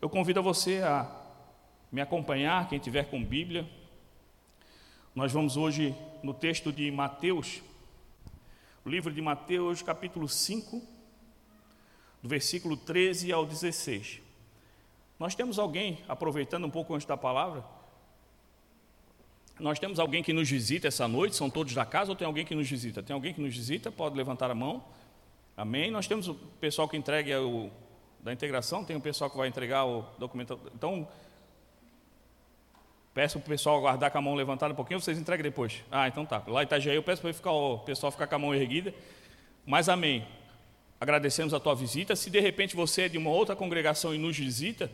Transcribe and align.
Eu 0.00 0.10
convido 0.10 0.42
você 0.42 0.82
a 0.82 1.10
me 1.90 2.02
acompanhar, 2.02 2.68
quem 2.68 2.78
tiver 2.78 3.04
com 3.04 3.24
Bíblia. 3.24 3.66
Nós 5.14 5.32
vamos 5.32 5.56
hoje 5.56 5.94
no 6.22 6.34
texto 6.34 6.70
de 6.70 6.90
Mateus, 6.90 7.62
o 8.84 8.90
livro 8.90 9.10
de 9.10 9.22
Mateus, 9.22 9.80
capítulo 9.80 10.28
5, 10.28 10.82
do 12.22 12.28
versículo 12.28 12.76
13 12.76 13.32
ao 13.32 13.46
16. 13.46 14.20
Nós 15.18 15.34
temos 15.34 15.58
alguém, 15.58 15.98
aproveitando 16.06 16.66
um 16.66 16.70
pouco 16.70 16.94
antes 16.94 17.06
da 17.06 17.16
palavra, 17.16 17.64
nós 19.58 19.78
temos 19.78 19.98
alguém 19.98 20.22
que 20.22 20.34
nos 20.34 20.50
visita 20.50 20.88
essa 20.88 21.08
noite, 21.08 21.34
são 21.34 21.48
todos 21.48 21.72
da 21.72 21.86
casa 21.86 22.10
ou 22.10 22.16
tem 22.16 22.26
alguém 22.26 22.44
que 22.44 22.54
nos 22.54 22.68
visita? 22.68 23.02
Tem 23.02 23.14
alguém 23.14 23.32
que 23.32 23.40
nos 23.40 23.56
visita? 23.56 23.90
Pode 23.90 24.14
levantar 24.14 24.50
a 24.50 24.54
mão. 24.54 24.84
Amém? 25.56 25.90
Nós 25.90 26.06
temos 26.06 26.28
o 26.28 26.34
pessoal 26.34 26.86
que 26.86 26.98
entrega 26.98 27.40
o 27.40 27.72
da 28.26 28.32
integração, 28.32 28.84
tem 28.84 28.96
o 28.96 29.00
pessoal 29.00 29.30
que 29.30 29.36
vai 29.36 29.46
entregar 29.46 29.84
o 29.84 30.04
documento. 30.18 30.58
Então, 30.74 31.06
peço 33.14 33.38
para 33.38 33.46
o 33.46 33.48
pessoal 33.48 33.78
aguardar 33.78 34.10
com 34.10 34.18
a 34.18 34.20
mão 34.20 34.34
levantada 34.34 34.72
um 34.72 34.76
pouquinho, 34.76 35.00
vocês 35.00 35.16
entregam 35.16 35.44
depois. 35.44 35.84
Ah, 35.92 36.08
então 36.08 36.26
tá. 36.26 36.42
Lá 36.48 36.62
em 36.62 36.64
Itajaí 36.64 36.96
eu 36.96 37.04
peço 37.04 37.22
para 37.22 37.32
ficar, 37.32 37.52
o 37.52 37.78
pessoal 37.78 38.10
ficar 38.10 38.26
com 38.26 38.34
a 38.34 38.38
mão 38.38 38.52
erguida. 38.52 38.92
Mas 39.64 39.88
amém. 39.88 40.26
Agradecemos 41.00 41.54
a 41.54 41.60
tua 41.60 41.76
visita. 41.76 42.16
Se 42.16 42.28
de 42.28 42.40
repente 42.40 42.74
você 42.74 43.02
é 43.02 43.08
de 43.08 43.16
uma 43.16 43.30
outra 43.30 43.54
congregação 43.54 44.12
e 44.12 44.18
nos 44.18 44.36
visita, 44.36 44.90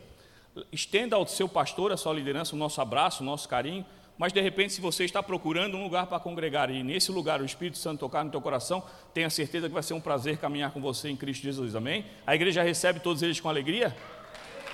estenda 0.71 1.15
ao 1.15 1.25
seu 1.25 1.49
pastor, 1.49 1.91
a 1.91 1.97
sua 1.97 2.13
liderança, 2.13 2.55
o 2.55 2.59
nosso 2.59 2.79
abraço, 2.81 3.23
o 3.23 3.25
nosso 3.25 3.49
carinho 3.49 3.83
mas 4.17 4.31
de 4.31 4.39
repente, 4.39 4.73
se 4.73 4.81
você 4.81 5.03
está 5.05 5.23
procurando 5.23 5.75
um 5.75 5.83
lugar 5.83 6.05
para 6.05 6.19
congregar 6.19 6.69
e 6.69 6.83
nesse 6.83 7.11
lugar 7.11 7.41
o 7.41 7.45
Espírito 7.45 7.77
Santo 7.77 7.99
tocar 7.99 8.23
no 8.23 8.29
teu 8.29 8.41
coração, 8.41 8.83
tenha 9.13 9.29
certeza 9.29 9.67
que 9.67 9.73
vai 9.73 9.81
ser 9.81 9.95
um 9.95 10.01
prazer 10.01 10.37
caminhar 10.37 10.71
com 10.71 10.79
você 10.79 11.09
em 11.09 11.15
Cristo 11.15 11.43
Jesus, 11.43 11.75
amém? 11.75 12.05
A 12.25 12.35
igreja 12.35 12.61
recebe 12.61 12.99
todos 12.99 13.23
eles 13.23 13.39
com 13.39 13.49
alegria? 13.49 13.95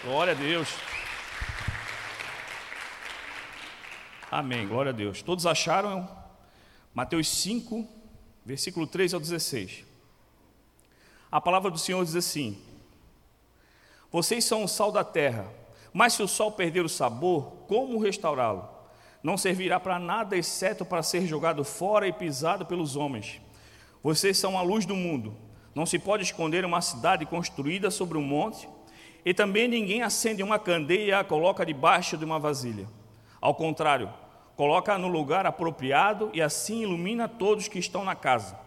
Glória 0.04 0.34
a 0.34 0.36
Deus. 0.36 0.70
Amém, 4.30 4.68
glória 4.68 4.90
a 4.90 4.94
Deus. 4.94 5.22
Todos 5.22 5.46
acharam? 5.46 6.08
Mateus 6.94 7.28
5, 7.30 7.88
versículo 8.46 8.86
3 8.86 9.14
ao 9.14 9.20
16. 9.20 9.86
A 11.32 11.40
palavra 11.40 11.72
do 11.72 11.78
Senhor 11.78 12.04
diz 12.04 12.16
assim: 12.16 12.62
Vocês 14.12 14.44
são 14.44 14.64
o 14.64 14.68
sal 14.68 14.92
da 14.92 15.04
terra, 15.04 15.48
mas 15.94 16.14
se 16.14 16.22
o 16.22 16.28
sol 16.28 16.52
perder 16.52 16.84
o 16.84 16.90
sabor, 16.90 17.54
como 17.68 18.00
restaurá-lo? 18.00 18.79
Não 19.24 19.38
servirá 19.38 19.80
para 19.80 20.00
nada 20.00 20.38
exceto 20.38 20.86
para 20.86 21.04
ser 21.04 21.26
jogado 21.26 21.64
fora 21.64 22.08
e 22.08 22.14
pisado 22.14 22.66
pelos 22.66 22.96
homens. 22.96 23.42
Vocês 24.02 24.38
são 24.38 24.58
a 24.58 24.62
luz 24.62 24.86
do 24.86 24.96
mundo. 24.96 25.36
Não 25.76 25.86
se 25.86 26.00
pode 26.00 26.24
esconder 26.24 26.66
uma 26.66 26.82
cidade 26.82 27.26
construída 27.26 27.92
sobre 27.92 28.18
um 28.18 28.22
monte, 28.22 28.68
e 29.26 29.34
também 29.34 29.68
ninguém 29.68 30.02
acende 30.02 30.42
uma 30.42 30.58
candeia 30.58 31.06
e 31.06 31.12
a 31.12 31.24
coloca 31.24 31.66
debaixo 31.66 32.18
de 32.18 32.24
uma 32.24 32.40
vasilha. 32.40 32.88
Ao 33.42 33.54
contrário, 33.54 34.12
coloca 34.56 34.98
no 34.98 35.08
lugar 35.08 35.46
apropriado 35.46 36.30
e 36.34 36.42
assim 36.42 36.82
ilumina 36.84 37.28
todos 37.28 37.68
que 37.68 37.80
estão 37.80 38.04
na 38.04 38.16
casa. 38.16 38.58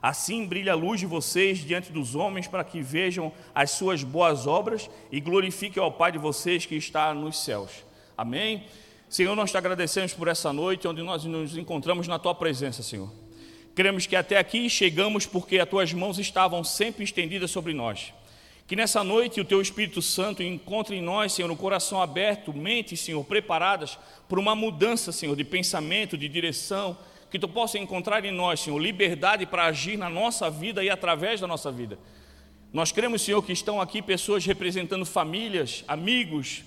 Assim 0.00 0.44
brilha 0.44 0.72
a 0.72 0.76
luz 0.76 1.00
de 1.00 1.06
vocês 1.06 1.58
diante 1.58 1.90
dos 1.90 2.14
homens 2.14 2.46
para 2.46 2.62
que 2.62 2.82
vejam 2.82 3.32
as 3.54 3.70
suas 3.70 4.04
boas 4.04 4.46
obras 4.46 4.90
e 5.10 5.18
glorifiquem 5.18 5.82
ao 5.82 5.90
Pai 5.90 6.12
de 6.12 6.18
vocês 6.18 6.66
que 6.66 6.76
está 6.76 7.14
nos 7.14 7.42
céus. 7.42 7.84
Amém? 8.16 8.66
Senhor, 9.08 9.36
nós 9.36 9.50
te 9.50 9.56
agradecemos 9.56 10.12
por 10.12 10.28
essa 10.28 10.52
noite 10.52 10.88
onde 10.88 11.02
nós 11.02 11.24
nos 11.24 11.56
encontramos 11.56 12.08
na 12.08 12.18
tua 12.18 12.34
presença, 12.34 12.82
Senhor. 12.82 13.10
Cremos 13.74 14.06
que 14.06 14.14
até 14.14 14.38
aqui 14.38 14.70
chegamos 14.70 15.26
porque 15.26 15.58
as 15.58 15.68
tuas 15.68 15.92
mãos 15.92 16.18
estavam 16.18 16.62
sempre 16.62 17.04
estendidas 17.04 17.50
sobre 17.50 17.74
nós. 17.74 18.12
Que 18.66 18.76
nessa 18.76 19.04
noite 19.04 19.40
o 19.40 19.44
teu 19.44 19.60
Espírito 19.60 20.00
Santo 20.00 20.42
encontre 20.42 20.96
em 20.96 21.02
nós, 21.02 21.32
Senhor, 21.32 21.50
um 21.50 21.56
coração 21.56 22.00
aberto, 22.00 22.52
mente, 22.52 22.96
Senhor, 22.96 23.22
preparadas 23.24 23.98
por 24.28 24.38
uma 24.38 24.54
mudança, 24.54 25.12
Senhor, 25.12 25.36
de 25.36 25.44
pensamento, 25.44 26.16
de 26.16 26.28
direção. 26.28 26.96
Que 27.30 27.38
tu 27.38 27.48
possa 27.48 27.78
encontrar 27.78 28.24
em 28.24 28.30
nós, 28.30 28.60
Senhor, 28.60 28.78
liberdade 28.78 29.44
para 29.44 29.64
agir 29.66 29.98
na 29.98 30.08
nossa 30.08 30.48
vida 30.48 30.82
e 30.82 30.88
através 30.88 31.40
da 31.40 31.46
nossa 31.46 31.70
vida. 31.70 31.98
Nós 32.72 32.90
cremos, 32.90 33.22
Senhor, 33.22 33.42
que 33.42 33.52
estão 33.52 33.80
aqui 33.80 34.00
pessoas 34.00 34.46
representando 34.46 35.04
famílias, 35.04 35.84
amigos, 35.86 36.62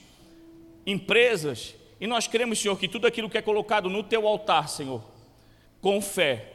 empresas, 0.86 1.74
e 2.00 2.08
nós 2.08 2.28
cremos, 2.28 2.60
Senhor, 2.60 2.78
que 2.78 2.88
tudo 2.88 3.08
aquilo 3.08 3.30
que 3.30 3.38
é 3.38 3.42
colocado 3.42 3.90
no 3.90 4.04
teu 4.04 4.28
altar, 4.28 4.70
Senhor, 4.70 5.02
com 5.82 6.02
fé, 6.02 6.54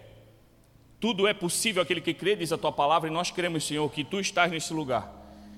tudo 1.00 1.26
é 1.26 1.34
possível 1.34 1.82
aquele 1.82 2.00
que 2.00 2.14
crê, 2.14 2.36
diz 2.36 2.52
a 2.52 2.58
tua 2.58 2.70
palavra, 2.70 3.08
e 3.08 3.12
nós 3.12 3.30
cremos, 3.30 3.64
Senhor, 3.64 3.90
que 3.90 4.04
tu 4.04 4.20
estás 4.20 4.52
nesse 4.52 4.72
lugar. 4.72 5.12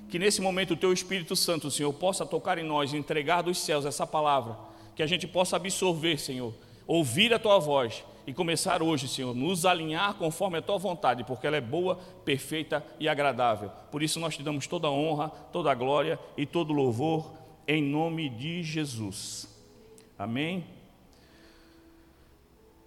Que 0.09 0.19
nesse 0.19 0.41
momento 0.41 0.73
o 0.73 0.77
teu 0.77 0.91
Espírito 0.91 1.37
Santo, 1.37 1.71
Senhor, 1.71 1.93
possa 1.93 2.25
tocar 2.25 2.57
em 2.57 2.65
nós, 2.65 2.95
entregar 2.95 3.43
dos 3.43 3.59
céus 3.59 3.85
essa 3.85 4.07
palavra, 4.07 4.57
que 4.97 5.03
a 5.03 5.07
gente 5.07 5.27
possa 5.27 5.57
absorver, 5.57 6.19
Senhor, 6.19 6.55
ouvir 6.87 7.35
a 7.35 7.39
tua 7.39 7.59
voz 7.59 8.03
e 8.27 8.33
começar 8.33 8.83
hoje, 8.83 9.07
Senhor, 9.07 9.35
nos 9.35 9.67
alinhar 9.67 10.15
conforme 10.15 10.57
a 10.57 10.63
tua 10.63 10.79
vontade, 10.79 11.25
porque 11.25 11.47
ela 11.47 11.57
é 11.57 11.61
boa, 11.61 11.97
perfeita 12.25 12.83
e 12.99 13.07
agradável. 13.07 13.71
Por 13.91 14.03
isso 14.03 14.19
nós 14.19 14.35
te 14.35 14.43
damos 14.43 14.67
toda 14.67 14.89
a 14.89 14.91
honra, 14.91 15.29
toda 15.29 15.71
a 15.71 15.75
glória 15.75 16.19
e 16.39 16.47
todo 16.47 16.71
o 16.71 16.75
louvor, 16.75 17.35
em 17.69 17.83
nome 17.83 18.31
de 18.31 18.63
Jesus. 18.63 19.54
Amém? 20.19 20.65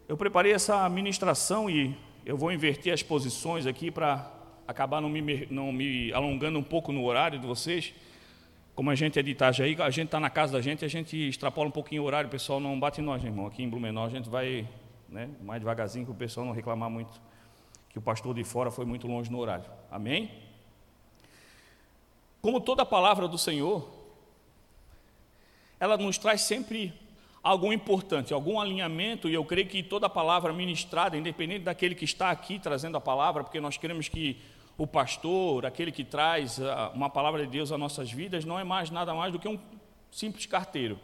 Eu 0.08 0.16
preparei 0.16 0.54
essa 0.54 0.88
ministração 0.88 1.70
e 1.70 1.98
eu 2.26 2.38
vou 2.38 2.52
inverter 2.52 2.94
as 2.94 3.04
posições 3.04 3.66
aqui 3.66 3.92
para 3.92 4.32
acabar 4.66 5.02
não 5.02 5.10
me, 5.10 5.46
não 5.50 5.72
me 5.72 6.14
alongando 6.14 6.58
um 6.58 6.64
pouco 6.64 6.94
no 6.94 7.04
horário 7.04 7.38
de 7.38 7.46
vocês. 7.46 7.94
Como 8.74 8.90
a 8.90 8.96
gente 8.96 9.20
é 9.20 9.22
de 9.22 9.32
Itajaí, 9.32 9.76
a 9.82 9.90
gente 9.90 10.06
está 10.06 10.20
na 10.20 10.30
casa 10.30 10.54
da 10.54 10.62
gente, 10.62 10.86
a 10.86 10.88
gente 10.88 11.18
extrapola 11.28 11.68
um 11.68 11.72
pouquinho 11.72 12.04
o 12.04 12.06
horário, 12.06 12.28
o 12.28 12.32
pessoal 12.32 12.60
não 12.60 12.80
bate 12.80 13.02
em 13.02 13.04
nós, 13.04 13.22
meu 13.22 13.32
irmão. 13.32 13.48
Aqui 13.48 13.62
em 13.62 13.70
Blumenau 13.70 14.06
a 14.06 14.10
gente 14.10 14.30
vai 14.30 14.68
né, 15.10 15.30
mais 15.42 15.60
devagarzinho 15.60 16.06
para 16.06 16.14
o 16.14 16.16
pessoal 16.16 16.46
não 16.46 16.54
reclamar 16.54 16.90
muito 16.90 17.20
que 17.90 17.98
o 17.98 18.02
pastor 18.02 18.34
de 18.36 18.44
fora 18.44 18.72
foi 18.72 18.86
muito 18.86 19.08
longe 19.08 19.32
no 19.32 19.40
horário. 19.40 19.66
Amém? 19.92 20.32
Como 22.42 22.62
toda 22.62 22.86
palavra 22.86 23.28
do 23.28 23.38
Senhor, 23.38 23.90
ela 25.80 25.98
nos 25.98 26.18
traz 26.18 26.42
sempre 26.42 26.94
algum 27.47 27.72
importante, 27.72 28.34
algum 28.34 28.59
alinhamento, 28.59 29.30
e 29.30 29.34
eu 29.34 29.46
creio 29.46 29.68
que 29.68 29.81
toda 29.81 30.09
palavra 30.09 30.52
ministrada, 30.52 31.16
independente 31.16 31.63
daquele 31.63 31.96
que 31.96 32.03
está 32.03 32.30
aqui 32.30 32.59
trazendo 32.59 32.97
a 32.97 33.02
palavra, 33.02 33.44
porque 33.44 33.62
nós 33.62 33.78
queremos 33.78 34.09
que 34.09 34.38
o 34.78 34.85
pastor, 34.85 35.66
aquele 35.66 35.91
que 35.91 36.03
traz 36.03 36.59
ah, 36.59 36.91
uma 36.94 37.09
palavra 37.09 37.46
de 37.46 37.47
Deus 37.50 37.72
às 37.72 37.80
nossas 37.80 38.12
vidas, 38.12 38.44
não 38.44 38.59
é 38.59 38.66
mais 38.66 38.91
nada 38.91 39.13
mais 39.13 39.31
do 39.31 39.40
que 39.40 39.47
um 39.47 39.57
simples 40.12 40.46
carteiro. 40.46 41.00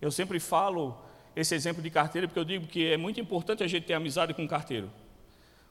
Eu 0.00 0.12
sempre 0.12 0.38
falo 0.38 0.96
esse 1.34 1.52
exemplo 1.52 1.82
de 1.82 1.90
carteiro 1.90 2.28
porque 2.28 2.38
eu 2.38 2.44
digo 2.44 2.66
que 2.68 2.92
é 2.92 2.96
muito 2.96 3.20
importante 3.20 3.64
a 3.64 3.66
gente 3.66 3.84
ter 3.86 3.94
amizade 3.94 4.32
com 4.32 4.44
o 4.44 4.48
carteiro. 4.48 4.88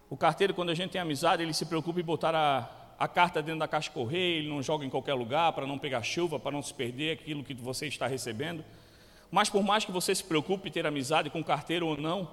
O 0.09 0.17
carteiro, 0.17 0.53
quando 0.53 0.71
a 0.71 0.75
gente 0.75 0.91
tem 0.91 0.99
amizade, 0.99 1.41
ele 1.41 1.53
se 1.53 1.65
preocupa 1.65 2.01
em 2.01 2.03
botar 2.03 2.35
a, 2.35 2.69
a 2.99 3.07
carta 3.07 3.41
dentro 3.41 3.59
da 3.59 3.67
caixa 3.67 3.89
correia, 3.91 4.39
ele 4.39 4.49
não 4.49 4.61
joga 4.61 4.85
em 4.85 4.89
qualquer 4.89 5.13
lugar 5.13 5.53
para 5.53 5.65
não 5.65 5.79
pegar 5.79 6.03
chuva, 6.03 6.37
para 6.37 6.51
não 6.51 6.61
se 6.61 6.73
perder 6.73 7.13
aquilo 7.13 7.45
que 7.45 7.53
você 7.53 7.87
está 7.87 8.07
recebendo. 8.07 8.63
Mas 9.31 9.49
por 9.49 9.63
mais 9.63 9.85
que 9.85 9.91
você 9.91 10.13
se 10.13 10.23
preocupe 10.23 10.69
em 10.69 10.71
ter 10.71 10.85
amizade 10.85 11.29
com 11.29 11.43
carteiro 11.43 11.87
ou 11.87 11.97
não, 11.97 12.29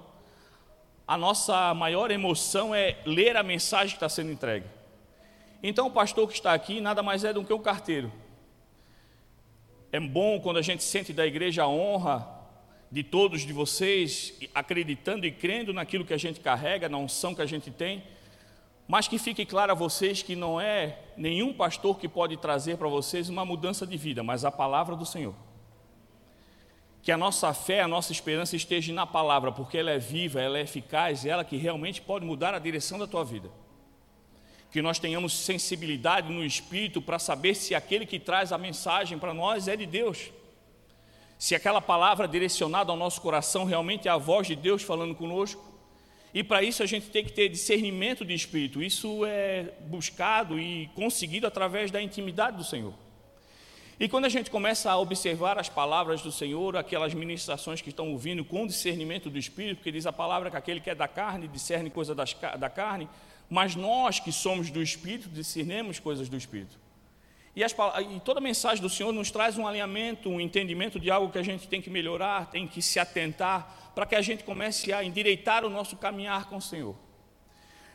a 1.07 1.17
nossa 1.17 1.73
maior 1.73 2.11
emoção 2.11 2.73
é 2.73 2.97
ler 3.05 3.37
a 3.37 3.43
mensagem 3.43 3.89
que 3.89 3.95
está 3.95 4.09
sendo 4.09 4.31
entregue. 4.31 4.65
Então 5.61 5.87
o 5.87 5.91
pastor 5.91 6.27
que 6.27 6.33
está 6.33 6.53
aqui 6.53 6.81
nada 6.81 7.03
mais 7.03 7.23
é 7.23 7.31
do 7.31 7.43
que 7.43 7.53
um 7.53 7.61
carteiro. 7.61 8.11
É 9.91 9.99
bom 9.99 10.39
quando 10.39 10.57
a 10.57 10.61
gente 10.61 10.83
sente 10.83 11.13
da 11.13 11.25
igreja 11.25 11.63
a 11.63 11.67
honra 11.67 12.27
de 12.91 13.03
todos 13.03 13.41
de 13.41 13.53
vocês, 13.53 14.33
acreditando 14.53 15.25
e 15.25 15.31
crendo 15.31 15.73
naquilo 15.73 16.05
que 16.05 16.13
a 16.13 16.17
gente 16.17 16.39
carrega, 16.39 16.89
na 16.89 16.97
unção 16.97 17.35
que 17.35 17.41
a 17.41 17.45
gente 17.45 17.69
tem, 17.69 18.03
mas 18.87 19.07
que 19.07 19.19
fique 19.19 19.45
claro 19.45 19.71
a 19.71 19.75
vocês 19.75 20.21
que 20.21 20.35
não 20.35 20.59
é 20.59 20.99
nenhum 21.15 21.53
pastor 21.53 21.99
que 21.99 22.07
pode 22.07 22.37
trazer 22.37 22.77
para 22.77 22.87
vocês 22.87 23.29
uma 23.29 23.45
mudança 23.45 23.85
de 23.85 23.97
vida, 23.97 24.23
mas 24.23 24.45
a 24.45 24.51
palavra 24.51 24.95
do 24.95 25.05
Senhor 25.05 25.35
que 27.01 27.11
a 27.11 27.17
nossa 27.17 27.53
fé, 27.53 27.81
a 27.81 27.87
nossa 27.87 28.11
esperança 28.11 28.55
esteja 28.55 28.93
na 28.93 29.05
palavra, 29.05 29.51
porque 29.51 29.77
ela 29.77 29.91
é 29.91 29.97
viva, 29.97 30.41
ela 30.41 30.57
é 30.57 30.61
eficaz, 30.61 31.25
ela 31.25 31.43
que 31.43 31.55
realmente 31.55 32.01
pode 32.01 32.25
mudar 32.25 32.53
a 32.53 32.59
direção 32.59 32.99
da 32.99 33.07
tua 33.07 33.23
vida. 33.23 33.49
Que 34.71 34.81
nós 34.81 34.99
tenhamos 34.99 35.33
sensibilidade 35.33 36.31
no 36.31 36.43
espírito 36.43 37.01
para 37.01 37.17
saber 37.17 37.55
se 37.55 37.73
aquele 37.73 38.05
que 38.05 38.19
traz 38.19 38.51
a 38.51 38.57
mensagem 38.57 39.17
para 39.17 39.33
nós 39.33 39.67
é 39.67 39.75
de 39.75 39.85
Deus. 39.85 40.31
Se 41.39 41.55
aquela 41.55 41.79
palavra 41.79 42.27
direcionada 42.27 42.91
ao 42.91 42.97
nosso 42.97 43.21
coração 43.21 43.63
realmente 43.63 44.07
é 44.07 44.11
a 44.11 44.17
voz 44.17 44.47
de 44.47 44.55
Deus 44.55 44.83
falando 44.83 45.15
conosco. 45.15 45.63
E 46.33 46.43
para 46.43 46.61
isso 46.61 46.83
a 46.83 46.85
gente 46.85 47.09
tem 47.09 47.23
que 47.23 47.31
ter 47.31 47.47
discernimento 47.47 48.25
de 48.25 48.33
espírito. 48.33 48.83
Isso 48.83 49.25
é 49.25 49.73
buscado 49.87 50.59
e 50.59 50.89
conseguido 50.93 51.47
através 51.47 51.89
da 51.89 52.01
intimidade 52.01 52.57
do 52.57 52.63
Senhor. 52.63 52.93
E 53.99 54.07
quando 54.07 54.25
a 54.25 54.29
gente 54.29 54.51
começa 54.51 54.91
a 54.91 54.97
observar 54.97 55.57
as 55.57 55.69
palavras 55.69 56.21
do 56.21 56.31
Senhor, 56.31 56.77
aquelas 56.77 57.15
ministrações 57.15 57.81
que 57.81 57.89
estão 57.89 58.11
ouvindo 58.11 58.45
com 58.45 58.67
discernimento 58.67 59.27
do 59.27 59.39
Espírito, 59.39 59.77
porque 59.77 59.91
diz 59.91 60.05
a 60.05 60.13
palavra 60.13 60.51
que 60.51 60.57
aquele 60.57 60.79
que 60.79 60.89
é 60.89 60.95
da 60.95 61.07
carne 61.07 61.47
discerne 61.47 61.89
coisas 61.89 62.15
da 62.15 62.69
carne, 62.69 63.09
mas 63.49 63.75
nós 63.75 64.19
que 64.19 64.31
somos 64.31 64.69
do 64.69 64.83
Espírito 64.83 65.29
discernemos 65.29 65.99
coisas 65.99 66.29
do 66.29 66.37
Espírito. 66.37 66.77
E, 67.55 67.63
as, 67.63 67.71
e, 67.71 68.19
toda 68.19 68.39
a 68.39 68.41
mensagem 68.41 68.83
do 68.83 68.89
Senhor 68.89 69.11
nos 69.11 69.31
traz 69.31 69.57
um 69.57 69.65
alinhamento, 69.65 70.29
um 70.29 70.39
entendimento 70.39 70.99
de 70.99 71.09
algo 71.09 71.31
que 71.31 71.39
a 71.39 71.43
gente 71.43 71.67
tem 71.67 71.81
que 71.81 71.89
melhorar, 71.89 72.51
tem 72.51 72.67
que 72.67 72.83
se 72.83 72.99
atentar, 72.99 73.91
para 73.95 74.05
que 74.05 74.13
a 74.13 74.21
gente 74.21 74.43
comece 74.43 74.93
a 74.93 75.03
endireitar 75.03 75.65
o 75.65 75.69
nosso 75.71 75.97
caminhar 75.97 76.45
com 76.45 76.57
o 76.57 76.61
Senhor. 76.61 76.95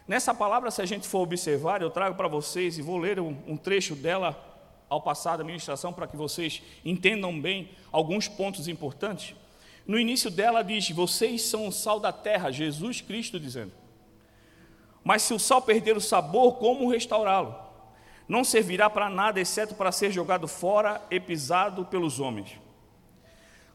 Nessa 0.08 0.34
palavra, 0.34 0.68
se 0.72 0.82
a 0.82 0.84
gente 0.84 1.06
for 1.06 1.20
observar, 1.20 1.80
eu 1.80 1.90
trago 1.90 2.16
para 2.16 2.26
vocês 2.26 2.76
e 2.76 2.82
vou 2.82 2.98
ler 2.98 3.20
um, 3.20 3.36
um 3.46 3.56
trecho 3.56 3.94
dela 3.94 4.51
ao 4.92 5.00
passar 5.00 5.36
da 5.36 5.44
ministração 5.44 5.92
para 5.92 6.06
que 6.06 6.16
vocês 6.16 6.62
entendam 6.84 7.40
bem 7.40 7.70
alguns 7.90 8.28
pontos 8.28 8.68
importantes. 8.68 9.34
No 9.86 9.98
início 9.98 10.30
dela 10.30 10.62
diz: 10.62 10.90
Vocês 10.90 11.42
são 11.42 11.66
o 11.66 11.72
sal 11.72 11.98
da 11.98 12.12
terra, 12.12 12.50
Jesus 12.50 13.00
Cristo 13.00 13.40
dizendo. 13.40 13.72
Mas 15.02 15.22
se 15.22 15.34
o 15.34 15.38
sal 15.38 15.62
perder 15.62 15.96
o 15.96 16.00
sabor, 16.00 16.58
como 16.58 16.88
restaurá-lo? 16.88 17.62
não 18.28 18.44
servirá 18.44 18.88
para 18.88 19.10
nada, 19.10 19.40
exceto 19.40 19.74
para 19.74 19.92
ser 19.92 20.10
jogado 20.10 20.48
fora 20.48 21.02
e 21.10 21.20
pisado 21.20 21.84
pelos 21.84 22.18
homens. 22.18 22.58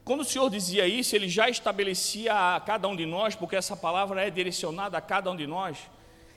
Quando 0.03 0.21
o 0.21 0.25
Senhor 0.25 0.49
dizia 0.49 0.87
isso, 0.87 1.15
ele 1.15 1.27
já 1.27 1.49
estabelecia 1.49 2.55
a 2.55 2.59
cada 2.59 2.87
um 2.87 2.95
de 2.95 3.05
nós, 3.05 3.35
porque 3.35 3.55
essa 3.55 3.75
palavra 3.75 4.25
é 4.25 4.31
direcionada 4.31 4.97
a 4.97 5.01
cada 5.01 5.29
um 5.29 5.35
de 5.35 5.45
nós, 5.45 5.77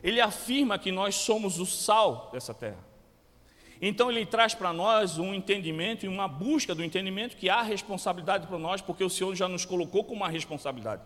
ele 0.02 0.20
afirma 0.20 0.78
que 0.78 0.90
nós 0.90 1.14
somos 1.14 1.58
o 1.58 1.64
sal 1.64 2.30
dessa 2.32 2.52
terra. 2.52 2.89
Então 3.80 4.10
ele 4.10 4.26
traz 4.26 4.54
para 4.54 4.72
nós 4.72 5.18
um 5.18 5.32
entendimento 5.32 6.04
e 6.04 6.08
uma 6.08 6.28
busca 6.28 6.74
do 6.74 6.84
entendimento 6.84 7.36
que 7.36 7.48
há 7.48 7.62
responsabilidade 7.62 8.46
para 8.46 8.58
nós, 8.58 8.82
porque 8.82 9.02
o 9.02 9.08
Senhor 9.08 9.34
já 9.34 9.48
nos 9.48 9.64
colocou 9.64 10.04
com 10.04 10.14
uma 10.14 10.28
responsabilidade. 10.28 11.02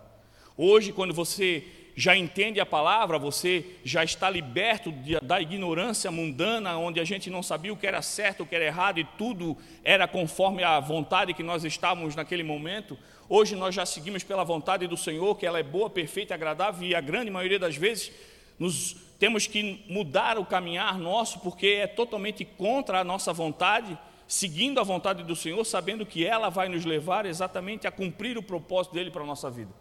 Hoje, 0.57 0.91
quando 0.91 1.13
você 1.13 1.63
já 1.95 2.15
entende 2.15 2.59
a 2.59 2.65
palavra, 2.65 3.17
você 3.17 3.65
já 3.85 4.03
está 4.03 4.29
liberto 4.29 4.93
da 5.21 5.39
ignorância 5.39 6.11
mundana, 6.11 6.77
onde 6.77 6.99
a 6.99 7.05
gente 7.05 7.29
não 7.29 7.41
sabia 7.41 7.71
o 7.71 7.77
que 7.77 7.87
era 7.87 8.01
certo, 8.01 8.43
o 8.43 8.45
que 8.45 8.55
era 8.55 8.65
errado 8.65 8.99
e 8.99 9.05
tudo 9.17 9.57
era 9.83 10.05
conforme 10.05 10.61
a 10.61 10.77
vontade 10.79 11.33
que 11.33 11.43
nós 11.43 11.63
estávamos 11.63 12.13
naquele 12.13 12.43
momento. 12.43 12.97
Hoje 13.29 13.55
nós 13.55 13.73
já 13.73 13.85
seguimos 13.85 14.23
pela 14.23 14.43
vontade 14.43 14.85
do 14.87 14.97
Senhor, 14.97 15.35
que 15.35 15.45
ela 15.45 15.59
é 15.59 15.63
boa, 15.63 15.89
perfeita, 15.89 16.33
agradável 16.33 16.85
e 16.85 16.93
a 16.93 16.99
grande 16.99 17.31
maioria 17.31 17.57
das 17.57 17.77
vezes 17.77 18.11
nos 18.59 19.04
temos 19.17 19.47
que 19.47 19.85
mudar 19.89 20.37
o 20.37 20.45
caminhar 20.45 20.97
nosso 20.97 21.39
porque 21.39 21.67
é 21.67 21.87
totalmente 21.87 22.43
contra 22.43 22.99
a 22.99 23.03
nossa 23.03 23.31
vontade, 23.31 23.97
seguindo 24.27 24.79
a 24.79 24.83
vontade 24.83 25.23
do 25.23 25.35
Senhor, 25.35 25.63
sabendo 25.63 26.05
que 26.05 26.25
ela 26.25 26.49
vai 26.49 26.67
nos 26.67 26.83
levar 26.83 27.25
exatamente 27.25 27.87
a 27.87 27.91
cumprir 27.91 28.37
o 28.37 28.43
propósito 28.43 28.93
dele 28.93 29.11
para 29.11 29.23
a 29.23 29.25
nossa 29.25 29.49
vida. 29.49 29.71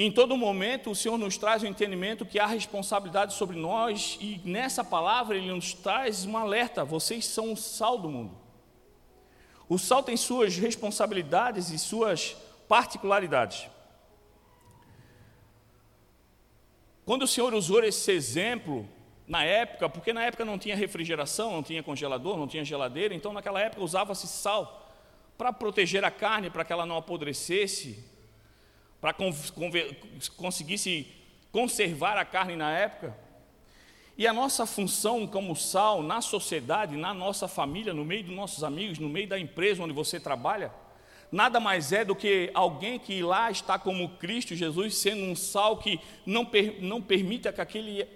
Em 0.00 0.12
todo 0.12 0.36
momento, 0.36 0.92
o 0.92 0.94
Senhor 0.94 1.18
nos 1.18 1.36
traz 1.36 1.62
o 1.62 1.66
entendimento 1.66 2.24
que 2.24 2.38
há 2.38 2.46
responsabilidade 2.46 3.34
sobre 3.34 3.58
nós, 3.58 4.16
e 4.20 4.40
nessa 4.44 4.84
palavra 4.84 5.36
ele 5.36 5.50
nos 5.50 5.74
traz 5.74 6.24
um 6.24 6.36
alerta: 6.36 6.84
vocês 6.84 7.26
são 7.26 7.52
o 7.52 7.56
sal 7.56 7.98
do 7.98 8.08
mundo. 8.08 8.38
O 9.68 9.76
sal 9.76 10.02
tem 10.02 10.16
suas 10.16 10.56
responsabilidades 10.56 11.70
e 11.70 11.78
suas 11.78 12.36
particularidades. 12.68 13.68
Quando 17.08 17.22
o 17.22 17.26
Senhor 17.26 17.54
usou 17.54 17.82
esse 17.82 18.12
exemplo, 18.12 18.86
na 19.26 19.42
época, 19.42 19.88
porque 19.88 20.12
na 20.12 20.24
época 20.24 20.44
não 20.44 20.58
tinha 20.58 20.76
refrigeração, 20.76 21.52
não 21.52 21.62
tinha 21.62 21.82
congelador, 21.82 22.36
não 22.36 22.46
tinha 22.46 22.62
geladeira, 22.62 23.14
então 23.14 23.32
naquela 23.32 23.62
época 23.62 23.82
usava-se 23.82 24.28
sal 24.28 24.92
para 25.38 25.50
proteger 25.50 26.04
a 26.04 26.10
carne, 26.10 26.50
para 26.50 26.66
que 26.66 26.70
ela 26.70 26.84
não 26.84 26.98
apodrecesse, 26.98 28.04
para 29.00 29.14
conseguisse 30.36 31.10
conservar 31.50 32.18
a 32.18 32.26
carne 32.26 32.56
na 32.56 32.72
época. 32.72 33.16
E 34.14 34.26
a 34.26 34.32
nossa 34.34 34.66
função 34.66 35.26
como 35.26 35.56
sal 35.56 36.02
na 36.02 36.20
sociedade, 36.20 36.94
na 36.94 37.14
nossa 37.14 37.48
família, 37.48 37.94
no 37.94 38.04
meio 38.04 38.24
dos 38.24 38.36
nossos 38.36 38.62
amigos, 38.62 38.98
no 38.98 39.08
meio 39.08 39.26
da 39.26 39.38
empresa 39.38 39.82
onde 39.82 39.94
você 39.94 40.20
trabalha, 40.20 40.70
nada 41.30 41.60
mais 41.60 41.92
é 41.92 42.04
do 42.04 42.14
que 42.14 42.50
alguém 42.54 42.98
que 42.98 43.22
lá 43.22 43.50
está 43.50 43.78
como 43.78 44.08
Cristo 44.16 44.54
Jesus, 44.54 44.96
sendo 44.96 45.22
um 45.22 45.36
sal 45.36 45.76
que 45.76 46.00
não, 46.24 46.44
per, 46.44 46.82
não 46.82 47.00
permita 47.02 47.52
que 47.52 47.60
aquele, 47.60 48.06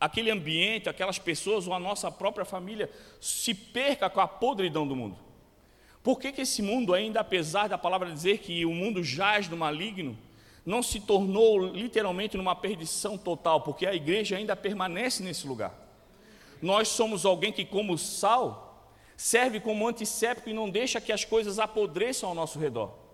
aquele 0.00 0.30
ambiente, 0.30 0.88
aquelas 0.88 1.18
pessoas 1.18 1.66
ou 1.66 1.74
a 1.74 1.78
nossa 1.78 2.10
própria 2.10 2.44
família 2.44 2.90
se 3.20 3.54
perca 3.54 4.10
com 4.10 4.20
a 4.20 4.28
podridão 4.28 4.86
do 4.86 4.96
mundo. 4.96 5.16
Por 6.02 6.20
que, 6.20 6.30
que 6.30 6.42
esse 6.42 6.62
mundo, 6.62 6.94
ainda 6.94 7.18
apesar 7.20 7.68
da 7.68 7.76
palavra 7.76 8.12
dizer 8.12 8.38
que 8.38 8.64
o 8.64 8.72
mundo 8.72 9.02
jaz 9.02 9.48
do 9.48 9.56
maligno, 9.56 10.16
não 10.64 10.82
se 10.82 11.00
tornou 11.00 11.66
literalmente 11.66 12.36
numa 12.36 12.54
perdição 12.54 13.18
total? 13.18 13.62
Porque 13.62 13.84
a 13.84 13.94
igreja 13.94 14.36
ainda 14.36 14.54
permanece 14.54 15.22
nesse 15.22 15.46
lugar. 15.48 15.74
Nós 16.62 16.88
somos 16.88 17.26
alguém 17.26 17.52
que, 17.52 17.64
como 17.64 17.98
sal, 17.98 18.65
serve 19.16 19.60
como 19.60 19.88
antisséptico 19.88 20.50
e 20.50 20.54
não 20.54 20.68
deixa 20.68 21.00
que 21.00 21.12
as 21.12 21.24
coisas 21.24 21.58
apodreçam 21.58 22.28
ao 22.28 22.34
nosso 22.34 22.58
redor. 22.58 23.06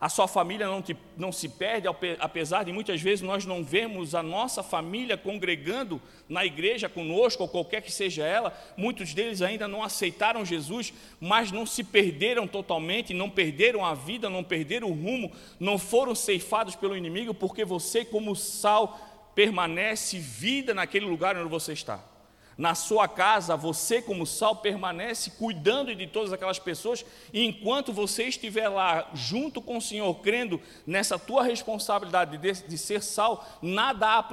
A 0.00 0.08
sua 0.10 0.28
família 0.28 0.66
não, 0.66 0.82
te, 0.82 0.94
não, 1.16 1.32
se 1.32 1.48
perde, 1.48 1.88
apesar 2.18 2.64
de 2.64 2.72
muitas 2.72 3.00
vezes 3.00 3.22
nós 3.22 3.46
não 3.46 3.64
vemos 3.64 4.14
a 4.14 4.22
nossa 4.22 4.62
família 4.62 5.16
congregando 5.16 6.02
na 6.28 6.44
igreja 6.44 6.88
conosco, 6.88 7.42
ou 7.42 7.48
qualquer 7.48 7.80
que 7.80 7.92
seja 7.92 8.22
ela, 8.22 8.52
muitos 8.76 9.14
deles 9.14 9.40
ainda 9.40 9.66
não 9.66 9.82
aceitaram 9.82 10.44
Jesus, 10.44 10.92
mas 11.20 11.50
não 11.50 11.64
se 11.64 11.82
perderam 11.82 12.46
totalmente, 12.46 13.14
não 13.14 13.30
perderam 13.30 13.82
a 13.82 13.94
vida, 13.94 14.28
não 14.28 14.44
perderam 14.44 14.88
o 14.88 14.92
rumo, 14.92 15.32
não 15.58 15.78
foram 15.78 16.14
ceifados 16.14 16.74
pelo 16.74 16.96
inimigo, 16.96 17.32
porque 17.32 17.64
você, 17.64 18.04
como 18.04 18.36
sal, 18.36 19.32
permanece 19.34 20.18
vida 20.18 20.74
naquele 20.74 21.06
lugar 21.06 21.36
onde 21.36 21.48
você 21.48 21.72
está 21.72 22.13
na 22.56 22.74
sua 22.74 23.08
casa, 23.08 23.56
você, 23.56 24.00
como 24.00 24.26
sal, 24.26 24.56
permanece 24.56 25.32
cuidando 25.32 25.94
de 25.94 26.06
todas 26.06 26.32
aquelas 26.32 26.58
pessoas, 26.58 27.04
e 27.32 27.44
enquanto 27.44 27.92
você 27.92 28.24
estiver 28.24 28.68
lá 28.68 29.10
junto 29.12 29.60
com 29.60 29.76
o 29.76 29.82
Senhor, 29.82 30.14
crendo 30.20 30.60
nessa 30.86 31.18
tua 31.18 31.42
responsabilidade 31.42 32.38
de, 32.38 32.52
de 32.66 32.78
ser 32.78 33.02
sal, 33.02 33.44
nada 33.60 34.24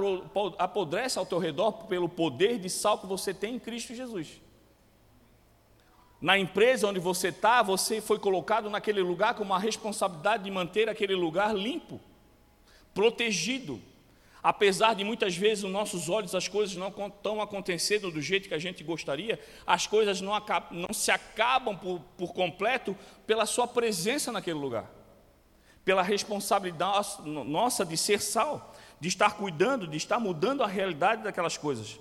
apodrece 0.57 1.17
ao 1.17 1.25
teu 1.25 1.39
redor 1.39 1.85
pelo 1.87 2.07
poder 2.07 2.59
de 2.59 2.69
sal 2.69 2.99
que 2.99 3.07
você 3.07 3.33
tem 3.33 3.55
em 3.55 3.59
Cristo 3.59 3.95
Jesus. 3.95 4.41
Na 6.21 6.37
empresa 6.37 6.87
onde 6.87 6.99
você 6.99 7.29
está, 7.29 7.63
você 7.63 7.99
foi 7.99 8.19
colocado 8.19 8.69
naquele 8.69 9.01
lugar 9.01 9.33
com 9.33 9.43
uma 9.43 9.57
responsabilidade 9.57 10.43
de 10.43 10.51
manter 10.51 10.87
aquele 10.87 11.15
lugar 11.15 11.55
limpo, 11.55 11.99
protegido 12.93 13.81
Apesar 14.43 14.95
de 14.95 15.03
muitas 15.03 15.35
vezes 15.35 15.63
os 15.63 15.71
nossos 15.71 16.09
olhos 16.09 16.33
as 16.33 16.47
coisas 16.47 16.75
não 16.75 16.87
estão 16.89 17.41
acontecendo 17.41 18.09
do 18.09 18.21
jeito 18.21 18.47
que 18.47 18.53
a 18.55 18.59
gente 18.59 18.83
gostaria, 18.83 19.39
as 19.67 19.85
coisas 19.85 20.19
não, 20.19 20.33
acabam, 20.33 20.79
não 20.79 20.93
se 20.93 21.11
acabam 21.11 21.77
por, 21.77 21.99
por 22.17 22.33
completo 22.33 22.97
pela 23.27 23.45
sua 23.45 23.67
presença 23.67 24.31
naquele 24.31 24.57
lugar, 24.57 24.89
pela 25.85 26.01
responsabilidade 26.01 27.21
nossa 27.23 27.85
de 27.85 27.95
ser 27.95 28.19
sal, 28.19 28.73
de 28.99 29.07
estar 29.07 29.35
cuidando, 29.35 29.87
de 29.87 29.97
estar 29.97 30.19
mudando 30.19 30.63
a 30.63 30.67
realidade 30.67 31.23
daquelas 31.23 31.55
coisas. 31.55 31.99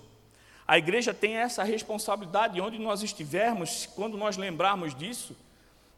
A 0.67 0.77
igreja 0.77 1.13
tem 1.13 1.35
essa 1.35 1.63
responsabilidade, 1.63 2.59
onde 2.61 2.79
nós 2.79 3.03
estivermos, 3.03 3.87
quando 3.95 4.17
nós 4.17 4.37
lembrarmos 4.37 4.95
disso, 4.95 5.35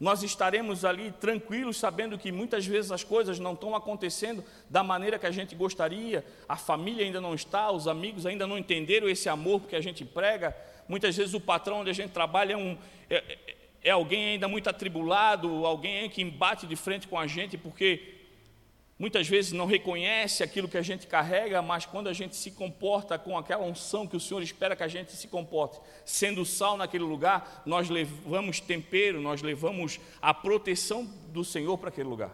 nós 0.03 0.21
estaremos 0.21 0.83
ali 0.83 1.13
tranquilos, 1.13 1.77
sabendo 1.77 2.17
que 2.17 2.29
muitas 2.29 2.65
vezes 2.65 2.91
as 2.91 3.05
coisas 3.05 3.39
não 3.39 3.53
estão 3.53 3.73
acontecendo 3.73 4.43
da 4.69 4.83
maneira 4.83 5.17
que 5.17 5.25
a 5.25 5.31
gente 5.31 5.55
gostaria, 5.55 6.25
a 6.45 6.57
família 6.57 7.05
ainda 7.05 7.21
não 7.21 7.33
está, 7.33 7.71
os 7.71 7.87
amigos 7.87 8.25
ainda 8.25 8.45
não 8.45 8.57
entenderam 8.57 9.07
esse 9.07 9.29
amor 9.29 9.61
que 9.61 9.77
a 9.77 9.79
gente 9.79 10.03
prega. 10.03 10.53
Muitas 10.89 11.15
vezes 11.15 11.33
o 11.33 11.39
patrão 11.39 11.79
onde 11.79 11.89
a 11.89 11.93
gente 11.93 12.11
trabalha 12.11 12.51
é, 12.51 12.57
um, 12.57 12.77
é, 13.09 13.37
é 13.81 13.91
alguém 13.91 14.31
ainda 14.31 14.45
muito 14.45 14.69
atribulado, 14.69 15.65
alguém 15.65 16.09
que 16.09 16.25
bate 16.25 16.67
de 16.67 16.75
frente 16.75 17.07
com 17.07 17.17
a 17.17 17.25
gente, 17.25 17.57
porque 17.57 18.12
muitas 18.97 19.27
vezes 19.27 19.51
não 19.51 19.65
reconhece 19.65 20.43
aquilo 20.43 20.67
que 20.67 20.77
a 20.77 20.81
gente 20.81 21.07
carrega, 21.07 21.61
mas 21.61 21.85
quando 21.85 22.07
a 22.07 22.13
gente 22.13 22.35
se 22.35 22.51
comporta 22.51 23.17
com 23.17 23.37
aquela 23.37 23.63
unção 23.63 24.07
que 24.07 24.15
o 24.15 24.19
Senhor 24.19 24.41
espera 24.41 24.75
que 24.75 24.83
a 24.83 24.87
gente 24.87 25.11
se 25.13 25.27
comporte, 25.27 25.79
sendo 26.05 26.45
sal 26.45 26.77
naquele 26.77 27.03
lugar, 27.03 27.63
nós 27.65 27.89
levamos 27.89 28.59
tempero, 28.59 29.21
nós 29.21 29.41
levamos 29.41 29.99
a 30.21 30.33
proteção 30.33 31.05
do 31.29 31.43
Senhor 31.43 31.77
para 31.77 31.89
aquele 31.89 32.09
lugar. 32.09 32.31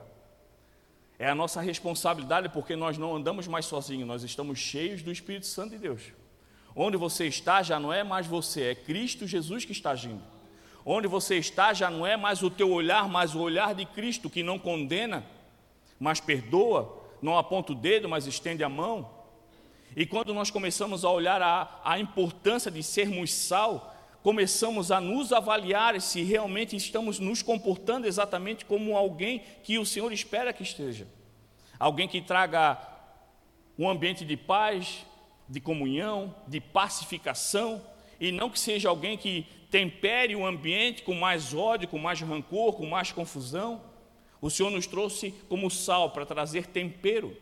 É 1.18 1.30
a 1.30 1.36
nossa 1.36 1.60
responsabilidade 1.60 2.48
porque 2.50 2.76
nós 2.76 2.98
não 2.98 3.16
andamos 3.16 3.46
mais 3.48 3.66
sozinhos, 3.66 4.08
nós 4.08 4.24
estamos 4.24 4.58
cheios 4.58 5.02
do 5.02 5.12
Espírito 5.12 5.48
Santo 5.48 5.72
de 5.72 5.78
Deus. 5.78 6.14
Onde 6.76 6.96
você 6.96 7.26
está 7.26 7.62
já 7.62 7.80
não 7.80 7.92
é 7.92 8.04
mais 8.04 8.26
você, 8.26 8.64
é 8.64 8.76
Cristo 8.76 9.28
Jesus 9.28 9.66
que 9.66 9.74
está 9.74 9.92
agindo. 9.92 10.22
Onde 10.86 11.08
você 11.08 11.36
está 11.36 11.74
já 11.74 11.90
não 11.90 12.08
é 12.08 12.16
mais 12.16 12.42
o 12.42 12.50
teu 12.50 12.72
olhar, 12.72 13.08
mas 13.10 13.36
o 13.36 13.40
olhar 13.42 13.76
de 13.76 13.86
Cristo 13.86 14.30
que 14.30 14.42
não 14.42 14.58
condena, 14.58 15.26
mas 16.00 16.20
perdoa, 16.20 16.98
não 17.22 17.38
aponta 17.38 17.74
o 17.74 17.76
dedo, 17.76 18.08
mas 18.08 18.26
estende 18.26 18.64
a 18.64 18.70
mão. 18.70 19.10
E 19.96 20.06
quando 20.06 20.34
nós 20.34 20.50
começamos 20.50 21.04
a 21.04 21.10
olhar 21.10 21.42
a, 21.42 21.82
a 21.84 22.00
importância 22.00 22.72
de 22.72 22.82
sermos 22.82 23.34
sal, 23.34 23.96
começamos 24.22 24.92
a 24.92 25.02
nos 25.02 25.34
avaliar 25.34 26.00
se 26.00 26.22
realmente 26.24 26.76
estamos 26.76 27.20
nos 27.20 27.42
comportando 27.42 28.08
exatamente 28.08 28.66
como 28.66 28.96
alguém 28.96 29.42
que 29.64 29.78
o 29.78 29.86
Senhor 29.86 30.12
espera 30.12 30.54
que 30.54 30.64
esteja. 30.64 31.08
Alguém 31.78 32.08
que 32.08 32.22
traga 32.22 32.78
um 33.78 33.90
ambiente 33.90 34.26
de 34.26 34.36
paz, 34.36 35.06
de 35.48 35.60
comunhão, 35.60 36.36
de 36.48 36.60
pacificação, 36.60 37.82
e 38.20 38.32
não 38.32 38.50
que 38.50 38.60
seja 38.60 38.90
alguém 38.90 39.18
que 39.18 39.48
tempere 39.72 40.36
o 40.36 40.46
ambiente 40.46 41.02
com 41.04 41.14
mais 41.14 41.54
ódio, 41.54 41.88
com 41.88 41.98
mais 41.98 42.20
rancor, 42.20 42.74
com 42.74 42.86
mais 42.86 43.12
confusão. 43.12 43.82
O 44.42 44.50
Senhor 44.50 44.70
nos 44.70 44.88
trouxe 44.88 45.32
como 45.48 45.70
sal 45.70 46.12
para 46.12 46.26
trazer 46.26 46.68
tempero. 46.68 47.36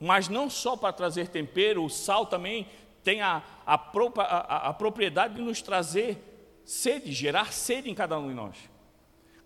Mas 0.00 0.28
não 0.28 0.48
só 0.48 0.76
para 0.76 0.92
trazer 0.92 1.28
tempero, 1.28 1.84
o 1.84 1.90
sal 1.90 2.26
também 2.26 2.66
tem 3.02 3.20
a, 3.20 3.42
a, 3.66 3.74
a, 3.74 4.68
a 4.68 4.74
propriedade 4.74 5.34
de 5.34 5.42
nos 5.42 5.60
trazer 5.60 6.18
sede, 6.64 7.12
gerar 7.12 7.52
sede 7.52 7.90
em 7.90 7.94
cada 7.94 8.18
um 8.18 8.28
de 8.28 8.34
nós. 8.34 8.56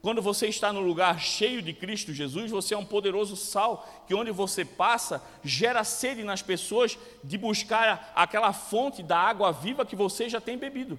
Quando 0.03 0.21
você 0.21 0.49
está 0.49 0.73
no 0.73 0.81
lugar 0.81 1.21
cheio 1.21 1.63
de 1.63 1.73
Cristo 1.73 2.13
Jesus, 2.13 2.51
você 2.51 2.75
é 2.75 2.79
um 2.79 2.85
poderoso 2.85 3.37
sal 3.37 3.89
que 4.07 4.15
onde 4.15 4.33
você 4.33 4.65
passa 4.65 5.23
gera 5.45 5.85
sede 5.85 6.25
nas 6.25 6.43
pessoas 6.43 6.99
de 7.23 7.39
buscar 7.39 8.13
aquela 8.15 8.53
fonte 8.53 9.01
da 9.01 9.17
água 9.17 9.53
viva 9.53 9.87
que 9.87 9.95
você 9.95 10.29
já 10.29 10.41
tem 10.41 10.59
bebido. 10.59 10.99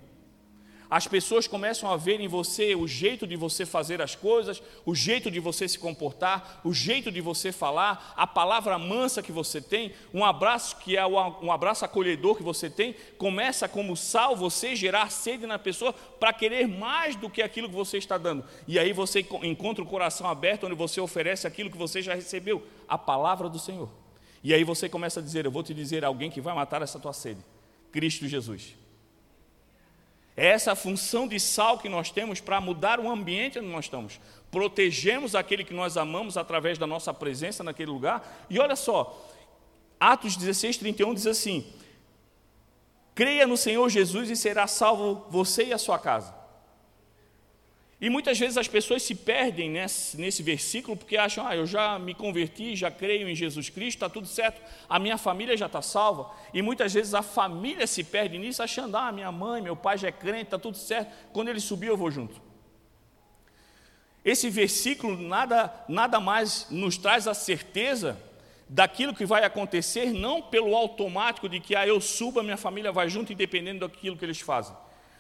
As 0.90 1.08
pessoas 1.08 1.48
começam 1.48 1.90
a 1.90 1.98
ver 1.98 2.20
em 2.20 2.28
você 2.28 2.75
o 2.75 2.88
jeito 2.88 3.25
de 3.25 3.36
você 3.36 3.66
fazer 3.66 4.02
as 4.02 4.16
coisas, 4.16 4.62
o 4.86 4.94
jeito 4.94 5.32
de 5.32 5.40
você 5.40 5.68
se 5.68 5.80
comportar, 5.80 6.62
o 6.63 6.74
jeito 6.74 7.12
de 7.12 7.20
você 7.20 7.52
falar, 7.52 8.13
a 8.16 8.28
palavra 8.28 8.78
mansa 8.78 9.24
que 9.24 9.32
você 9.32 9.60
tem, 9.60 9.94
um 10.13 10.24
abraço 10.24 10.78
que 10.78 10.96
é 10.96 11.06
um 11.06 11.52
abraço 11.52 11.84
acolhedor 11.84 12.36
que 12.36 12.44
você 12.44 12.70
tem, 12.70 12.96
começa 13.18 13.68
como 13.68 13.98
sal 13.98 14.36
você 14.36 14.75
gerar 14.75 15.10
sede 15.10 15.48
na 15.48 15.58
pessoa 15.58 15.94
para 15.94 16.34
querer 16.34 16.68
mais 16.68 17.16
do 17.16 17.30
que 17.30 17.42
aquilo 17.42 17.70
que 17.70 17.75
você 17.75 17.98
está 17.98 18.18
dando. 18.18 18.44
E 18.68 18.78
aí 18.78 18.94
você 18.94 19.25
encontra 19.44 19.84
o 19.84 19.88
coração 19.88 20.28
aberto 20.28 20.66
onde 20.66 20.75
você 20.75 21.02
oferece 21.02 21.48
aquilo 21.48 21.72
que 21.72 21.78
você 21.78 22.02
já 22.02 22.13
recebeu, 22.13 22.66
a 22.88 22.98
palavra 22.98 23.50
do 23.50 23.58
Senhor. 23.58 23.90
E 24.44 24.54
aí 24.54 24.63
você 24.63 24.90
começa 24.90 25.20
a 25.20 25.24
dizer: 25.24 25.46
Eu 25.46 25.52
vou 25.52 25.63
te 25.63 25.74
dizer 25.74 26.04
alguém 26.04 26.30
que 26.30 26.42
vai 26.42 26.54
matar 26.54 26.82
essa 26.82 27.00
tua 27.00 27.13
sede, 27.13 27.40
Cristo 27.92 28.28
Jesus. 28.28 28.83
É 30.36 30.48
essa 30.48 30.75
função 30.75 31.28
de 31.28 31.40
sal 31.40 31.78
que 31.78 31.88
nós 31.88 32.10
temos 32.10 32.42
para 32.42 32.60
mudar 32.60 33.00
o 33.00 33.10
ambiente 33.10 33.60
onde 33.60 33.68
nós 33.68 33.86
estamos. 33.86 34.20
Protegemos 34.50 35.36
aquele 35.36 35.63
que 35.63 35.74
nós 35.74 35.96
amamos 35.96 36.38
através 36.38 36.78
da 36.78 36.88
nossa 36.88 37.13
presença 37.13 37.63
naquele 37.63 37.92
lugar. 37.92 38.46
E 38.50 38.60
olha 38.60 38.75
só, 38.75 39.30
Atos 40.00 40.36
16, 40.36 40.78
31 40.78 41.13
diz 41.13 41.28
assim: 41.28 41.66
Creia 43.13 43.46
no 43.46 43.56
Senhor 43.56 43.88
Jesus 43.90 44.30
e 44.30 44.36
será 44.36 44.66
salvo 44.66 45.25
você 45.30 45.66
e 45.66 45.74
a 45.74 45.78
sua 45.78 46.00
casa. 46.00 46.43
E 48.04 48.10
muitas 48.10 48.38
vezes 48.38 48.58
as 48.58 48.68
pessoas 48.68 49.02
se 49.02 49.16
perdem 49.16 49.70
nesse, 49.70 50.20
nesse 50.20 50.44
versículo 50.44 50.98
porque 50.98 51.16
acham, 51.16 51.48
ah, 51.48 51.56
eu 51.56 51.66
já 51.66 51.98
me 51.98 52.14
converti, 52.14 52.76
já 52.76 52.92
creio 52.92 53.30
em 53.30 53.34
Jesus 53.34 53.70
Cristo, 53.70 53.96
está 53.96 54.10
tudo 54.10 54.28
certo, 54.28 54.62
a 54.90 55.00
minha 55.00 55.18
família 55.18 55.56
já 55.56 55.68
está 55.68 55.82
salva. 55.82 56.30
E 56.54 56.62
muitas 56.62 56.94
vezes 56.94 57.14
a 57.14 57.22
família 57.22 57.88
se 57.88 58.04
perde 58.04 58.38
nisso, 58.38 58.62
achando, 58.62 58.98
ah, 58.98 59.10
minha 59.10 59.32
mãe, 59.32 59.62
meu 59.62 59.74
pai 59.74 59.98
já 59.98 60.10
é 60.10 60.12
crente, 60.12 60.44
está 60.44 60.60
tudo 60.60 60.76
certo, 60.76 61.14
quando 61.32 61.48
ele 61.48 61.62
subir 61.62 61.88
eu 61.88 61.96
vou 61.96 62.12
junto. 62.12 62.42
Esse 64.26 64.50
versículo 64.50 65.16
nada, 65.16 65.74
nada 65.88 66.20
mais 66.20 66.68
nos 66.70 66.98
traz 66.98 67.26
a 67.26 67.34
certeza 67.34 68.22
daquilo 68.68 69.16
que 69.16 69.26
vai 69.26 69.46
acontecer, 69.46 70.12
não 70.12 70.42
pelo 70.42 70.76
automático 70.76 71.48
de 71.48 71.62
que 71.62 71.74
ah, 71.74 71.88
eu 71.88 72.02
suba, 72.02 72.44
minha 72.44 72.58
família 72.58 72.92
vai 72.92 73.08
junto, 73.08 73.32
independente 73.32 73.80
daquilo 73.80 74.18
que 74.18 74.26
eles 74.26 74.42
fazem 74.42 74.76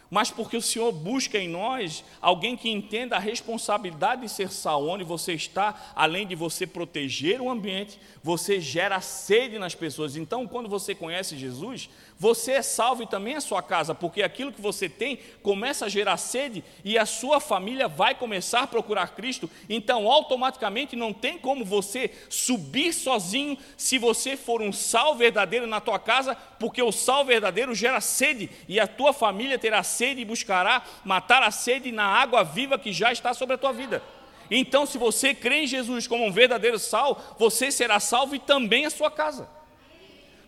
mas 0.09 0.29
porque 0.29 0.55
o 0.57 0.61
Senhor 0.61 0.91
busca 0.91 1.37
em 1.37 1.47
nós 1.47 2.03
alguém 2.21 2.55
que 2.55 2.69
entenda 2.69 3.15
a 3.15 3.19
responsabilidade 3.19 4.21
de 4.21 4.29
ser 4.29 4.51
sal, 4.51 4.87
onde 4.87 5.03
você 5.03 5.33
está, 5.33 5.93
além 5.95 6.27
de 6.27 6.35
você 6.35 6.67
proteger 6.67 7.41
o 7.41 7.49
ambiente, 7.49 7.99
você 8.23 8.61
gera 8.61 9.01
sede 9.01 9.59
nas 9.59 9.75
pessoas. 9.75 10.15
Então, 10.15 10.47
quando 10.47 10.69
você 10.69 10.95
conhece 10.95 11.37
Jesus, 11.37 11.89
você 12.17 12.53
é 12.53 12.61
salvo 12.61 13.03
e 13.03 13.07
também 13.07 13.35
a 13.35 13.41
sua 13.41 13.61
casa, 13.61 13.93
porque 13.93 14.23
aquilo 14.23 14.53
que 14.53 14.61
você 14.61 14.87
tem 14.87 15.19
começa 15.41 15.85
a 15.85 15.89
gerar 15.89 16.15
sede 16.15 16.63
e 16.85 16.97
a 16.97 17.05
sua 17.05 17.41
família 17.41 17.89
vai 17.89 18.15
começar 18.15 18.61
a 18.61 18.67
procurar 18.67 19.13
Cristo. 19.13 19.49
Então, 19.67 20.09
automaticamente 20.09 20.95
não 20.95 21.11
tem 21.11 21.37
como 21.37 21.65
você 21.65 22.11
subir 22.29 22.93
sozinho 22.93 23.57
se 23.75 23.97
você 23.97 24.37
for 24.37 24.61
um 24.61 24.71
sal 24.71 25.15
verdadeiro 25.15 25.67
na 25.67 25.81
tua 25.81 25.99
casa, 25.99 26.33
porque 26.57 26.81
o 26.81 26.93
sal 26.93 27.25
verdadeiro 27.25 27.75
gera 27.75 27.99
sede 27.99 28.49
e 28.69 28.79
a 28.79 28.87
tua 28.87 29.11
família 29.11 29.59
terá 29.59 29.83
sede 29.83 30.21
e 30.21 30.25
buscará 30.25 30.81
matar 31.03 31.43
a 31.43 31.51
sede 31.51 31.91
na 31.91 32.05
água 32.05 32.41
viva 32.41 32.79
que 32.79 32.93
já 32.93 33.11
está 33.11 33.33
sobre 33.33 33.55
a 33.55 33.57
tua 33.57 33.73
vida. 33.73 34.01
Então, 34.49 34.85
se 34.85 34.97
você 34.97 35.33
crê 35.33 35.63
em 35.63 35.67
Jesus 35.67 36.07
como 36.07 36.25
um 36.25 36.31
verdadeiro 36.31 36.79
sal, 36.79 37.35
você 37.37 37.71
será 37.71 37.99
salvo 37.99 38.35
e 38.35 38.39
também 38.39 38.85
a 38.85 38.89
sua 38.89 39.09
casa. 39.11 39.47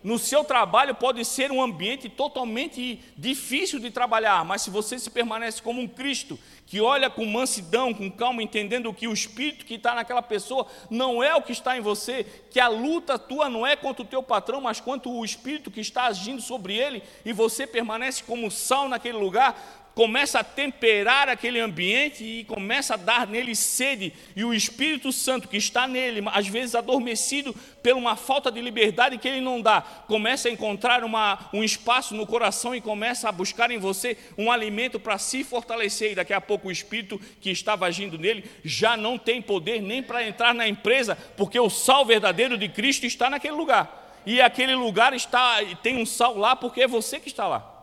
No 0.05 0.19
seu 0.19 0.43
trabalho 0.43 0.93
pode 0.93 1.25
ser 1.25 1.51
um 1.51 1.59
ambiente 1.59 2.07
totalmente 2.07 2.99
difícil 3.17 3.79
de 3.79 3.89
trabalhar, 3.89 4.45
mas 4.45 4.61
se 4.61 4.69
você 4.69 4.99
se 4.99 5.09
permanece 5.09 5.63
como 5.63 5.81
um 5.81 5.87
Cristo, 5.87 6.37
que 6.67 6.79
olha 6.79 7.09
com 7.09 7.25
mansidão, 7.25 7.91
com 7.91 8.11
calma, 8.11 8.43
entendendo 8.43 8.93
que 8.93 9.07
o 9.07 9.13
espírito 9.13 9.65
que 9.65 9.73
está 9.73 9.95
naquela 9.95 10.21
pessoa 10.21 10.67
não 10.91 11.23
é 11.23 11.33
o 11.33 11.41
que 11.41 11.51
está 11.51 11.75
em 11.75 11.81
você, 11.81 12.23
que 12.51 12.59
a 12.59 12.67
luta 12.67 13.17
tua 13.17 13.49
não 13.49 13.65
é 13.65 13.75
contra 13.75 14.03
o 14.03 14.07
teu 14.07 14.21
patrão, 14.21 14.61
mas 14.61 14.79
contra 14.79 15.09
o 15.09 15.25
espírito 15.25 15.71
que 15.71 15.81
está 15.81 16.03
agindo 16.03 16.39
sobre 16.39 16.77
ele, 16.77 17.01
e 17.25 17.33
você 17.33 17.65
permanece 17.65 18.23
como 18.23 18.51
sal 18.51 18.87
naquele 18.87 19.17
lugar, 19.17 19.85
começa 19.95 20.39
a 20.39 20.43
temperar 20.43 21.29
aquele 21.29 21.59
ambiente 21.59 22.23
e 22.23 22.43
começa 22.43 22.93
a 22.95 22.97
dar 22.97 23.25
nele 23.25 23.55
sede, 23.55 24.13
e 24.35 24.43
o 24.43 24.53
Espírito 24.53 25.11
Santo 25.11 25.47
que 25.47 25.55
está 25.55 25.87
nele, 25.87 26.21
às 26.33 26.47
vezes 26.47 26.75
adormecido 26.75 27.55
por 27.81 27.93
uma 27.93 28.17
falta 28.17 28.51
de 28.51 28.59
liberdade 28.59 29.17
que 29.17 29.27
ele 29.27 29.39
não 29.39 29.61
dá, 29.61 29.81
começa 29.81 30.49
a 30.49 30.51
encontrar 30.51 31.03
uma, 31.03 31.49
um 31.53 31.63
espaço 31.63 32.13
no 32.13 32.27
coração 32.27 32.75
e 32.75 32.81
começa 32.81 33.29
a 33.29 33.31
buscar 33.31 33.71
em 33.71 33.77
você 33.77 34.17
um 34.37 34.51
alimento 34.51 34.99
para 34.99 35.17
se 35.17 35.43
fortalecer, 35.45 36.11
e 36.11 36.15
daqui 36.15 36.33
a 36.33 36.41
pouco 36.41 36.67
o 36.67 36.71
Espírito 36.71 37.19
que 37.39 37.49
estava 37.49 37.85
agindo 37.85 38.19
nele 38.19 38.43
já 38.65 38.97
não 38.97 39.17
tem 39.17 39.41
poder 39.41 39.81
nem 39.81 40.03
para 40.03 40.27
entrar 40.27 40.53
na 40.53 40.67
empresa, 40.67 41.17
porque 41.37 41.59
o 41.59 41.69
sal 41.69 42.05
verdadeiro 42.05 42.57
de 42.57 42.67
Cristo 42.67 43.05
está 43.05 43.29
naquele 43.29 43.55
lugar. 43.55 44.03
E 44.25 44.41
aquele 44.41 44.75
lugar 44.75 45.13
está 45.13 45.59
tem 45.81 45.97
um 45.97 46.05
sal 46.05 46.37
lá 46.37 46.55
porque 46.55 46.81
é 46.81 46.87
você 46.87 47.19
que 47.19 47.27
está 47.27 47.47
lá. 47.47 47.75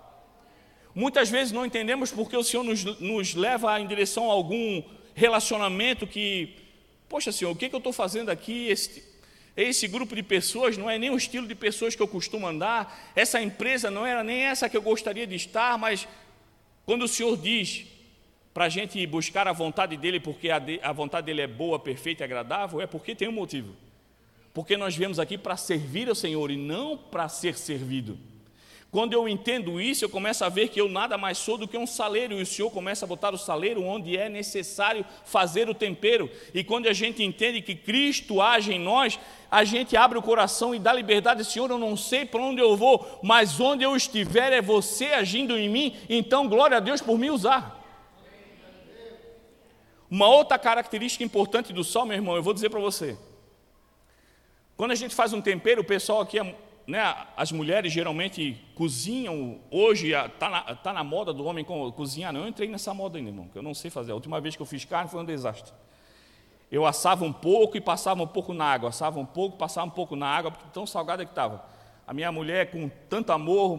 Muitas 0.95 1.31
vezes 1.31 1.53
não 1.53 1.65
entendemos 1.65 2.11
porque 2.11 2.37
o 2.37 2.43
Senhor 2.43 2.63
nos, 2.63 2.85
nos 3.01 3.35
leva 3.35 3.81
em 3.81 3.87
direção 3.87 4.31
a 4.31 4.35
algum 4.35 4.83
relacionamento 5.15 6.07
que, 6.07 6.55
poxa 7.09 7.33
Senhor, 7.33 7.51
o 7.51 7.57
que, 7.57 7.69
que 7.69 7.75
eu 7.75 7.79
estou 7.79 7.93
fazendo 7.93 8.31
aqui? 8.31 8.69
Esse, 8.69 9.03
esse 9.57 9.89
grupo 9.89 10.15
de 10.15 10.23
pessoas 10.23 10.77
não 10.77 10.89
é 10.89 10.99
nem 10.99 11.11
o 11.11 11.17
estilo 11.17 11.47
de 11.47 11.55
pessoas 11.55 11.95
que 11.95 12.03
eu 12.03 12.09
costumo 12.09 12.47
andar, 12.47 13.13
essa 13.15 13.41
empresa 13.41 13.91
não 13.91 14.07
era 14.07 14.23
nem 14.23 14.43
essa 14.43 14.69
que 14.69 14.77
eu 14.77 14.83
gostaria 14.83 15.27
de 15.27 15.35
estar, 15.35 15.79
mas 15.79 16.07
quando 16.85 17.03
o 17.03 17.09
Senhor 17.09 17.37
diz 17.37 17.87
para 18.53 18.67
a 18.67 18.69
gente 18.69 19.07
buscar 19.07 19.49
a 19.49 19.53
vontade 19.53 19.97
dEle, 19.97 20.21
porque 20.21 20.51
a, 20.51 20.59
de, 20.59 20.79
a 20.83 20.93
vontade 20.93 21.27
dEle 21.27 21.41
é 21.43 21.47
boa, 21.47 21.79
perfeita 21.79 22.23
e 22.23 22.25
agradável, 22.25 22.81
é 22.81 22.87
porque 22.87 23.15
tem 23.15 23.29
um 23.29 23.33
motivo. 23.33 23.75
Porque 24.53 24.77
nós 24.77 24.95
viemos 24.95 25.19
aqui 25.19 25.39
para 25.39 25.57
servir 25.57 26.09
ao 26.09 26.15
Senhor 26.15 26.51
e 26.51 26.57
não 26.57 26.99
para 26.99 27.29
ser 27.29 27.57
servido. 27.57 28.19
Quando 28.93 29.15
eu 29.15 29.27
entendo 29.27 29.81
isso, 29.81 30.05
eu 30.05 30.09
começo 30.11 30.45
a 30.45 30.51
ver 30.51 30.69
que 30.69 30.79
eu 30.79 30.87
nada 30.87 31.17
mais 31.17 31.39
sou 31.39 31.57
do 31.57 31.67
que 31.67 31.79
um 31.79 31.87
saleiro, 31.87 32.39
e 32.39 32.43
o 32.43 32.47
Senhor 32.47 32.71
começa 32.71 33.07
a 33.07 33.09
botar 33.09 33.33
o 33.33 33.39
saleiro 33.39 33.83
onde 33.83 34.19
é 34.19 34.29
necessário 34.29 35.03
fazer 35.25 35.67
o 35.67 35.75
tempero. 35.75 36.31
E 36.53 36.63
quando 36.63 36.87
a 36.89 36.93
gente 36.93 37.23
entende 37.23 37.63
que 37.63 37.75
Cristo 37.75 38.43
age 38.43 38.71
em 38.71 38.79
nós, 38.79 39.19
a 39.51 39.65
gente 39.65 39.97
abre 39.97 40.19
o 40.19 40.23
coração 40.23 40.75
e 40.75 40.79
dá 40.79 40.93
liberdade, 40.93 41.43
Senhor, 41.43 41.71
eu 41.71 41.79
não 41.79 41.97
sei 41.97 42.27
para 42.27 42.43
onde 42.43 42.61
eu 42.61 42.77
vou, 42.77 43.19
mas 43.23 43.59
onde 43.59 43.83
eu 43.83 43.97
estiver 43.97 44.53
é 44.53 44.61
você 44.61 45.07
agindo 45.07 45.59
em 45.59 45.71
mim, 45.71 45.97
então 46.07 46.47
glória 46.47 46.77
a 46.77 46.81
Deus 46.81 47.01
por 47.01 47.17
me 47.17 47.31
usar. 47.31 47.83
Uma 50.11 50.29
outra 50.29 50.59
característica 50.59 51.25
importante 51.25 51.73
do 51.73 51.83
sal, 51.83 52.05
meu 52.05 52.17
irmão, 52.19 52.37
eu 52.37 52.43
vou 52.43 52.53
dizer 52.53 52.69
para 52.69 52.79
você. 52.79 53.17
Quando 54.77 54.91
a 54.91 54.97
gente 54.97 55.15
faz 55.15 55.33
um 55.33 55.41
tempero, 55.41 55.81
o 55.81 55.85
pessoal 55.85 56.21
aqui 56.21 56.39
é 56.39 56.55
né, 56.87 57.15
as 57.37 57.53
mulheres 57.53 57.93
geralmente 57.93 58.61
cozinham, 58.75 59.61
hoje 59.71 60.12
está 60.12 60.49
na, 60.49 60.62
tá 60.75 60.93
na 60.93 61.05
moda 61.05 61.33
do 61.33 61.45
homem 61.45 61.65
cozinhar, 61.65 62.33
não, 62.33 62.41
eu 62.41 62.49
entrei 62.49 62.69
nessa 62.69 62.93
moda 62.93 63.19
ainda, 63.19 63.31
irmão, 63.31 63.49
que 63.49 63.57
eu 63.57 63.62
não 63.62 63.75
sei 63.75 63.91
fazer, 63.91 64.12
a 64.12 64.15
última 64.15 64.41
vez 64.41 64.57
que 64.57 64.62
eu 64.62 64.67
fiz 64.67 64.85
carne 64.85 65.09
foi 65.09 65.21
um 65.21 65.25
desastre. 65.25 65.73
Eu 66.71 66.87
assava 66.87 67.25
um 67.25 67.33
pouco 67.33 67.77
e 67.77 67.81
passava 67.81 68.23
um 68.23 68.27
pouco 68.27 68.55
na 68.55 68.65
água, 68.65 68.89
assava 68.89 69.21
um 69.21 69.27
pouco, 69.27 69.59
passava 69.59 69.87
um 69.87 69.91
pouco 69.91 70.17
na 70.17 70.27
água, 70.27 70.51
porque 70.51 70.65
tão 70.73 70.87
salgada 70.87 71.25
que 71.25 71.31
estava. 71.31 71.62
A 72.07 72.15
minha 72.15 72.33
mulher, 72.33 72.71
com 72.71 72.91
tanto 73.11 73.31
amor, 73.31 73.79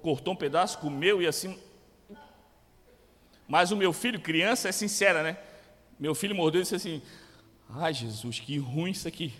cortou 0.00 0.32
um 0.32 0.36
pedaço, 0.36 0.78
comeu 0.78 1.20
e 1.20 1.26
assim. 1.26 1.58
Mas 3.48 3.72
o 3.72 3.76
meu 3.76 3.92
filho, 3.92 4.20
criança, 4.20 4.68
é 4.68 4.72
sincera, 4.72 5.24
né? 5.24 5.36
Meu 5.98 6.14
filho 6.14 6.34
mordeu 6.34 6.60
e 6.60 6.62
disse 6.62 6.76
assim: 6.76 7.02
Ai, 7.68 7.92
Jesus, 7.92 8.38
que 8.38 8.56
ruim 8.56 8.92
isso 8.92 9.08
aqui. 9.08 9.34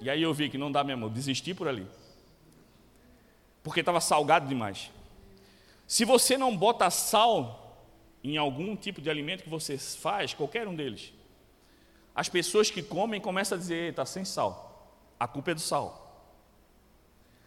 E 0.00 0.10
aí 0.10 0.20
eu 0.20 0.34
vi 0.34 0.48
que 0.48 0.58
não 0.58 0.70
dá 0.70 0.82
mesmo, 0.82 1.08
desisti 1.08 1.54
por 1.54 1.68
ali 1.68 1.86
porque 3.66 3.80
estava 3.80 4.00
salgado 4.00 4.46
demais. 4.46 4.92
Se 5.88 6.04
você 6.04 6.38
não 6.38 6.56
bota 6.56 6.88
sal 6.88 7.84
em 8.22 8.36
algum 8.36 8.76
tipo 8.76 9.02
de 9.02 9.10
alimento 9.10 9.42
que 9.42 9.50
você 9.50 9.76
faz, 9.76 10.32
qualquer 10.32 10.68
um 10.68 10.76
deles, 10.76 11.12
as 12.14 12.28
pessoas 12.28 12.70
que 12.70 12.80
comem 12.80 13.20
começam 13.20 13.58
a 13.58 13.60
dizer: 13.60 13.90
está 13.90 14.06
sem 14.06 14.24
sal, 14.24 14.88
a 15.18 15.26
culpa 15.26 15.50
é 15.50 15.54
do 15.54 15.60
sal. 15.60 16.30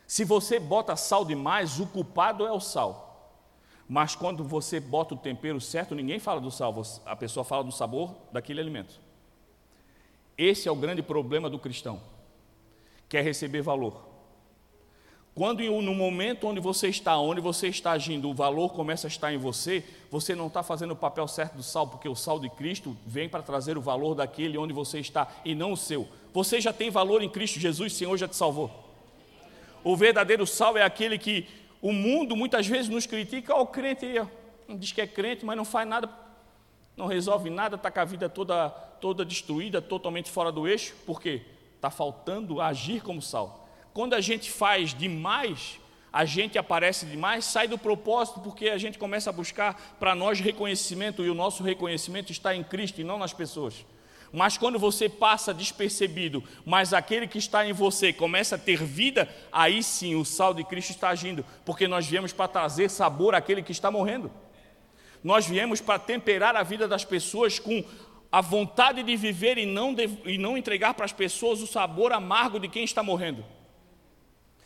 Se 0.05 0.25
você 0.25 0.59
bota 0.59 0.93
sal 0.97 1.23
demais, 1.23 1.79
o 1.79 1.87
culpado 1.87 2.45
é 2.45 2.51
o 2.51 2.59
sal. 2.59 3.39
Mas 3.87 4.13
quando 4.13 4.43
você 4.43 4.77
bota 4.77 5.13
o 5.13 5.17
tempero 5.17 5.61
certo, 5.61 5.95
ninguém 5.95 6.19
fala 6.19 6.41
do 6.41 6.51
sal, 6.51 6.75
a 7.05 7.15
pessoa 7.15 7.45
fala 7.45 7.63
do 7.63 7.71
sabor 7.71 8.13
daquele 8.29 8.59
alimento. 8.59 8.99
Esse 10.37 10.67
é 10.67 10.71
o 10.71 10.75
grande 10.75 11.01
problema 11.01 11.49
do 11.49 11.57
cristão, 11.57 12.01
quer 13.07 13.23
receber 13.23 13.61
valor. 13.61 14.08
Quando 15.39 15.63
no 15.63 15.95
momento 15.95 16.47
onde 16.47 16.59
você 16.59 16.89
está, 16.89 17.17
onde 17.17 17.39
você 17.39 17.69
está 17.69 17.91
agindo, 17.91 18.29
o 18.29 18.33
valor 18.33 18.73
começa 18.73 19.07
a 19.07 19.09
estar 19.09 19.33
em 19.33 19.37
você, 19.37 19.85
você 20.11 20.35
não 20.35 20.47
está 20.47 20.61
fazendo 20.61 20.91
o 20.91 20.97
papel 20.97 21.25
certo 21.29 21.55
do 21.55 21.63
sal, 21.63 21.87
porque 21.87 22.09
o 22.09 22.13
sal 22.13 22.41
de 22.41 22.49
Cristo 22.49 22.97
vem 23.05 23.29
para 23.29 23.41
trazer 23.41 23.77
o 23.77 23.81
valor 23.81 24.15
daquele 24.15 24.57
onde 24.57 24.73
você 24.73 24.99
está 24.99 25.29
e 25.45 25.55
não 25.55 25.71
o 25.71 25.77
seu. 25.77 26.09
Você 26.33 26.59
já 26.59 26.73
tem 26.73 26.89
valor 26.89 27.23
em 27.23 27.29
Cristo 27.29 27.57
Jesus, 27.57 27.93
Senhor 27.93 28.17
já 28.17 28.27
te 28.27 28.35
salvou. 28.35 28.69
O 29.81 29.95
verdadeiro 29.95 30.45
sal 30.45 30.77
é 30.77 30.83
aquele 30.83 31.17
que 31.17 31.47
o 31.81 31.93
mundo 31.93 32.35
muitas 32.35 32.67
vezes 32.67 32.89
nos 32.89 33.05
critica, 33.05 33.55
ó, 33.55 33.61
o 33.61 33.67
crente 33.67 34.07
diz 34.67 34.91
que 34.91 34.99
é 34.99 35.07
crente, 35.07 35.45
mas 35.45 35.55
não 35.55 35.63
faz 35.63 35.87
nada, 35.87 36.09
não 36.97 37.07
resolve 37.07 37.49
nada, 37.49 37.77
está 37.77 37.89
com 37.89 37.99
a 38.01 38.03
vida 38.03 38.27
toda, 38.27 38.67
toda 38.99 39.23
destruída, 39.23 39.81
totalmente 39.81 40.29
fora 40.29 40.51
do 40.51 40.67
eixo, 40.67 40.93
por 41.05 41.21
quê? 41.21 41.43
Está 41.77 41.89
faltando 41.89 42.59
agir 42.59 43.01
como 43.01 43.21
sal. 43.21 43.68
Quando 43.99 44.13
a 44.13 44.21
gente 44.21 44.49
faz 44.49 44.93
demais, 44.93 45.77
a 46.09 46.23
gente 46.23 46.57
aparece 46.57 47.05
demais, 47.05 47.43
sai 47.43 47.67
do 47.67 47.77
propósito, 47.77 48.39
porque 48.39 48.69
a 48.69 48.77
gente 48.77 48.97
começa 48.97 49.29
a 49.29 49.33
buscar 49.33 49.97
para 49.99 50.15
nós 50.15 50.39
reconhecimento, 50.39 51.21
e 51.21 51.29
o 51.29 51.35
nosso 51.35 51.63
reconhecimento 51.63 52.31
está 52.31 52.55
em 52.55 52.63
Cristo 52.63 53.01
e 53.01 53.03
não 53.03 53.17
nas 53.17 53.33
pessoas. 53.33 53.85
Mas 54.31 54.57
quando 54.57 54.79
você 54.79 55.09
passa 55.09 55.53
despercebido, 55.53 56.41
mas 56.65 56.93
aquele 56.93 57.27
que 57.27 57.37
está 57.37 57.67
em 57.67 57.73
você 57.73 58.13
começa 58.13 58.55
a 58.55 58.57
ter 58.57 58.81
vida, 58.85 59.27
aí 59.51 59.83
sim 59.83 60.15
o 60.15 60.23
sal 60.23 60.53
de 60.53 60.63
Cristo 60.63 60.91
está 60.91 61.09
agindo, 61.09 61.45
porque 61.65 61.85
nós 61.85 62.07
viemos 62.07 62.31
para 62.31 62.47
trazer 62.47 62.89
sabor 62.89 63.35
àquele 63.35 63.61
que 63.61 63.73
está 63.73 63.91
morrendo. 63.91 64.31
Nós 65.21 65.45
viemos 65.45 65.81
para 65.81 65.99
temperar 65.99 66.55
a 66.55 66.63
vida 66.63 66.87
das 66.87 67.03
pessoas 67.03 67.59
com 67.59 67.83
a 68.31 68.39
vontade 68.39 69.03
de 69.03 69.17
viver 69.17 69.57
e 69.57 69.65
não, 69.65 69.93
de, 69.93 70.09
e 70.23 70.37
não 70.37 70.57
entregar 70.57 70.93
para 70.93 71.03
as 71.03 71.11
pessoas 71.11 71.59
o 71.59 71.67
sabor 71.67 72.13
amargo 72.13 72.61
de 72.61 72.69
quem 72.69 72.85
está 72.85 73.03
morrendo. 73.03 73.43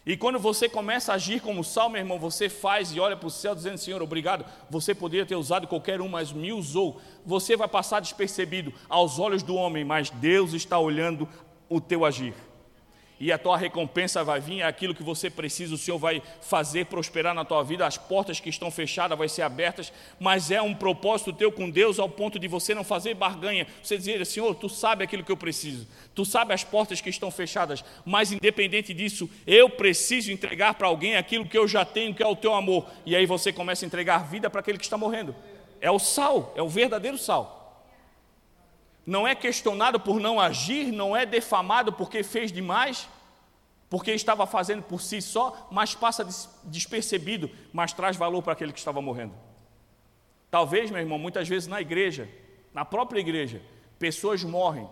E 0.06 0.18
quando 0.18 0.38
você 0.38 0.68
começa 0.68 1.12
a 1.12 1.16
agir 1.16 1.42
como 1.42 1.64
sal, 1.64 1.90
meu 1.90 2.00
irmão, 2.00 2.20
você 2.20 2.50
faz 2.50 2.92
e 2.92 3.00
olha 3.00 3.16
para 3.16 3.28
o 3.28 3.32
céu 3.32 3.56
dizendo, 3.56 3.78
Senhor, 3.78 4.02
obrigado, 4.02 4.46
você 4.70 4.94
poderia 4.94 5.26
ter 5.26 5.36
usado 5.36 5.68
qualquer 5.68 6.02
um, 6.02 6.10
mas 6.10 6.34
me 6.34 6.52
usou. 6.52 7.00
Você 7.26 7.56
vai 7.56 7.68
passar 7.70 8.02
despercebido 8.02 8.74
aos 8.90 9.18
olhos 9.18 9.44
do 9.44 9.56
homem, 9.56 9.86
mas 9.86 10.10
Deus 10.10 10.54
está 10.54 10.78
olhando 10.78 11.28
o 11.70 11.80
teu 11.80 12.04
agir 12.04 12.34
e 13.24 13.32
a 13.32 13.38
tua 13.38 13.56
recompensa 13.56 14.22
vai 14.22 14.42
vir, 14.42 14.60
é 14.60 14.64
aquilo 14.66 14.94
que 14.94 15.02
você 15.02 15.30
precisa, 15.30 15.74
o 15.74 15.78
Senhor 15.78 15.98
vai 15.98 16.22
fazer 16.42 16.88
prosperar 16.88 17.34
na 17.34 17.46
tua 17.46 17.64
vida, 17.64 17.88
as 17.88 17.98
portas 17.98 18.42
que 18.42 18.50
estão 18.50 18.70
fechadas 18.70 19.18
vão 19.18 19.30
ser 19.30 19.44
abertas, 19.44 19.94
mas 20.20 20.52
é 20.52 20.62
um 20.62 20.76
propósito 20.76 21.32
teu 21.32 21.50
com 21.50 21.70
Deus 21.70 22.00
ao 22.00 22.10
ponto 22.10 22.38
de 22.38 22.50
você 22.50 22.76
não 22.76 22.84
fazer 22.84 23.14
barganha, 23.14 23.66
você 23.82 23.96
dizer, 23.96 24.26
Senhor, 24.26 24.54
tu 24.56 24.68
sabe 24.68 25.06
aquilo 25.06 25.24
que 25.24 25.32
eu 25.32 25.38
preciso, 25.38 25.88
tu 26.14 26.26
sabe 26.26 26.54
as 26.54 26.66
portas 26.66 27.00
que 27.00 27.10
estão 27.10 27.32
fechadas, 27.32 27.82
mas 28.06 28.34
independente 28.34 28.94
disso, 28.94 29.30
eu 29.48 29.70
preciso 29.70 30.30
entregar 30.30 30.74
para 30.74 30.90
alguém 30.90 31.16
aquilo 31.16 31.46
que 31.46 31.58
eu 31.58 31.66
já 31.66 31.86
tenho, 31.86 32.14
que 32.14 32.22
é 32.22 32.28
o 32.28 32.36
teu 32.36 32.54
amor, 32.54 32.86
e 33.06 33.16
aí 33.16 33.26
você 33.26 33.54
começa 33.54 33.86
a 33.86 33.88
entregar 33.88 34.28
vida 34.28 34.50
para 34.50 34.60
aquele 34.60 34.78
que 34.78 34.84
está 34.84 34.98
morrendo, 34.98 35.34
é 35.80 35.90
o 35.90 35.98
sal, 35.98 36.54
é 36.58 36.62
o 36.62 36.68
verdadeiro 36.68 37.18
sal. 37.18 37.62
Não 39.06 39.28
é 39.28 39.36
questionado 39.36 40.00
por 40.00 40.20
não 40.20 40.40
agir, 40.40 40.92
não 40.92 41.16
é 41.16 41.26
defamado 41.26 41.92
porque 41.92 42.22
fez 42.22 42.52
demais, 42.52 43.08
porque 43.90 44.12
estava 44.12 44.48
fazendo 44.48 44.84
por 44.84 45.02
si 45.02 45.22
só, 45.22 45.68
mas 45.72 45.94
passa 45.94 46.28
despercebido, 46.64 47.50
mas 47.72 47.94
traz 47.94 48.18
valor 48.18 48.42
para 48.42 48.54
aquele 48.54 48.74
que 48.74 48.80
estava 48.80 49.02
morrendo. 49.02 49.34
Talvez, 50.50 50.90
meu 50.92 51.00
irmão, 51.00 51.18
muitas 51.18 51.48
vezes 51.48 51.68
na 51.68 51.82
igreja, 51.82 52.30
na 52.74 52.84
própria 52.84 53.20
igreja, 53.20 53.62
pessoas 54.00 54.44
morrem 54.44 54.88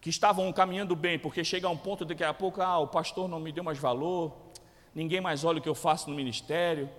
que 0.00 0.10
estavam 0.10 0.52
caminhando 0.52 0.94
bem, 0.94 1.18
porque 1.18 1.42
chega 1.42 1.66
a 1.66 1.70
um 1.70 1.76
ponto 1.76 2.04
de 2.04 2.14
que 2.14 2.22
a 2.22 2.34
pouco, 2.34 2.60
ah, 2.60 2.78
o 2.78 2.86
pastor 2.86 3.26
não 3.26 3.40
me 3.40 3.50
deu 3.50 3.64
mais 3.64 3.78
valor, 3.78 4.36
ninguém 4.94 5.20
mais 5.20 5.44
olha 5.44 5.58
o 5.58 5.62
que 5.62 5.68
eu 5.68 5.74
faço 5.74 6.10
no 6.10 6.16
ministério, 6.16 6.90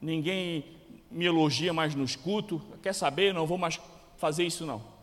ninguém 0.00 0.76
me 1.10 1.24
elogia 1.24 1.72
mais 1.72 1.94
no 1.94 2.04
escuto, 2.04 2.60
quer 2.82 2.92
saber, 2.92 3.32
não 3.32 3.46
vou 3.46 3.56
mais 3.56 3.80
fazer 4.16 4.44
isso 4.44 4.66
não. 4.66 4.95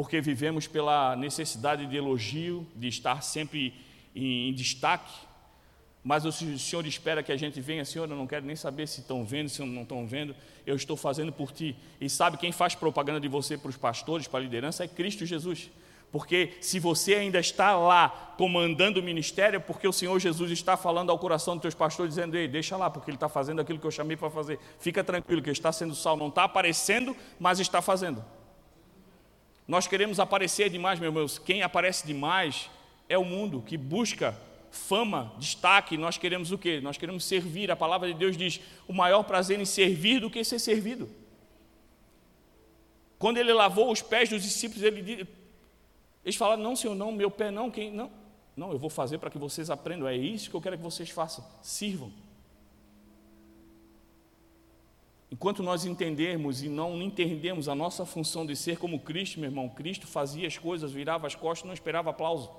Porque 0.00 0.18
vivemos 0.18 0.66
pela 0.66 1.14
necessidade 1.14 1.84
de 1.84 1.94
elogio, 1.94 2.66
de 2.74 2.88
estar 2.88 3.22
sempre 3.22 3.74
em, 4.16 4.48
em 4.48 4.54
destaque, 4.54 5.12
mas 6.02 6.24
o 6.24 6.32
Senhor 6.32 6.86
espera 6.86 7.22
que 7.22 7.30
a 7.30 7.36
gente 7.36 7.60
venha, 7.60 7.84
Senhor, 7.84 8.08
eu 8.08 8.16
não 8.16 8.26
quero 8.26 8.46
nem 8.46 8.56
saber 8.56 8.88
se 8.88 9.02
estão 9.02 9.26
vendo, 9.26 9.50
se 9.50 9.62
não 9.62 9.82
estão 9.82 10.06
vendo, 10.06 10.34
eu 10.66 10.74
estou 10.74 10.96
fazendo 10.96 11.30
por 11.30 11.52
ti. 11.52 11.76
E 12.00 12.08
sabe 12.08 12.38
quem 12.38 12.50
faz 12.50 12.74
propaganda 12.74 13.20
de 13.20 13.28
você 13.28 13.58
para 13.58 13.68
os 13.68 13.76
pastores, 13.76 14.26
para 14.26 14.40
a 14.40 14.42
liderança? 14.42 14.84
É 14.84 14.88
Cristo 14.88 15.26
Jesus. 15.26 15.70
Porque 16.10 16.54
se 16.62 16.80
você 16.80 17.16
ainda 17.16 17.38
está 17.38 17.76
lá 17.76 18.34
comandando 18.38 19.00
o 19.00 19.02
ministério, 19.02 19.58
é 19.58 19.60
porque 19.60 19.86
o 19.86 19.92
Senhor 19.92 20.18
Jesus 20.18 20.50
está 20.50 20.78
falando 20.78 21.10
ao 21.10 21.18
coração 21.18 21.56
dos 21.56 21.60
teus 21.62 21.74
pastores, 21.74 22.14
dizendo: 22.14 22.38
Ei, 22.38 22.48
deixa 22.48 22.74
lá, 22.74 22.88
porque 22.88 23.10
ele 23.10 23.16
está 23.16 23.28
fazendo 23.28 23.60
aquilo 23.60 23.78
que 23.78 23.86
eu 23.86 23.90
chamei 23.90 24.16
para 24.16 24.30
fazer. 24.30 24.58
Fica 24.78 25.04
tranquilo, 25.04 25.42
que 25.42 25.50
está 25.50 25.70
sendo 25.70 25.94
sal, 25.94 26.16
não 26.16 26.28
está 26.28 26.44
aparecendo, 26.44 27.14
mas 27.38 27.60
está 27.60 27.82
fazendo. 27.82 28.24
Nós 29.70 29.86
queremos 29.86 30.18
aparecer 30.18 30.68
demais, 30.68 30.98
meus 30.98 31.14
irmãos. 31.14 31.38
Quem 31.38 31.62
aparece 31.62 32.04
demais 32.04 32.68
é 33.08 33.16
o 33.16 33.24
mundo 33.24 33.62
que 33.62 33.76
busca 33.76 34.36
fama, 34.68 35.32
destaque. 35.38 35.96
Nós 35.96 36.18
queremos 36.18 36.50
o 36.50 36.58
quê? 36.58 36.80
Nós 36.80 36.98
queremos 36.98 37.24
servir. 37.24 37.70
A 37.70 37.76
palavra 37.76 38.08
de 38.08 38.14
Deus 38.14 38.36
diz: 38.36 38.60
o 38.88 38.92
maior 38.92 39.22
prazer 39.22 39.60
em 39.60 39.64
servir 39.64 40.22
do 40.22 40.28
que 40.28 40.42
ser 40.42 40.58
servido. 40.58 41.08
Quando 43.16 43.38
ele 43.38 43.52
lavou 43.52 43.92
os 43.92 44.02
pés 44.02 44.28
dos 44.28 44.42
discípulos, 44.42 44.82
ele 44.82 45.24
eles 46.24 46.34
falaram: 46.34 46.64
Não, 46.64 46.74
Senhor, 46.74 46.96
não, 46.96 47.12
meu 47.12 47.30
pé 47.30 47.52
não, 47.52 47.70
quem 47.70 47.92
não. 47.92 48.10
Não, 48.56 48.72
eu 48.72 48.78
vou 48.78 48.90
fazer 48.90 49.18
para 49.18 49.30
que 49.30 49.38
vocês 49.38 49.70
aprendam. 49.70 50.08
É 50.08 50.16
isso 50.16 50.50
que 50.50 50.56
eu 50.56 50.60
quero 50.60 50.78
que 50.78 50.82
vocês 50.82 51.10
façam. 51.10 51.44
Sirvam. 51.62 52.12
Enquanto 55.30 55.62
nós 55.62 55.84
entendermos 55.84 56.62
e 56.62 56.68
não 56.68 57.00
entendemos 57.00 57.68
a 57.68 57.74
nossa 57.74 58.04
função 58.04 58.44
de 58.44 58.56
ser 58.56 58.78
como 58.78 58.98
Cristo, 58.98 59.38
meu 59.38 59.48
irmão, 59.48 59.68
Cristo 59.68 60.06
fazia 60.06 60.48
as 60.48 60.58
coisas, 60.58 60.90
virava 60.90 61.26
as 61.26 61.36
costas, 61.36 61.66
não 61.66 61.74
esperava 61.74 62.10
aplauso. 62.10 62.50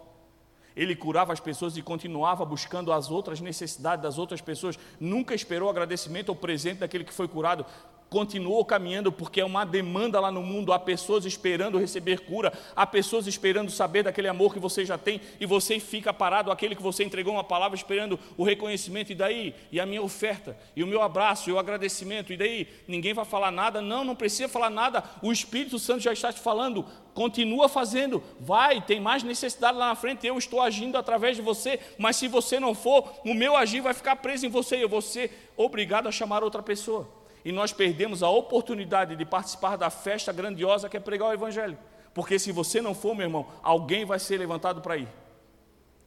Ele 0.74 0.96
curava 0.96 1.34
as 1.34 1.40
pessoas 1.42 1.76
e 1.76 1.82
continuava 1.82 2.46
buscando 2.46 2.94
as 2.94 3.12
outras 3.12 3.42
necessidades 3.42 4.02
das 4.02 4.18
outras 4.18 4.40
pessoas. 4.40 4.80
Nunca 5.00 5.36
esperou 5.36 5.70
agradecimento 5.70 6.30
ou 6.30 6.36
presente 6.36 6.80
daquele 6.80 7.04
que 7.04 7.14
foi 7.14 7.28
curado 7.28 7.66
continuou 8.12 8.66
caminhando 8.66 9.10
porque 9.10 9.40
é 9.40 9.46
uma 9.46 9.66
demanda 9.66 10.20
lá 10.20 10.30
no 10.30 10.44
mundo. 10.44 10.74
Há 10.74 10.78
pessoas 10.78 11.26
esperando 11.26 11.80
receber 11.80 12.20
cura, 12.20 12.52
há 12.76 12.86
pessoas 12.86 13.26
esperando 13.26 13.72
saber 13.72 14.04
daquele 14.04 14.28
amor 14.28 14.54
que 14.54 14.60
você 14.60 14.84
já 14.84 14.98
tem 14.98 15.22
e 15.40 15.46
você 15.46 15.80
fica 15.80 16.14
parado, 16.14 16.52
aquele 16.52 16.76
que 16.76 16.82
você 16.82 17.06
entregou 17.06 17.34
uma 17.34 17.44
palavra 17.44 17.74
esperando 17.74 18.20
o 18.38 18.44
reconhecimento. 18.44 19.14
E 19.14 19.16
daí? 19.16 19.56
E 19.72 19.80
a 19.80 19.86
minha 19.86 20.02
oferta, 20.02 20.58
e 20.76 20.84
o 20.84 20.88
meu 20.88 21.02
abraço, 21.02 21.50
e 21.50 21.54
o 21.54 21.58
agradecimento. 21.58 22.34
E 22.34 22.38
daí? 22.38 22.68
Ninguém 22.86 23.14
vai 23.14 23.24
falar 23.24 23.50
nada? 23.50 23.82
Não, 23.82 24.04
não 24.04 24.14
precisa 24.14 24.50
falar 24.50 24.70
nada. 24.70 25.02
O 25.22 25.32
Espírito 25.32 25.80
Santo 25.80 26.02
já 26.02 26.12
está 26.12 26.34
te 26.34 26.40
falando. 26.42 26.86
Continua 27.14 27.70
fazendo, 27.70 28.22
vai, 28.42 28.82
tem 28.82 29.00
mais 29.00 29.24
necessidade 29.24 29.78
lá 29.78 29.88
na 29.88 29.96
frente. 29.96 30.28
Eu 30.28 30.38
estou 30.38 30.60
agindo 30.60 30.98
através 30.98 31.38
de 31.38 31.42
você, 31.42 31.80
mas 31.98 32.18
se 32.18 32.28
você 32.28 32.60
não 32.60 32.76
for, 32.76 33.10
o 33.24 33.34
meu 33.34 33.56
agir 33.56 33.80
vai 33.80 33.94
ficar 33.94 34.18
preso 34.18 34.46
em 34.46 34.50
você 34.50 34.76
e 34.76 34.82
eu 34.82 34.90
vou 34.90 35.02
ser 35.02 35.50
obrigado 35.56 36.08
a 36.08 36.12
chamar 36.12 36.44
outra 36.44 36.62
pessoa 36.62 37.21
e 37.44 37.52
nós 37.52 37.74
perdemos 37.74 38.22
a 38.22 38.30
oportunidade 38.30 39.16
de 39.16 39.26
participar 39.26 39.76
da 39.76 39.90
festa 39.90 40.32
grandiosa 40.32 40.88
que 40.88 40.98
é 40.98 41.00
pregar 41.00 41.30
o 41.30 41.34
Evangelho. 41.34 41.78
Porque 42.14 42.38
se 42.38 42.52
você 42.52 42.82
não 42.82 42.94
for, 42.94 43.16
meu 43.16 43.26
irmão, 43.26 43.48
alguém 43.64 44.06
vai 44.06 44.20
ser 44.20 44.38
levantado 44.38 44.82
para 44.82 44.98
ir. 44.98 45.08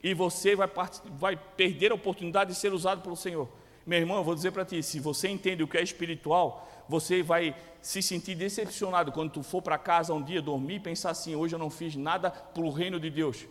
E 0.02 0.12
você 0.14 0.54
vai, 0.54 0.68
vai 1.16 1.36
perder 1.36 1.90
a 1.90 1.94
oportunidade 1.94 2.52
de 2.52 2.58
ser 2.58 2.72
usado 2.72 3.00
pelo 3.00 3.16
Senhor. 3.16 3.48
Meu 3.86 3.98
irmão, 3.98 4.18
eu 4.18 4.24
vou 4.24 4.34
dizer 4.34 4.50
para 4.50 4.64
ti, 4.64 4.82
se 4.82 5.00
você 5.00 5.28
entende 5.28 5.62
o 5.62 5.68
que 5.68 5.76
é 5.76 5.82
espiritual, 5.82 6.68
você 6.88 7.22
vai 7.22 7.54
se 7.80 8.00
sentir 8.02 8.34
decepcionado 8.34 9.12
quando 9.12 9.30
tu 9.30 9.42
for 9.42 9.62
para 9.62 9.78
casa 9.78 10.14
um 10.14 10.22
dia 10.22 10.40
dormir 10.40 10.76
e 10.76 10.80
pensar 10.80 11.10
assim, 11.10 11.34
hoje 11.34 11.54
eu 11.54 11.58
não 11.58 11.70
fiz 11.70 11.96
nada 11.96 12.30
para 12.30 12.62
o 12.62 12.70
reino 12.70 13.00
de 13.00 13.10
Deus 13.10 13.46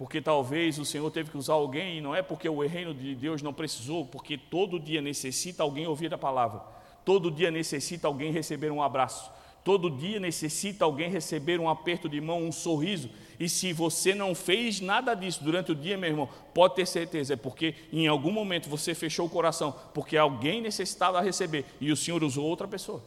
porque 0.00 0.18
talvez 0.18 0.78
o 0.78 0.84
Senhor 0.86 1.10
teve 1.10 1.30
que 1.30 1.36
usar 1.36 1.52
alguém, 1.52 1.98
e 1.98 2.00
não 2.00 2.16
é 2.16 2.22
porque 2.22 2.48
o 2.48 2.66
reino 2.66 2.94
de 2.94 3.14
Deus 3.14 3.42
não 3.42 3.52
precisou, 3.52 4.06
porque 4.06 4.38
todo 4.38 4.80
dia 4.80 5.02
necessita 5.02 5.62
alguém 5.62 5.86
ouvir 5.86 6.14
a 6.14 6.16
palavra, 6.16 6.62
todo 7.04 7.30
dia 7.30 7.50
necessita 7.50 8.08
alguém 8.08 8.32
receber 8.32 8.72
um 8.72 8.82
abraço, 8.82 9.30
todo 9.62 9.90
dia 9.90 10.18
necessita 10.18 10.86
alguém 10.86 11.10
receber 11.10 11.60
um 11.60 11.68
aperto 11.68 12.08
de 12.08 12.18
mão, 12.18 12.42
um 12.42 12.50
sorriso, 12.50 13.10
e 13.38 13.46
se 13.46 13.74
você 13.74 14.14
não 14.14 14.34
fez 14.34 14.80
nada 14.80 15.12
disso 15.12 15.44
durante 15.44 15.72
o 15.72 15.74
dia, 15.74 15.98
meu 15.98 16.08
irmão, 16.08 16.30
pode 16.54 16.76
ter 16.76 16.86
certeza, 16.86 17.34
é 17.34 17.36
porque 17.36 17.74
em 17.92 18.08
algum 18.08 18.32
momento 18.32 18.70
você 18.70 18.94
fechou 18.94 19.26
o 19.26 19.30
coração, 19.30 19.74
porque 19.92 20.16
alguém 20.16 20.62
necessitava 20.62 21.20
receber, 21.20 21.66
e 21.78 21.92
o 21.92 21.96
Senhor 21.96 22.24
usou 22.24 22.46
outra 22.46 22.66
pessoa. 22.66 23.02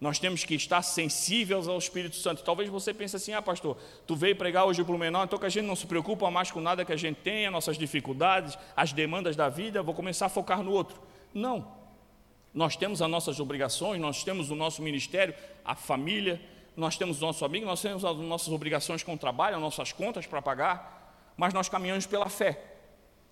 Nós 0.00 0.18
temos 0.18 0.44
que 0.44 0.54
estar 0.54 0.80
sensíveis 0.80 1.68
ao 1.68 1.76
Espírito 1.76 2.16
Santo. 2.16 2.42
Talvez 2.42 2.70
você 2.70 2.94
pense 2.94 3.16
assim: 3.16 3.34
ah, 3.34 3.42
pastor, 3.42 3.76
tu 4.06 4.16
veio 4.16 4.34
pregar 4.34 4.64
hoje 4.64 4.80
o 4.80 4.98
menor, 4.98 5.24
então 5.24 5.38
que 5.38 5.44
a 5.44 5.50
gente 5.50 5.66
não 5.66 5.76
se 5.76 5.86
preocupa 5.86 6.30
mais 6.30 6.50
com 6.50 6.60
nada 6.60 6.84
que 6.86 6.92
a 6.92 6.96
gente 6.96 7.18
tenha, 7.18 7.50
nossas 7.50 7.76
dificuldades, 7.76 8.56
as 8.74 8.92
demandas 8.94 9.36
da 9.36 9.50
vida, 9.50 9.82
vou 9.82 9.94
começar 9.94 10.26
a 10.26 10.28
focar 10.30 10.62
no 10.62 10.72
outro. 10.72 10.98
Não. 11.34 11.78
Nós 12.52 12.76
temos 12.76 13.02
as 13.02 13.10
nossas 13.10 13.38
obrigações, 13.40 14.00
nós 14.00 14.24
temos 14.24 14.50
o 14.50 14.56
nosso 14.56 14.82
ministério, 14.82 15.34
a 15.64 15.74
família, 15.76 16.40
nós 16.74 16.96
temos 16.96 17.18
o 17.18 17.26
nosso 17.26 17.44
amigo, 17.44 17.66
nós 17.66 17.82
temos 17.82 18.02
as 18.02 18.16
nossas 18.16 18.48
obrigações 18.48 19.02
com 19.02 19.14
o 19.14 19.18
trabalho, 19.18 19.56
as 19.56 19.62
nossas 19.62 19.92
contas 19.92 20.26
para 20.26 20.40
pagar, 20.40 21.32
mas 21.36 21.52
nós 21.52 21.68
caminhamos 21.68 22.06
pela 22.06 22.28
fé. 22.28 22.58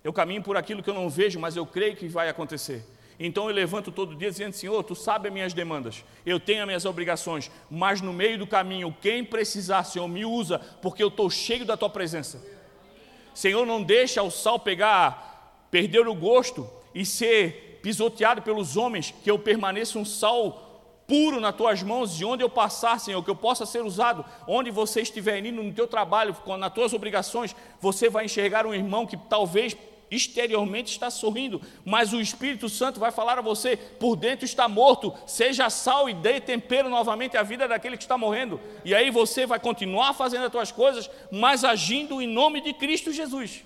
Eu 0.03 0.13
caminho 0.13 0.43
por 0.43 0.55
aquilo 0.55 0.83
que 0.83 0.89
eu 0.89 0.93
não 0.93 1.09
vejo, 1.09 1.39
mas 1.39 1.55
eu 1.55 1.65
creio 1.65 1.95
que 1.95 2.07
vai 2.07 2.29
acontecer. 2.29 2.85
Então 3.19 3.49
eu 3.49 3.53
levanto 3.53 3.91
todo 3.91 4.15
dia 4.15 4.31
dizendo: 4.31 4.53
Senhor, 4.53 4.81
tu 4.83 4.95
sabe 4.95 5.27
as 5.27 5.33
minhas 5.33 5.53
demandas, 5.53 6.05
eu 6.25 6.39
tenho 6.39 6.61
as 6.61 6.67
minhas 6.67 6.85
obrigações, 6.85 7.51
mas 7.69 7.99
no 7.99 8.13
meio 8.13 8.37
do 8.37 8.47
caminho, 8.47 8.95
quem 9.01 9.25
precisar, 9.25 9.83
Senhor, 9.83 10.07
me 10.07 10.23
usa, 10.23 10.59
porque 10.81 11.03
eu 11.03 11.09
estou 11.09 11.29
cheio 11.29 11.65
da 11.65 11.75
tua 11.75 11.89
presença. 11.89 12.41
Senhor, 13.33 13.65
não 13.65 13.83
deixa 13.83 14.23
o 14.23 14.31
sal 14.31 14.57
pegar, 14.57 15.67
perder 15.69 16.07
o 16.07 16.15
gosto 16.15 16.69
e 16.95 17.05
ser 17.05 17.79
pisoteado 17.83 18.41
pelos 18.41 18.77
homens, 18.77 19.13
que 19.23 19.29
eu 19.29 19.37
permaneça 19.37 19.99
um 19.99 20.05
sal 20.05 20.65
puro 21.07 21.39
nas 21.39 21.55
tuas 21.55 21.81
mãos, 21.81 22.21
e 22.21 22.23
onde 22.23 22.43
eu 22.43 22.49
passar, 22.49 22.99
Senhor, 22.99 23.23
que 23.23 23.29
eu 23.29 23.35
possa 23.35 23.65
ser 23.65 23.83
usado, 23.83 24.23
onde 24.47 24.69
você 24.69 25.01
estiver 25.01 25.43
indo 25.43 25.63
no 25.63 25.73
teu 25.73 25.87
trabalho, 25.87 26.35
nas 26.57 26.73
tuas 26.73 26.93
obrigações, 26.93 27.55
você 27.81 28.09
vai 28.09 28.25
enxergar 28.25 28.65
um 28.65 28.73
irmão 28.73 29.07
que 29.07 29.17
talvez 29.17 29.75
exteriormente 30.11 30.91
está 30.91 31.09
sorrindo, 31.09 31.61
mas 31.85 32.13
o 32.13 32.19
Espírito 32.19 32.67
Santo 32.67 32.99
vai 32.99 33.11
falar 33.11 33.37
a 33.37 33.41
você, 33.41 33.77
por 33.77 34.15
dentro 34.15 34.45
está 34.45 34.67
morto, 34.67 35.13
seja 35.27 35.69
sal 35.69 36.09
e 36.09 36.13
dê 36.13 36.39
tempero 36.39 36.89
novamente 36.89 37.37
à 37.37 37.43
vida 37.43 37.67
daquele 37.67 37.97
que 37.97 38.03
está 38.03 38.17
morrendo. 38.17 38.59
E 38.83 38.95
aí 38.95 39.11
você 39.11 39.45
vai 39.45 39.59
continuar 39.59 40.13
fazendo 40.13 40.45
as 40.45 40.51
tuas 40.51 40.71
coisas, 40.71 41.09
mas 41.31 41.63
agindo 41.63 42.21
em 42.21 42.27
nome 42.27 42.61
de 42.61 42.73
Cristo 42.73 43.11
Jesus. 43.11 43.63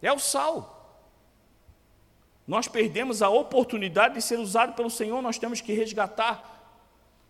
É 0.00 0.12
o 0.12 0.18
sal. 0.18 0.78
Nós 2.46 2.68
perdemos 2.68 3.22
a 3.22 3.28
oportunidade 3.28 4.14
de 4.14 4.22
ser 4.22 4.38
usado 4.38 4.74
pelo 4.74 4.90
Senhor, 4.90 5.22
nós 5.22 5.38
temos 5.38 5.60
que 5.60 5.72
resgatar 5.72 6.50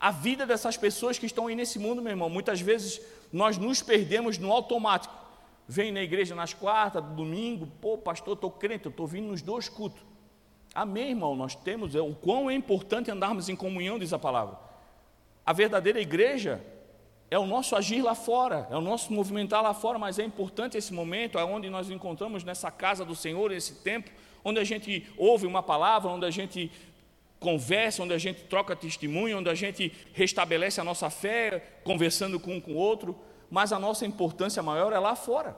a 0.00 0.11
vida 0.11 0.44
dessas 0.44 0.76
pessoas 0.76 1.16
que 1.16 1.26
estão 1.26 1.46
aí 1.46 1.54
nesse 1.54 1.78
mundo, 1.78 2.02
meu 2.02 2.11
irmão. 2.11 2.28
Muitas 2.28 2.61
vezes 2.61 3.00
nós 3.32 3.56
nos 3.56 3.80
perdemos 3.82 4.37
no 4.37 4.50
automático 4.50 5.21
vem 5.66 5.92
na 5.92 6.03
igreja 6.03 6.35
nas 6.35 6.53
quartas, 6.53 7.03
domingo, 7.03 7.66
pô, 7.81 7.96
pastor, 7.96 8.35
estou 8.35 8.51
crente, 8.51 8.87
eu 8.87 8.90
estou 8.90 9.07
vindo 9.07 9.29
nos 9.29 9.42
dois 9.42 9.68
cultos. 9.68 10.03
Amém, 10.75 11.11
irmão, 11.11 11.37
nós 11.37 11.55
temos, 11.55 11.94
é, 11.94 12.01
o 12.01 12.14
quão 12.14 12.51
é 12.51 12.55
importante 12.55 13.11
andarmos 13.11 13.48
em 13.48 13.57
comunhão, 13.57 13.98
diz 13.98 14.12
a 14.12 14.18
palavra. 14.18 14.59
A 15.44 15.53
verdadeira 15.53 16.01
igreja 16.01 16.64
é 17.31 17.38
o 17.38 17.46
nosso 17.46 17.77
agir 17.77 18.03
lá 18.03 18.14
fora, 18.14 18.66
é 18.70 18.77
o 18.77 18.81
nosso 18.81 19.12
movimentar 19.12 19.62
lá 19.62 19.75
fora, 19.75 19.98
mas 19.98 20.18
é 20.18 20.25
importante 20.25 20.77
esse 20.77 20.92
momento, 20.92 21.38
aonde 21.38 21.68
nós 21.68 21.90
encontramos 21.90 22.44
nessa 22.44 22.70
casa 22.70 23.05
do 23.05 23.14
Senhor, 23.14 23.53
esse 23.53 23.77
tempo, 23.83 24.11
onde 24.44 24.59
a 24.59 24.64
gente 24.64 25.07
ouve 25.16 25.46
uma 25.46 25.62
palavra, 25.62 26.11
onde 26.11 26.27
a 26.27 26.31
gente 26.31 26.70
conversa, 27.38 28.03
onde 28.03 28.14
a 28.14 28.18
gente 28.18 28.44
troca 28.44 28.77
testemunho, 28.77 29.38
onde 29.38 29.51
a 29.51 29.55
gente 29.55 29.92
restabelece 30.12 30.81
a 30.81 30.85
nossa 30.85 31.11
fé, 31.11 31.81
conversando 31.85 32.38
com 32.38 32.55
um 32.55 32.61
com 32.61 32.72
o 32.72 32.77
outro 32.77 33.18
mas 33.52 33.70
a 33.70 33.78
nossa 33.78 34.06
importância 34.06 34.62
maior 34.62 34.94
é 34.94 34.98
lá 34.98 35.14
fora. 35.14 35.54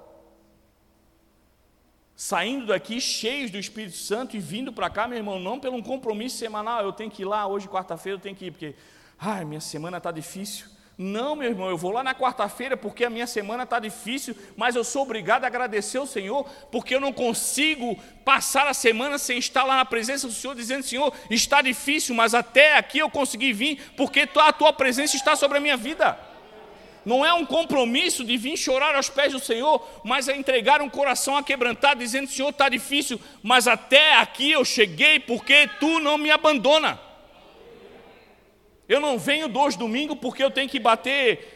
Saindo 2.16 2.66
daqui 2.66 3.00
cheios 3.00 3.52
do 3.52 3.56
Espírito 3.56 3.96
Santo 3.96 4.36
e 4.36 4.40
vindo 4.40 4.72
para 4.72 4.90
cá, 4.90 5.06
meu 5.06 5.16
irmão, 5.16 5.38
não 5.38 5.60
pelo 5.60 5.76
um 5.76 5.82
compromisso 5.82 6.36
semanal, 6.36 6.82
eu 6.82 6.92
tenho 6.92 7.08
que 7.08 7.22
ir 7.22 7.24
lá, 7.24 7.46
hoje, 7.46 7.68
quarta-feira, 7.68 8.18
eu 8.18 8.20
tenho 8.20 8.34
que 8.34 8.46
ir, 8.46 8.50
porque, 8.50 8.74
ai, 9.16 9.44
minha 9.44 9.60
semana 9.60 9.98
está 9.98 10.10
difícil. 10.10 10.66
Não, 10.98 11.36
meu 11.36 11.48
irmão, 11.48 11.70
eu 11.70 11.76
vou 11.76 11.92
lá 11.92 12.02
na 12.02 12.16
quarta-feira 12.16 12.76
porque 12.76 13.04
a 13.04 13.10
minha 13.10 13.28
semana 13.28 13.62
está 13.62 13.78
difícil, 13.78 14.34
mas 14.56 14.74
eu 14.74 14.82
sou 14.82 15.02
obrigado 15.02 15.44
a 15.44 15.46
agradecer 15.46 15.98
ao 15.98 16.06
Senhor, 16.06 16.44
porque 16.72 16.96
eu 16.96 17.00
não 17.00 17.12
consigo 17.12 17.96
passar 18.24 18.66
a 18.66 18.74
semana 18.74 19.18
sem 19.18 19.38
estar 19.38 19.62
lá 19.62 19.76
na 19.76 19.84
presença 19.84 20.26
do 20.26 20.32
Senhor, 20.32 20.54
dizendo: 20.56 20.82
Senhor, 20.82 21.14
está 21.30 21.62
difícil, 21.62 22.12
mas 22.12 22.34
até 22.34 22.76
aqui 22.76 22.98
eu 22.98 23.10
consegui 23.10 23.52
vir, 23.52 23.92
porque 23.96 24.28
a 24.34 24.52
tua 24.52 24.72
presença 24.72 25.14
está 25.14 25.36
sobre 25.36 25.58
a 25.58 25.60
minha 25.60 25.76
vida 25.76 26.33
não 27.04 27.24
é 27.24 27.32
um 27.32 27.44
compromisso 27.44 28.24
de 28.24 28.36
vir 28.36 28.56
chorar 28.56 28.94
aos 28.94 29.08
pés 29.10 29.32
do 29.32 29.38
Senhor, 29.38 29.86
mas 30.02 30.28
é 30.28 30.36
entregar 30.36 30.80
um 30.80 30.88
coração 30.88 31.36
aquebrantado, 31.36 32.00
dizendo: 32.00 32.28
Senhor, 32.28 32.48
está 32.48 32.68
difícil, 32.68 33.20
mas 33.42 33.68
até 33.68 34.14
aqui 34.16 34.52
eu 34.52 34.64
cheguei 34.64 35.20
porque 35.20 35.68
tu 35.78 36.00
não 36.00 36.16
me 36.16 36.30
abandona. 36.30 36.98
Eu 38.88 39.00
não 39.00 39.18
venho 39.18 39.48
dois 39.48 39.76
domingos 39.76 40.18
porque 40.18 40.42
eu 40.42 40.50
tenho 40.50 40.68
que 40.68 40.78
bater 40.78 41.53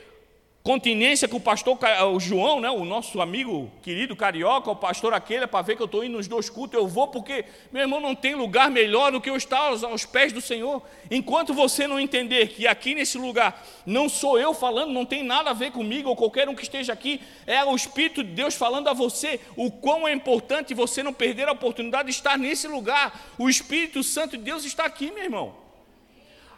continência 0.63 1.27
com 1.27 1.39
o 1.39 1.41
pastor 1.41 1.79
o 2.13 2.21
João, 2.21 2.61
né, 2.61 2.71
o 2.71 2.85
nosso 2.85 3.21
amigo 3.23 3.71
querido 3.83 4.15
carioca, 4.15 4.71
o 4.71 4.77
pastor 4.77 5.15
aquele, 5.15 5.47
para 5.47 5.63
ver 5.63 5.77
que 5.77 5.83
eu 5.83 5.87
estou 5.87 6.05
indo 6.05 6.17
nos 6.17 6.29
dois 6.29 6.51
cultos, 6.51 6.79
eu 6.79 6.87
vou 6.87 7.09
porque, 7.09 7.45
meu 7.73 7.83
irmão, 7.83 8.01
não 8.01 8.15
tem 8.15 8.35
lugar 8.35 8.71
melhor 8.71 9.13
do 9.13 9.21
que 9.21 9.31
eu 9.31 9.37
estar 9.37 9.59
aos, 9.59 9.83
aos, 9.83 10.05
pés 10.05 10.33
do 10.33 10.41
Senhor. 10.41 10.83
Enquanto 11.11 11.55
você 11.55 11.87
não 11.87 11.99
entender 11.99 12.49
que 12.49 12.67
aqui 12.67 12.95
nesse 12.95 13.17
lugar 13.17 13.65
não 13.87 14.09
sou 14.09 14.39
eu 14.39 14.53
falando, 14.53 14.93
não 14.93 15.07
tem 15.07 15.23
nada 15.23 15.51
a 15.51 15.55
ver 15.55 15.73
comigo 15.73 16.11
ou 16.11 16.17
qualquer 16.17 16.49
um 16.49 16.55
que 16.55 16.63
esteja 16.63 16.93
aqui, 16.93 17.21
é 17.47 17.65
o 17.65 17.75
Espírito 17.75 18.23
de 18.23 18.33
Deus 18.33 18.55
falando 18.55 18.89
a 18.89 18.93
você 18.93 19.41
o 19.57 19.71
quão 19.71 20.07
é 20.07 20.13
importante 20.13 20.75
você 20.75 21.03
não 21.03 21.15
perder 21.15 21.49
a 21.49 21.53
oportunidade 21.53 22.09
de 22.09 22.15
estar 22.15 22.37
nesse 22.37 22.69
lugar. 22.69 23.35
O 23.39 23.49
Espírito 23.49 24.03
Santo 24.03 24.37
de 24.37 24.43
Deus 24.43 24.65
está 24.65 24.85
aqui, 24.85 25.11
meu 25.11 25.25
irmão. 25.25 25.55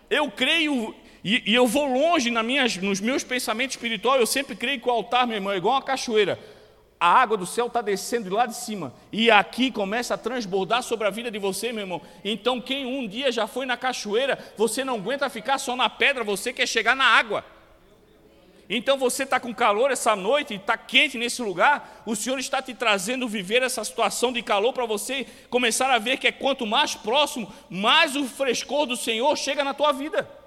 Eu 0.08 0.28
creio 0.32 0.92
e, 1.22 1.42
e 1.50 1.54
eu 1.54 1.66
vou 1.66 1.86
longe 1.86 2.30
na 2.30 2.42
minhas, 2.42 2.76
nos 2.76 3.00
meus 3.00 3.22
pensamentos 3.22 3.76
espirituais, 3.76 4.20
eu 4.20 4.26
sempre 4.26 4.56
creio 4.56 4.80
que 4.80 4.88
o 4.88 4.92
altar, 4.92 5.26
meu 5.26 5.36
irmão, 5.36 5.52
é 5.52 5.56
igual 5.56 5.74
uma 5.74 5.82
cachoeira. 5.82 6.38
A 6.98 7.08
água 7.08 7.36
do 7.36 7.46
céu 7.46 7.66
está 7.66 7.80
descendo 7.80 8.24
de 8.24 8.30
lá 8.30 8.44
de 8.44 8.54
cima. 8.54 8.92
E 9.10 9.30
aqui 9.30 9.70
começa 9.70 10.14
a 10.14 10.18
transbordar 10.18 10.82
sobre 10.82 11.06
a 11.06 11.10
vida 11.10 11.30
de 11.30 11.38
você, 11.38 11.72
meu 11.72 11.82
irmão. 11.82 12.02
Então, 12.22 12.60
quem 12.60 12.84
um 12.84 13.08
dia 13.08 13.32
já 13.32 13.46
foi 13.46 13.64
na 13.64 13.76
cachoeira, 13.76 14.38
você 14.56 14.84
não 14.84 14.96
aguenta 14.96 15.30
ficar 15.30 15.56
só 15.58 15.74
na 15.74 15.88
pedra, 15.88 16.22
você 16.22 16.52
quer 16.52 16.66
chegar 16.66 16.94
na 16.94 17.04
água. 17.04 17.44
Então 18.72 18.96
você 18.96 19.24
está 19.24 19.40
com 19.40 19.52
calor 19.52 19.90
essa 19.90 20.14
noite, 20.14 20.54
está 20.54 20.78
quente 20.78 21.18
nesse 21.18 21.42
lugar, 21.42 22.04
o 22.06 22.14
Senhor 22.14 22.38
está 22.38 22.62
te 22.62 22.72
trazendo 22.72 23.26
viver 23.26 23.64
essa 23.64 23.82
situação 23.82 24.32
de 24.32 24.44
calor 24.44 24.72
para 24.72 24.86
você 24.86 25.26
começar 25.50 25.90
a 25.90 25.98
ver 25.98 26.18
que 26.18 26.28
é 26.28 26.30
quanto 26.30 26.64
mais 26.64 26.94
próximo, 26.94 27.52
mais 27.68 28.14
o 28.14 28.24
frescor 28.26 28.86
do 28.86 28.96
Senhor 28.96 29.36
chega 29.36 29.64
na 29.64 29.74
tua 29.74 29.90
vida. 29.90 30.39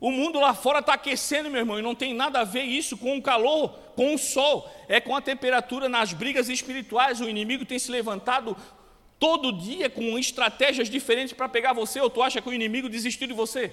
O 0.00 0.10
mundo 0.10 0.40
lá 0.40 0.54
fora 0.54 0.78
está 0.78 0.94
aquecendo, 0.94 1.50
meu 1.50 1.60
irmão, 1.60 1.78
e 1.78 1.82
não 1.82 1.94
tem 1.94 2.14
nada 2.14 2.40
a 2.40 2.44
ver 2.44 2.62
isso 2.62 2.96
com 2.96 3.18
o 3.18 3.22
calor, 3.22 3.68
com 3.94 4.14
o 4.14 4.18
sol. 4.18 4.68
É 4.88 4.98
com 4.98 5.14
a 5.14 5.20
temperatura 5.20 5.90
nas 5.90 6.14
brigas 6.14 6.48
espirituais. 6.48 7.20
O 7.20 7.28
inimigo 7.28 7.66
tem 7.66 7.78
se 7.78 7.90
levantado 7.90 8.56
todo 9.18 9.52
dia 9.52 9.90
com 9.90 10.18
estratégias 10.18 10.88
diferentes 10.88 11.34
para 11.34 11.50
pegar 11.50 11.74
você, 11.74 12.00
ou 12.00 12.08
tu 12.08 12.22
acha 12.22 12.40
que 12.40 12.48
o 12.48 12.54
inimigo 12.54 12.88
desistiu 12.88 13.28
de 13.28 13.34
você? 13.34 13.70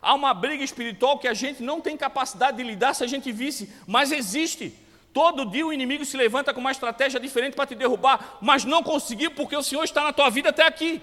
Há 0.00 0.14
uma 0.14 0.32
briga 0.32 0.62
espiritual 0.62 1.18
que 1.18 1.26
a 1.26 1.34
gente 1.34 1.62
não 1.62 1.80
tem 1.80 1.96
capacidade 1.96 2.56
de 2.56 2.62
lidar 2.62 2.94
se 2.94 3.02
a 3.02 3.06
gente 3.06 3.32
visse, 3.32 3.72
mas 3.86 4.12
existe. 4.12 4.72
Todo 5.12 5.44
dia 5.46 5.66
o 5.66 5.72
inimigo 5.72 6.04
se 6.04 6.16
levanta 6.16 6.54
com 6.54 6.60
uma 6.60 6.70
estratégia 6.70 7.18
diferente 7.18 7.54
para 7.54 7.66
te 7.66 7.74
derrubar, 7.74 8.38
mas 8.40 8.64
não 8.64 8.82
conseguiu 8.82 9.32
porque 9.32 9.56
o 9.56 9.62
Senhor 9.62 9.82
está 9.82 10.04
na 10.04 10.12
tua 10.12 10.30
vida 10.30 10.50
até 10.50 10.64
aqui. 10.64 11.00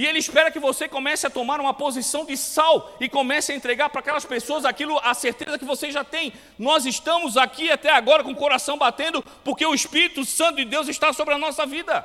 E 0.00 0.06
ele 0.06 0.18
espera 0.18 0.50
que 0.50 0.58
você 0.58 0.88
comece 0.88 1.26
a 1.26 1.30
tomar 1.30 1.60
uma 1.60 1.74
posição 1.74 2.24
de 2.24 2.34
sal 2.34 2.96
e 2.98 3.06
comece 3.06 3.52
a 3.52 3.54
entregar 3.54 3.90
para 3.90 4.00
aquelas 4.00 4.24
pessoas 4.24 4.64
aquilo, 4.64 4.98
a 5.02 5.12
certeza 5.12 5.58
que 5.58 5.64
você 5.66 5.90
já 5.90 6.02
tem. 6.02 6.32
Nós 6.58 6.86
estamos 6.86 7.36
aqui 7.36 7.70
até 7.70 7.90
agora 7.90 8.24
com 8.24 8.30
o 8.30 8.34
coração 8.34 8.78
batendo, 8.78 9.22
porque 9.44 9.66
o 9.66 9.74
Espírito 9.74 10.24
Santo 10.24 10.56
de 10.56 10.64
Deus 10.64 10.88
está 10.88 11.12
sobre 11.12 11.34
a 11.34 11.38
nossa 11.38 11.66
vida. 11.66 12.02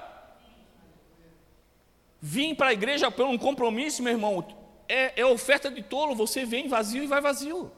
Vim 2.21 2.53
para 2.53 2.67
a 2.67 2.73
igreja 2.73 3.10
por 3.10 3.27
um 3.27 3.38
compromisso, 3.38 4.03
meu 4.03 4.12
irmão, 4.12 4.45
é, 4.89 5.21
é 5.21 5.25
oferta 5.25 5.71
de 5.71 5.81
tolo, 5.81 6.13
você 6.13 6.43
vem 6.43 6.67
vazio 6.67 7.01
e 7.01 7.08
vai 7.08 7.21
vazio. 7.21 7.71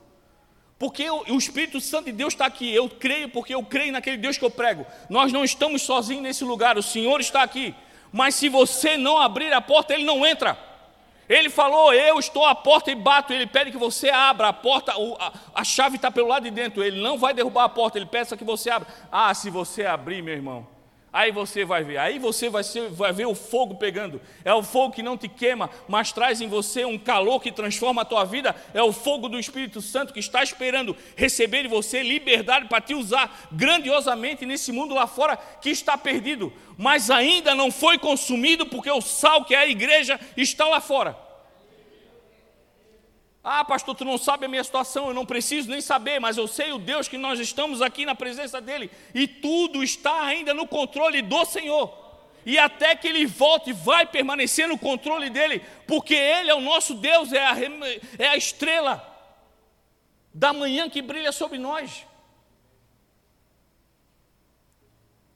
Porque 0.80 1.08
o, 1.08 1.38
Espírito 1.38 1.80
Santo 1.80 2.06
de 2.06 2.12
Deus 2.12 2.34
está 2.34 2.48
aqui, 2.48 2.74
eu 2.74 2.90
creio 2.90 3.30
porque 3.30 3.54
eu 3.54 3.62
creio 3.62 3.92
naquele 3.92 4.18
Deus 4.18 4.36
que 4.36 4.46
eu 4.46 4.50
prego. 4.50 4.84
Nós 5.12 5.32
não 5.32 5.44
estamos 5.44 5.84
sozinhos 5.84 6.24
nesse 6.24 6.44
lugar, 6.44 6.76
o 6.76 6.82
Senhor 6.82 7.22
está 7.22 7.44
aqui 7.44 7.76
mas 8.18 8.34
se 8.34 8.50
você 8.50 8.98
não 8.98 9.20
abrir 9.20 9.54
a 9.54 9.62
porta, 9.62 9.94
ele 9.94 10.04
não 10.04 10.26
entra. 10.26 10.58
Ele 11.30 11.52
falou: 11.52 11.94
Eu 11.94 12.18
estou 12.18 12.44
à 12.44 12.56
porta 12.56 12.90
e 12.90 12.96
bato. 12.96 13.32
Ele 13.32 13.46
pede 13.46 13.70
que 13.70 13.78
você 13.78 14.10
abra 14.10 14.48
a 14.48 14.54
porta, 14.54 14.92
a, 15.54 15.64
chave 15.64 15.98
está 15.98 16.10
pelo 16.10 16.28
lado 16.28 16.44
de 16.44 16.50
dentro. 16.50 16.84
Ele 16.84 17.00
não 17.00 17.20
vai 17.20 17.32
derrubar 17.32 17.66
a 17.66 17.70
porta, 17.70 18.00
ele 18.00 18.08
peça 18.08 18.36
que 18.36 18.44
você 18.44 18.72
abra. 18.72 18.88
Ah, 19.12 19.32
se 19.36 19.52
você 19.52 19.86
abrir, 19.86 20.24
meu 20.24 20.34
irmão, 20.34 20.68
Aí 21.18 21.32
você 21.32 21.66
vai 21.66 21.84
ver, 21.84 21.98
aí 21.98 22.20
você 22.20 22.48
vai, 22.48 22.64
ser, 22.64 22.90
vai 22.90 23.12
ver 23.12 23.26
o 23.26 23.34
fogo 23.34 23.74
pegando. 23.74 24.22
É 24.46 24.54
o 24.54 24.62
fogo 24.62 24.94
que 24.94 25.02
não 25.02 25.18
te 25.18 25.28
queima, 25.28 25.68
mas 25.88 26.12
traz 26.12 26.42
em 26.42 26.48
você 26.48 26.86
um 26.86 26.96
calor 26.96 27.42
que 27.42 27.52
transforma 27.52 28.04
a 28.04 28.06
tua 28.06 28.24
vida. 28.24 28.56
É 28.72 28.84
o 28.84 28.94
fogo 28.94 29.28
do 29.28 29.40
Espírito 29.40 29.82
Santo 29.82 30.14
que 30.14 30.20
está 30.20 30.44
esperando 30.44 30.96
receber 31.16 31.64
de 31.64 31.70
você 31.70 32.04
liberdade 32.04 32.68
para 32.68 32.82
te 32.82 32.94
usar 32.94 33.50
grandiosamente 33.52 34.46
nesse 34.46 34.72
mundo 34.72 34.94
lá 34.94 35.08
fora 35.08 35.38
que 35.60 35.72
está 35.72 35.98
perdido, 35.98 36.54
mas 36.78 37.10
ainda 37.10 37.56
não 37.56 37.72
foi 37.72 37.98
consumido 37.98 38.68
porque 38.68 38.92
o 38.92 39.02
sal 39.02 39.44
que 39.44 39.56
é 39.56 39.58
a 39.58 39.68
igreja 39.68 40.20
está 40.38 40.68
lá 40.68 40.80
fora. 40.80 41.27
Ah, 43.50 43.64
pastor, 43.64 43.96
tu 43.96 44.04
não 44.04 44.18
sabe 44.18 44.46
a 44.46 44.50
minha 44.50 44.64
situação, 44.64 45.08
eu 45.08 45.14
não 45.14 45.26
preciso 45.26 45.70
nem 45.70 45.80
saber, 45.80 46.20
mas 46.20 46.36
eu 46.36 46.50
sei 46.50 46.74
o 46.74 46.78
Deus 46.78 47.08
que 47.08 47.18
nós 47.18 47.40
estamos 47.40 47.82
aqui 47.82 48.06
na 48.06 48.14
presença 48.14 48.60
dEle, 48.60 48.92
e 49.16 49.26
tudo 49.26 49.82
está 49.82 50.26
ainda 50.26 50.54
no 50.54 50.68
controle 50.68 51.22
do 51.22 51.46
Senhor. 51.46 51.98
E 52.46 52.58
até 52.58 52.94
que 52.94 53.08
Ele 53.08 53.26
volte, 53.26 53.72
vai 53.72 54.06
permanecer 54.06 54.68
no 54.68 54.78
controle 54.78 55.30
dEle, 55.30 55.62
porque 55.88 56.14
Ele 56.14 56.50
é 56.50 56.56
o 56.56 56.60
nosso 56.60 56.94
Deus, 56.94 57.32
é 57.32 57.42
a, 57.42 57.56
é 58.20 58.28
a 58.28 58.36
estrela 58.36 59.02
da 60.34 60.52
manhã 60.52 60.90
que 60.90 61.02
brilha 61.02 61.32
sobre 61.32 61.58
nós. 61.58 62.06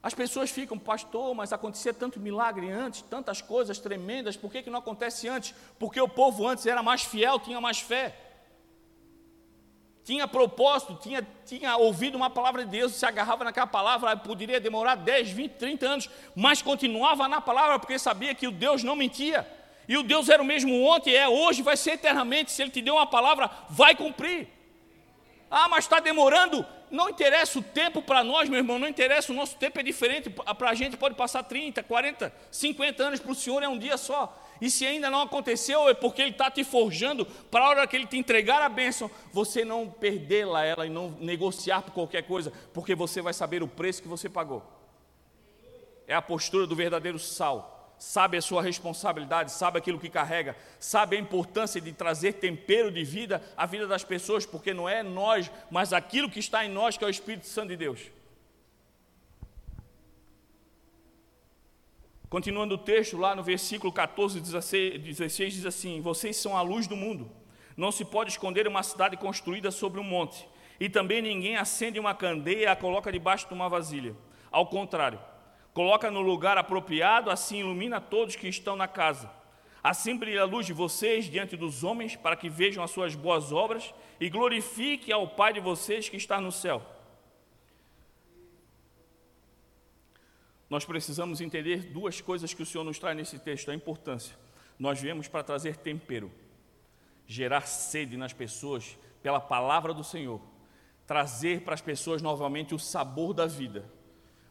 As 0.02 0.14
pessoas 0.14 0.50
ficam, 0.50 0.76
pastor, 0.76 1.32
mas 1.32 1.52
acontecia 1.52 1.94
tanto 1.94 2.18
milagre 2.18 2.68
antes, 2.70 3.02
tantas 3.02 3.40
coisas 3.40 3.78
tremendas, 3.78 4.36
por 4.36 4.50
que, 4.50 4.62
que 4.62 4.70
não 4.70 4.80
acontece 4.80 5.28
antes? 5.28 5.54
Porque 5.78 6.00
o 6.00 6.08
povo 6.08 6.46
antes 6.46 6.66
era 6.66 6.82
mais 6.82 7.02
fiel, 7.02 7.38
tinha 7.38 7.60
mais 7.60 7.78
fé. 7.78 8.16
Tinha 10.04 10.26
propósito, 10.26 10.98
tinha, 11.00 11.24
tinha 11.46 11.76
ouvido 11.76 12.16
uma 12.16 12.28
palavra 12.28 12.64
de 12.64 12.70
Deus, 12.72 12.94
se 12.94 13.06
agarrava 13.06 13.44
naquela 13.44 13.68
palavra, 13.68 14.16
poderia 14.16 14.58
demorar 14.58 14.96
10, 14.96 15.30
20, 15.30 15.52
30 15.52 15.86
anos, 15.86 16.10
mas 16.34 16.60
continuava 16.60 17.28
na 17.28 17.40
palavra, 17.40 17.78
porque 17.78 17.96
sabia 17.96 18.34
que 18.34 18.48
o 18.48 18.50
Deus 18.50 18.82
não 18.82 18.96
mentia. 18.96 19.46
E 19.86 19.96
o 19.96 20.02
Deus 20.02 20.28
era 20.28 20.42
o 20.42 20.44
mesmo 20.44 20.84
ontem, 20.84 21.14
é 21.14 21.28
hoje, 21.28 21.62
vai 21.62 21.76
ser 21.76 21.92
eternamente. 21.92 22.50
Se 22.50 22.62
Ele 22.62 22.72
te 22.72 22.82
deu 22.82 22.94
uma 22.94 23.06
palavra, 23.06 23.48
vai 23.70 23.94
cumprir. 23.94 24.48
Ah, 25.48 25.68
mas 25.68 25.84
está 25.84 26.00
demorando. 26.00 26.66
Não 26.92 27.08
interessa 27.08 27.58
o 27.58 27.62
tempo 27.62 28.02
para 28.02 28.22
nós, 28.22 28.50
meu 28.50 28.58
irmão, 28.58 28.78
não 28.78 28.86
interessa, 28.86 29.32
o 29.32 29.34
nosso 29.34 29.56
tempo 29.56 29.80
é 29.80 29.82
diferente. 29.82 30.28
Para 30.28 30.68
a 30.68 30.74
gente 30.74 30.94
pode 30.94 31.14
passar 31.14 31.42
30, 31.42 31.82
40, 31.82 32.30
50 32.50 33.02
anos, 33.02 33.18
para 33.18 33.32
o 33.32 33.34
Senhor 33.34 33.62
é 33.62 33.68
um 33.68 33.78
dia 33.78 33.96
só. 33.96 34.38
E 34.60 34.70
se 34.70 34.86
ainda 34.86 35.08
não 35.08 35.22
aconteceu, 35.22 35.88
é 35.88 35.94
porque 35.94 36.20
Ele 36.20 36.32
está 36.32 36.50
te 36.50 36.62
forjando 36.62 37.24
para 37.24 37.64
a 37.64 37.68
hora 37.70 37.86
que 37.86 37.96
Ele 37.96 38.06
te 38.06 38.18
entregar 38.18 38.60
a 38.60 38.68
bênção, 38.68 39.10
você 39.32 39.64
não 39.64 39.88
perdê-la 39.88 40.66
ela 40.66 40.86
e 40.86 40.90
não 40.90 41.12
negociar 41.18 41.80
por 41.80 41.92
qualquer 41.92 42.24
coisa, 42.24 42.52
porque 42.74 42.94
você 42.94 43.22
vai 43.22 43.32
saber 43.32 43.62
o 43.62 43.68
preço 43.68 44.02
que 44.02 44.08
você 44.08 44.28
pagou. 44.28 44.62
É 46.06 46.14
a 46.14 46.20
postura 46.20 46.66
do 46.66 46.76
verdadeiro 46.76 47.18
sal 47.18 47.71
sabe 48.02 48.36
a 48.36 48.42
sua 48.42 48.60
responsabilidade, 48.60 49.52
sabe 49.52 49.78
aquilo 49.78 49.98
que 49.98 50.10
carrega, 50.10 50.56
sabe 50.80 51.16
a 51.16 51.20
importância 51.20 51.80
de 51.80 51.92
trazer 51.92 52.32
tempero 52.32 52.90
de 52.90 53.04
vida 53.04 53.40
à 53.56 53.64
vida 53.64 53.86
das 53.86 54.02
pessoas, 54.02 54.44
porque 54.44 54.74
não 54.74 54.88
é 54.88 55.04
nós, 55.04 55.48
mas 55.70 55.92
aquilo 55.92 56.28
que 56.28 56.40
está 56.40 56.64
em 56.64 56.68
nós, 56.68 56.96
que 56.96 57.04
é 57.04 57.06
o 57.06 57.10
Espírito 57.10 57.46
Santo 57.46 57.68
de 57.68 57.76
Deus. 57.76 58.00
Continuando 62.28 62.74
o 62.74 62.78
texto, 62.78 63.16
lá 63.16 63.36
no 63.36 63.42
versículo 63.44 63.92
14, 63.92 64.40
16, 64.40 65.00
16 65.00 65.54
diz 65.54 65.66
assim: 65.66 66.00
Vocês 66.00 66.36
são 66.36 66.56
a 66.56 66.62
luz 66.62 66.88
do 66.88 66.96
mundo. 66.96 67.30
Não 67.76 67.92
se 67.92 68.04
pode 68.04 68.30
esconder 68.30 68.66
uma 68.66 68.82
cidade 68.82 69.16
construída 69.16 69.70
sobre 69.70 70.00
um 70.00 70.04
monte. 70.04 70.48
E 70.80 70.88
também 70.88 71.22
ninguém 71.22 71.56
acende 71.56 72.00
uma 72.00 72.16
candeia 72.16 72.62
e 72.62 72.66
a 72.66 72.74
coloca 72.74 73.12
debaixo 73.12 73.46
de 73.46 73.54
uma 73.54 73.68
vasilha. 73.68 74.16
Ao 74.50 74.66
contrário, 74.66 75.20
Coloca 75.72 76.10
no 76.10 76.20
lugar 76.20 76.58
apropriado, 76.58 77.30
assim 77.30 77.60
ilumina 77.60 78.00
todos 78.00 78.36
que 78.36 78.46
estão 78.46 78.76
na 78.76 78.86
casa. 78.86 79.30
Assim 79.82 80.16
brilha 80.16 80.42
a 80.42 80.44
luz 80.44 80.66
de 80.66 80.72
vocês 80.72 81.24
diante 81.24 81.56
dos 81.56 81.82
homens, 81.82 82.14
para 82.14 82.36
que 82.36 82.48
vejam 82.48 82.84
as 82.84 82.90
suas 82.90 83.14
boas 83.14 83.52
obras 83.52 83.92
e 84.20 84.28
glorifiquem 84.28 85.14
ao 85.14 85.26
Pai 85.26 85.52
de 85.52 85.60
vocês 85.60 86.08
que 86.08 86.16
está 86.16 86.40
no 86.40 86.52
céu. 86.52 86.84
Nós 90.68 90.84
precisamos 90.84 91.40
entender 91.40 91.90
duas 91.90 92.20
coisas 92.20 92.54
que 92.54 92.62
o 92.62 92.66
Senhor 92.66 92.84
nos 92.84 92.98
traz 92.98 93.16
nesse 93.16 93.38
texto, 93.38 93.70
a 93.70 93.74
importância. 93.74 94.36
Nós 94.78 95.00
viemos 95.00 95.26
para 95.26 95.42
trazer 95.42 95.76
tempero, 95.76 96.30
gerar 97.26 97.62
sede 97.62 98.16
nas 98.16 98.32
pessoas 98.32 98.96
pela 99.22 99.40
palavra 99.40 99.92
do 99.92 100.04
Senhor, 100.04 100.40
trazer 101.06 101.62
para 101.62 101.74
as 101.74 101.80
pessoas 101.80 102.22
novamente 102.22 102.74
o 102.74 102.78
sabor 102.78 103.34
da 103.34 103.46
vida 103.46 103.90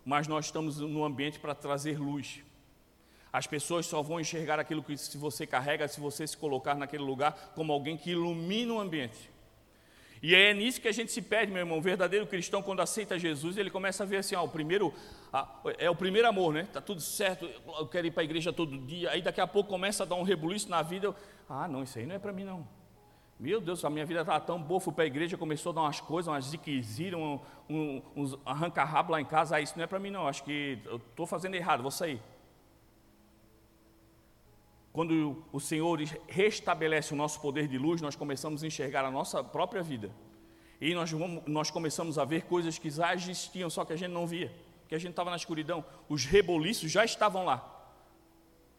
mas 0.05 0.27
nós 0.27 0.45
estamos 0.45 0.79
no 0.79 1.03
ambiente 1.03 1.39
para 1.39 1.53
trazer 1.53 1.99
luz. 1.99 2.41
As 3.31 3.47
pessoas 3.47 3.85
só 3.85 4.01
vão 4.01 4.19
enxergar 4.19 4.59
aquilo 4.59 4.83
que 4.83 4.97
se 4.97 5.17
você 5.17 5.47
carrega, 5.47 5.87
se 5.87 5.99
você 5.99 6.27
se 6.27 6.35
colocar 6.35 6.75
naquele 6.75 7.03
lugar 7.03 7.53
como 7.55 7.71
alguém 7.71 7.95
que 7.95 8.11
ilumina 8.11 8.73
o 8.73 8.79
ambiente. 8.79 9.29
E 10.21 10.35
é 10.35 10.53
nisso 10.53 10.79
que 10.79 10.87
a 10.87 10.91
gente 10.91 11.11
se 11.11 11.21
perde, 11.21 11.51
meu 11.51 11.61
irmão. 11.61 11.79
O 11.79 11.81
verdadeiro 11.81 12.27
cristão, 12.27 12.61
quando 12.61 12.81
aceita 12.81 13.17
Jesus, 13.17 13.57
ele 13.57 13.71
começa 13.71 14.03
a 14.03 14.05
ver 14.05 14.17
assim: 14.17 14.35
ó, 14.35 14.43
o 14.43 14.49
primeiro, 14.49 14.93
é 15.79 15.89
o 15.89 15.95
primeiro 15.95 16.27
amor, 16.27 16.53
né? 16.53 16.67
Tá 16.71 16.79
tudo 16.79 17.01
certo, 17.01 17.49
eu 17.79 17.87
quero 17.87 18.05
ir 18.05 18.11
para 18.11 18.21
a 18.21 18.23
igreja 18.23 18.53
todo 18.53 18.77
dia. 18.77 19.09
Aí 19.09 19.21
daqui 19.21 19.41
a 19.41 19.47
pouco 19.47 19.69
começa 19.69 20.03
a 20.03 20.05
dar 20.05 20.15
um 20.15 20.23
rebuliço 20.23 20.69
na 20.69 20.83
vida. 20.83 21.15
ah, 21.49 21.67
não, 21.67 21.81
isso 21.81 21.97
aí 21.97 22.05
não 22.05 22.15
é 22.15 22.19
para 22.19 22.31
mim, 22.31 22.43
não. 22.43 22.67
Meu 23.41 23.59
Deus, 23.59 23.83
a 23.83 23.89
minha 23.89 24.05
vida 24.05 24.21
estava 24.21 24.39
tão 24.39 24.61
boa, 24.61 24.79
fui 24.79 24.93
para 24.93 25.03
a 25.03 25.07
igreja, 25.07 25.35
começou 25.35 25.71
a 25.71 25.73
dar 25.73 25.81
umas 25.81 25.99
coisas, 25.99 26.31
umas 26.31 26.45
ziquezira, 26.45 27.17
um, 27.17 27.39
um, 27.67 27.99
uns 28.15 28.37
arranca-rabo 28.45 29.13
lá 29.13 29.19
em 29.19 29.25
casa. 29.25 29.55
Ah, 29.55 29.59
isso 29.59 29.73
não 29.75 29.83
é 29.83 29.87
para 29.87 29.97
mim 29.97 30.11
não, 30.11 30.27
acho 30.27 30.43
que 30.43 30.77
eu 30.85 30.97
estou 30.97 31.25
fazendo 31.25 31.55
errado, 31.55 31.81
vou 31.81 31.89
sair. 31.89 32.21
Quando 34.93 35.43
o 35.51 35.59
Senhor 35.59 35.99
restabelece 36.27 37.15
o 37.15 37.17
nosso 37.17 37.41
poder 37.41 37.67
de 37.67 37.79
luz, 37.79 37.99
nós 37.99 38.15
começamos 38.15 38.63
a 38.63 38.67
enxergar 38.67 39.03
a 39.05 39.09
nossa 39.09 39.43
própria 39.43 39.81
vida. 39.81 40.11
E 40.79 40.93
nós, 40.93 41.11
vamos, 41.11 41.41
nós 41.47 41.71
começamos 41.71 42.19
a 42.19 42.25
ver 42.25 42.43
coisas 42.43 42.77
que 42.77 42.91
já 42.91 43.11
existiam, 43.11 43.71
só 43.71 43.83
que 43.83 43.93
a 43.93 43.95
gente 43.95 44.11
não 44.11 44.27
via, 44.27 44.53
porque 44.81 44.93
a 44.93 44.99
gente 44.99 45.13
estava 45.13 45.31
na 45.31 45.35
escuridão. 45.35 45.83
Os 46.07 46.25
reboliços 46.25 46.91
já 46.91 47.03
estavam 47.03 47.43
lá. 47.43 47.80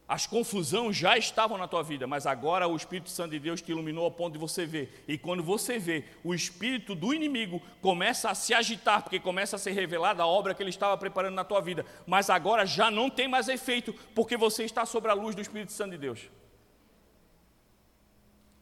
As 0.09 0.27
confusões 0.27 0.97
já 0.97 1.17
estavam 1.17 1.57
na 1.57 1.67
tua 1.67 1.83
vida, 1.83 2.07
mas 2.07 2.27
agora 2.27 2.69
o 2.69 2.77
Espírito 2.77 3.09
Santo 3.09 3.31
de 3.31 3.39
Deus 3.39 3.63
te 3.63 3.71
iluminou 3.71 4.05
ao 4.05 4.11
ponto 4.11 4.33
de 4.33 4.39
você 4.39 4.67
ver. 4.67 5.05
E 5.09 5.17
quando 5.17 5.43
você 5.43 5.79
vê, 5.79 6.05
o 6.23 6.35
espírito 6.35 6.95
do 6.95 7.15
inimigo 7.15 7.63
começa 7.81 8.29
a 8.29 8.35
se 8.35 8.53
agitar, 8.53 9.03
porque 9.03 9.19
começa 9.19 9.57
a 9.57 9.59
ser 9.59 9.73
revelada 9.73 10.23
a 10.23 10.27
obra 10.27 10.55
que 10.55 10.63
ele 10.63 10.71
estava 10.71 10.99
preparando 10.99 11.35
na 11.35 11.45
tua 11.45 11.61
vida. 11.61 11.87
Mas 12.07 12.29
agora 12.29 12.67
já 12.67 12.91
não 12.91 13.09
tem 13.09 13.27
mais 13.27 13.49
efeito, 13.49 13.95
porque 14.15 14.37
você 14.37 14.65
está 14.65 14.85
sobre 14.85 15.11
a 15.11 15.15
luz 15.15 15.35
do 15.35 15.41
Espírito 15.41 15.73
Santo 15.73 15.93
de 15.93 15.99
Deus. 15.99 16.29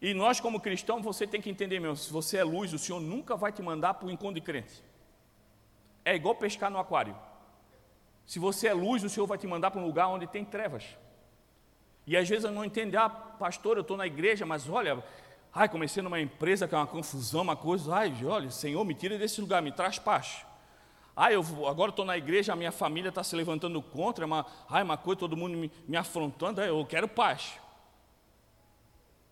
E 0.00 0.14
nós, 0.14 0.40
como 0.40 0.61
cristãos, 0.61 1.03
você 1.03 1.26
tem 1.26 1.40
que 1.40 1.50
entender, 1.50 1.81
meu, 1.81 1.96
se 1.96 2.11
você 2.12 2.38
é 2.38 2.44
luz, 2.44 2.72
o 2.72 2.79
Senhor 2.79 3.00
nunca 3.00 3.37
vai 3.37 3.50
te 3.50 3.61
mandar 3.61 3.94
para 3.94 4.07
o 4.07 4.11
encontro 4.11 4.35
de 4.35 4.40
crente. 4.40 4.83
É 6.05 6.14
igual 6.14 6.35
pescar 6.35 6.70
no 6.70 6.79
aquário. 6.79 7.16
Se 8.24 8.38
você 8.38 8.68
é 8.68 8.72
luz, 8.72 9.03
o 9.03 9.09
Senhor 9.09 9.26
vai 9.26 9.37
te 9.37 9.46
mandar 9.46 9.70
para 9.70 9.81
um 9.81 9.85
lugar 9.85 10.09
onde 10.09 10.26
tem 10.26 10.44
trevas. 10.44 10.85
E 12.06 12.16
às 12.16 12.28
vezes 12.28 12.44
eu 12.44 12.50
não 12.50 12.64
entendo, 12.64 12.96
ah, 12.96 13.08
pastor, 13.08 13.76
eu 13.76 13.82
estou 13.82 13.96
na 13.96 14.06
igreja, 14.06 14.44
mas 14.46 14.68
olha, 14.68 15.02
ai, 15.52 15.68
comecei 15.68 16.02
numa 16.02 16.20
empresa 16.20 16.66
que 16.66 16.74
é 16.74 16.78
uma 16.78 16.86
confusão, 16.86 17.42
uma 17.42 17.56
coisa, 17.56 17.94
ai, 17.94 18.14
olha, 18.24 18.50
Senhor, 18.50 18.84
me 18.84 18.94
tira 18.94 19.18
desse 19.18 19.40
lugar, 19.40 19.62
me 19.62 19.72
traz 19.72 19.98
paz. 19.98 20.44
Ai, 21.16 21.34
eu 21.34 21.44
agora 21.66 21.90
estou 21.90 22.04
na 22.04 22.16
igreja, 22.16 22.52
a 22.52 22.56
minha 22.56 22.72
família 22.72 23.10
está 23.10 23.22
se 23.22 23.36
levantando 23.36 23.80
contra, 23.82 24.24
uma, 24.24 24.46
ai, 24.68 24.82
uma 24.82 24.96
coisa, 24.96 25.20
todo 25.20 25.36
mundo 25.36 25.56
me, 25.56 25.70
me 25.86 25.96
afrontando, 25.96 26.60
eu 26.60 26.84
quero 26.86 27.06
paz. 27.06 27.58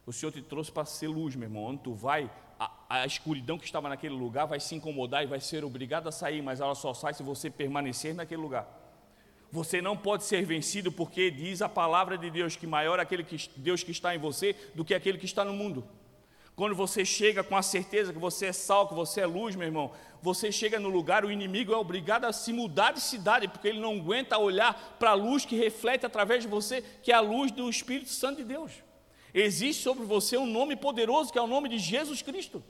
O 0.09 0.13
Senhor 0.13 0.33
te 0.33 0.41
trouxe 0.41 0.73
para 0.73 0.87
ser 0.87 1.09
luz, 1.09 1.37
meu 1.37 1.47
irmão. 1.47 1.65
Onde 1.65 1.83
tu 1.83 1.93
vai, 1.93 2.31
a, 2.59 2.71
a, 2.89 3.07
escuridão 3.07 3.59
que 3.59 3.67
estava 3.67 3.91
naquele 3.91 4.15
lugar 4.15 4.47
vai 4.47 4.59
se 4.59 4.75
incomodar 4.75 5.23
e 5.23 5.27
vai 5.27 5.39
ser 5.39 5.65
obrigada 5.65 6.09
a 6.09 6.13
sair, 6.13 6.41
mas 6.41 6.61
ela 6.61 6.75
só 6.75 6.95
sai 6.95 7.13
se 7.13 7.23
você 7.23 7.51
permanecer 7.51 8.15
naquele 8.15 8.41
lugar. 8.41 8.67
Você 9.51 9.81
não 9.81 9.97
pode 9.97 10.25
ser 10.25 10.45
vencido 10.45 10.93
porque 10.93 11.31
diz 11.31 11.63
a 11.63 11.69
palavra 11.69 12.19
de 12.19 12.31
Deus 12.31 12.55
que 12.55 12.67
maior 12.67 12.99
é 12.99 13.03
aquele 13.03 13.25
que, 13.25 13.49
Deus 13.57 13.83
que 13.83 13.91
está 13.91 14.15
em 14.15 14.19
você 14.19 14.55
do 14.75 14.85
que 14.85 14.95
aquele 14.95 15.17
que 15.17 15.25
está 15.25 15.45
no 15.45 15.55
mundo. 15.55 15.89
Quando 16.55 16.75
você 16.75 17.05
chega 17.05 17.45
com 17.45 17.57
a 17.57 17.63
certeza 17.63 18.13
que 18.13 18.19
você 18.19 18.47
é 18.47 18.53
sal, 18.53 18.89
que 18.89 18.95
você 18.95 19.21
é 19.21 19.27
luz, 19.27 19.55
meu 19.55 19.67
irmão, 19.67 19.93
você 20.21 20.51
chega 20.51 20.79
no 20.81 20.89
lugar, 20.89 21.25
o 21.25 21.31
inimigo 21.31 21.73
é 21.73 21.77
obrigado 21.77 22.25
a 22.25 22.33
se 22.33 22.53
mudar 22.53 22.93
de 22.93 23.01
cidade, 23.01 23.47
porque 23.47 23.69
ele 23.69 23.79
não 23.79 23.97
aguenta 23.97 24.37
olhar 24.37 24.97
para 24.99 25.11
a 25.11 25.15
luz 25.15 25.45
que 25.45 25.57
reflete 25.57 26.05
através 26.05 26.43
de 26.43 26.49
você, 26.49 26.83
que 27.01 27.13
é 27.13 27.15
a 27.15 27.21
luz 27.21 27.53
do 27.53 27.71
Espírito 27.71 28.11
Santo 28.11 28.39
de 28.39 28.45
Deus. 28.45 28.73
Existe 29.33 29.85
sobre 29.85 30.05
você 30.05 30.37
um 30.37 30.47
nome 30.47 30.75
poderoso, 30.75 31.31
que 31.33 31.39
é 31.39 31.43
o 31.43 31.47
nome 31.47 31.69
de 31.69 31.79
Jesus 31.79 32.23
Cristo. 32.23 32.63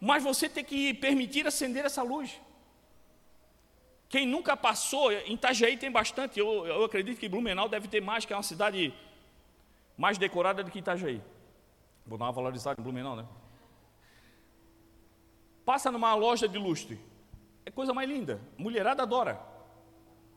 Mas 0.00 0.22
você 0.22 0.48
tem 0.48 0.64
que 0.64 0.94
permitir 0.94 1.44
acender 1.44 1.84
essa 1.84 2.04
luz. 2.04 2.40
Quem 4.08 4.26
nunca 4.26 4.56
passou, 4.56 5.12
em 5.12 5.34
Itajaí 5.34 5.76
tem 5.76 5.90
bastante, 5.90 6.38
eu, 6.38 6.66
eu 6.66 6.84
acredito 6.84 7.18
que 7.18 7.28
Blumenau 7.28 7.68
deve 7.68 7.88
ter 7.88 8.00
mais, 8.00 8.24
que 8.24 8.32
é 8.32 8.36
uma 8.36 8.42
cidade 8.42 8.94
mais 9.96 10.16
decorada 10.16 10.64
do 10.64 10.70
que 10.70 10.78
Itajaí. 10.78 11.20
Vou 12.06 12.16
dar 12.16 12.24
uma 12.24 12.32
valorizada 12.32 12.80
em 12.80 12.82
Blumenau, 12.82 13.14
né? 13.14 13.26
Passa 15.64 15.90
numa 15.90 16.14
loja 16.14 16.48
de 16.48 16.56
lustre, 16.56 16.98
é 17.66 17.70
coisa 17.70 17.92
mais 17.92 18.08
linda, 18.08 18.40
mulherada 18.56 19.02
adora. 19.02 19.38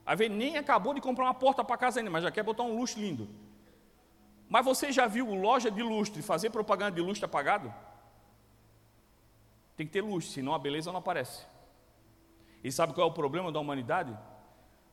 Às 0.04 0.18
vezes 0.18 0.36
nem 0.36 0.58
acabou 0.58 0.92
de 0.92 1.00
comprar 1.00 1.24
uma 1.24 1.34
porta 1.34 1.64
para 1.64 1.78
casa 1.78 2.00
ainda, 2.00 2.10
mas 2.10 2.24
já 2.24 2.30
quer 2.30 2.42
botar 2.42 2.64
um 2.64 2.76
lustre 2.76 3.00
lindo. 3.00 3.26
Mas 4.50 4.64
você 4.66 4.92
já 4.92 5.06
viu 5.06 5.34
loja 5.34 5.70
de 5.70 5.82
lustre 5.82 6.20
fazer 6.20 6.50
propaganda 6.50 6.92
de 6.92 7.00
lustre 7.00 7.24
apagado? 7.24 7.72
Tem 9.74 9.86
que 9.86 9.92
ter 9.92 10.02
lustre, 10.02 10.34
senão 10.34 10.52
a 10.52 10.58
beleza 10.58 10.92
não 10.92 10.98
aparece. 10.98 11.46
E 12.62 12.70
sabe 12.70 12.92
qual 12.92 13.08
é 13.08 13.10
o 13.10 13.14
problema 13.14 13.50
da 13.50 13.58
humanidade? 13.58 14.16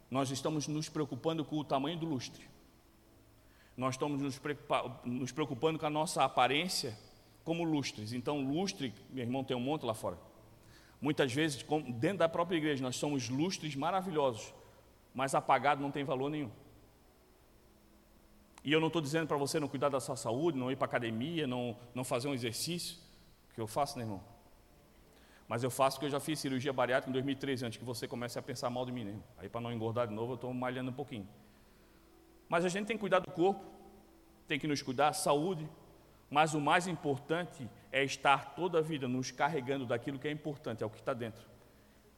Nós 0.10 0.32
estamos 0.32 0.68
nos 0.68 0.90
preocupando 0.90 1.46
com 1.46 1.58
o 1.58 1.64
tamanho 1.64 1.98
do 1.98 2.06
lustre. 2.06 2.44
Nós 3.78 3.96
estamos 3.96 4.40
nos 5.06 5.32
preocupando 5.32 5.80
com 5.80 5.86
a 5.86 5.90
nossa 5.90 6.24
aparência 6.24 6.98
como 7.44 7.64
lustres. 7.64 8.12
Então, 8.12 8.42
lustre, 8.42 8.94
meu 9.10 9.24
irmão 9.24 9.44
tem 9.44 9.56
um 9.56 9.60
monte 9.60 9.86
lá 9.86 9.94
fora. 9.94 10.18
Muitas 11.02 11.32
vezes, 11.32 11.64
dentro 11.96 12.18
da 12.18 12.28
própria 12.28 12.58
igreja, 12.58 12.84
nós 12.84 12.98
somos 12.98 13.30
lustres 13.30 13.76
maravilhosos, 13.76 14.54
mas 15.14 15.34
apagado 15.34 15.82
não 15.82 15.92
tem 15.92 16.04
valor 16.04 16.30
nenhum. 16.30 16.52
E 18.64 18.72
eu 18.72 18.80
não 18.80 18.88
estou 18.88 19.02
dizendo 19.02 19.28
para 19.28 19.38
você 19.38 19.60
não 19.60 19.68
cuidar 19.68 19.90
da 19.90 20.00
sua 20.00 20.18
saúde, 20.18 20.58
não 20.58 20.70
ir 20.70 20.76
para 20.76 20.86
academia, 20.86 21.48
não, 21.48 21.78
não 21.96 22.04
fazer 22.04 22.28
um 22.28 22.34
exercício, 22.34 22.98
que 23.54 23.62
eu 23.62 23.68
faço, 23.68 23.98
né, 23.98 24.04
irmão? 24.04 24.22
Mas 25.50 25.64
eu 25.64 25.70
faço 25.70 25.98
porque 25.98 26.06
eu 26.06 26.12
já 26.12 26.20
fiz 26.22 26.40
cirurgia 26.40 26.72
bariátrica 26.72 27.10
em 27.10 27.14
2013, 27.14 27.66
antes 27.66 27.78
que 27.78 27.84
você 27.84 28.08
comece 28.08 28.40
a 28.40 28.42
pensar 28.42 28.70
mal 28.70 28.86
de 28.86 28.94
mim, 28.94 29.04
né? 29.04 29.20
Aí 29.38 29.50
para 29.50 29.60
não 29.60 29.74
engordar 29.74 30.08
de 30.08 30.14
novo, 30.14 30.32
eu 30.34 30.36
estou 30.36 30.54
malhando 30.54 30.92
um 30.92 30.94
pouquinho. 30.94 31.28
Mas 32.48 32.64
a 32.64 32.70
gente 32.70 32.86
tem 32.86 32.96
que 32.96 33.02
cuidar 33.02 33.20
do 33.20 33.32
corpo, 33.32 33.66
tem 34.48 34.58
que 34.58 34.68
nos 34.68 34.82
cuidar, 34.82 35.12
saúde, 35.12 35.68
mas 36.30 36.54
o 36.54 36.62
mais 36.62 36.88
importante 36.88 37.70
é 37.92 38.04
estar 38.04 38.54
toda 38.56 38.78
a 38.78 38.82
vida 38.82 39.08
nos 39.08 39.32
carregando 39.32 39.86
daquilo 39.86 40.18
que 40.18 40.28
é 40.28 40.32
importante, 40.32 40.84
é 40.84 40.86
o 40.86 40.90
que 40.90 41.00
está 41.00 41.14
dentro 41.14 41.44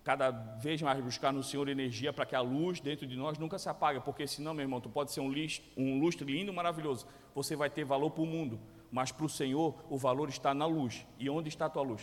cada 0.03 0.31
vez 0.31 0.81
mais 0.81 0.99
buscar 1.03 1.31
no 1.31 1.43
Senhor 1.43 1.69
energia 1.69 2.11
para 2.11 2.25
que 2.25 2.35
a 2.35 2.41
luz 2.41 2.79
dentro 2.79 3.05
de 3.05 3.15
nós 3.15 3.37
nunca 3.37 3.59
se 3.59 3.69
apague, 3.69 3.99
porque 3.99 4.25
senão, 4.25 4.53
meu 4.53 4.63
irmão, 4.63 4.81
tu 4.81 4.89
pode 4.89 5.11
ser 5.11 5.19
um, 5.21 5.29
list, 5.29 5.63
um 5.77 5.99
lustre 5.99 6.25
lindo, 6.25 6.51
maravilhoso, 6.51 7.05
você 7.35 7.55
vai 7.55 7.69
ter 7.69 7.83
valor 7.83 8.09
para 8.11 8.23
o 8.23 8.25
mundo, 8.25 8.59
mas 8.91 9.11
para 9.11 9.25
o 9.25 9.29
Senhor 9.29 9.75
o 9.89 9.97
valor 9.97 10.29
está 10.29 10.53
na 10.53 10.65
luz. 10.65 11.05
E 11.19 11.29
onde 11.29 11.49
está 11.49 11.67
a 11.67 11.69
tua 11.69 11.83
luz? 11.83 12.01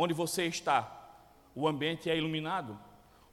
Onde 0.00 0.14
você 0.14 0.44
está, 0.44 0.78
o 1.56 1.66
ambiente 1.66 2.08
é 2.08 2.16
iluminado. 2.16 2.78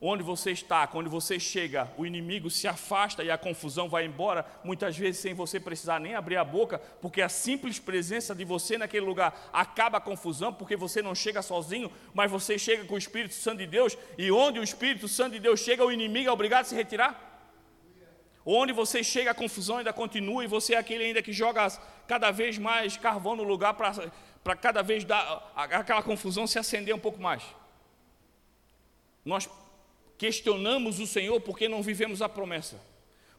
Onde 0.02 0.24
você 0.24 0.50
está, 0.50 0.88
quando 0.88 1.12
você 1.12 1.40
chega, 1.40 1.88
o 1.96 2.08
inimigo 2.08 2.50
se 2.50 2.68
afasta 2.68 3.24
e 3.24 3.30
a 3.30 3.38
confusão 3.38 3.88
vai 3.88 4.04
embora, 4.04 4.44
muitas 4.64 4.98
vezes 4.98 5.22
sem 5.22 5.36
você 5.36 5.60
precisar 5.60 6.00
nem 6.00 6.16
abrir 6.16 6.38
a 6.38 6.44
boca, 6.44 6.80
porque 7.04 7.22
a 7.22 7.30
simples 7.30 7.78
presença 7.78 8.34
de 8.34 8.44
você 8.44 8.80
naquele 8.80 9.06
lugar 9.06 9.48
acaba 9.54 10.00
a 10.00 10.02
confusão, 10.02 10.52
porque 10.52 10.76
você 10.76 11.04
não 11.04 11.14
chega 11.14 11.44
sozinho, 11.44 11.92
mas 12.16 12.32
você 12.32 12.58
chega 12.58 12.84
com 12.86 12.96
o 12.96 12.98
Espírito 12.98 13.36
Santo 13.36 13.60
de 13.60 13.68
Deus, 13.68 13.96
e 14.18 14.32
onde 14.32 14.60
o 14.60 14.64
Espírito 14.64 15.08
Santo 15.08 15.34
de 15.34 15.40
Deus 15.40 15.60
chega, 15.60 15.86
o 15.86 15.92
inimigo 15.92 16.30
é 16.30 16.32
obrigado 16.32 16.62
a 16.62 16.68
se 16.68 16.74
retirar. 16.74 17.34
Onde 18.44 18.74
você 18.74 19.04
chega, 19.04 19.30
a 19.32 19.36
confusão 19.36 19.78
ainda 19.78 19.94
continua, 19.94 20.44
e 20.44 20.48
você 20.48 20.74
é 20.74 20.78
aquele 20.80 21.04
ainda 21.04 21.22
que 21.22 21.32
joga 21.32 21.68
cada 22.08 22.32
vez 22.32 22.58
mais 22.58 22.98
carvão 22.98 23.36
no 23.36 23.44
lugar 23.44 23.76
para 23.76 24.12
cada 24.54 24.84
vez 24.84 25.06
dar, 25.06 25.52
aquela 25.56 26.04
confusão 26.04 26.46
se 26.46 26.60
acender 26.60 26.94
um 26.94 27.00
pouco 27.00 27.22
mais. 27.22 27.42
Nós 29.24 29.50
questionamos 30.18 31.00
o 31.00 31.08
Senhor 31.08 31.40
porque 31.40 31.70
não 31.70 31.82
vivemos 31.82 32.22
a 32.22 32.28
promessa. 32.28 32.80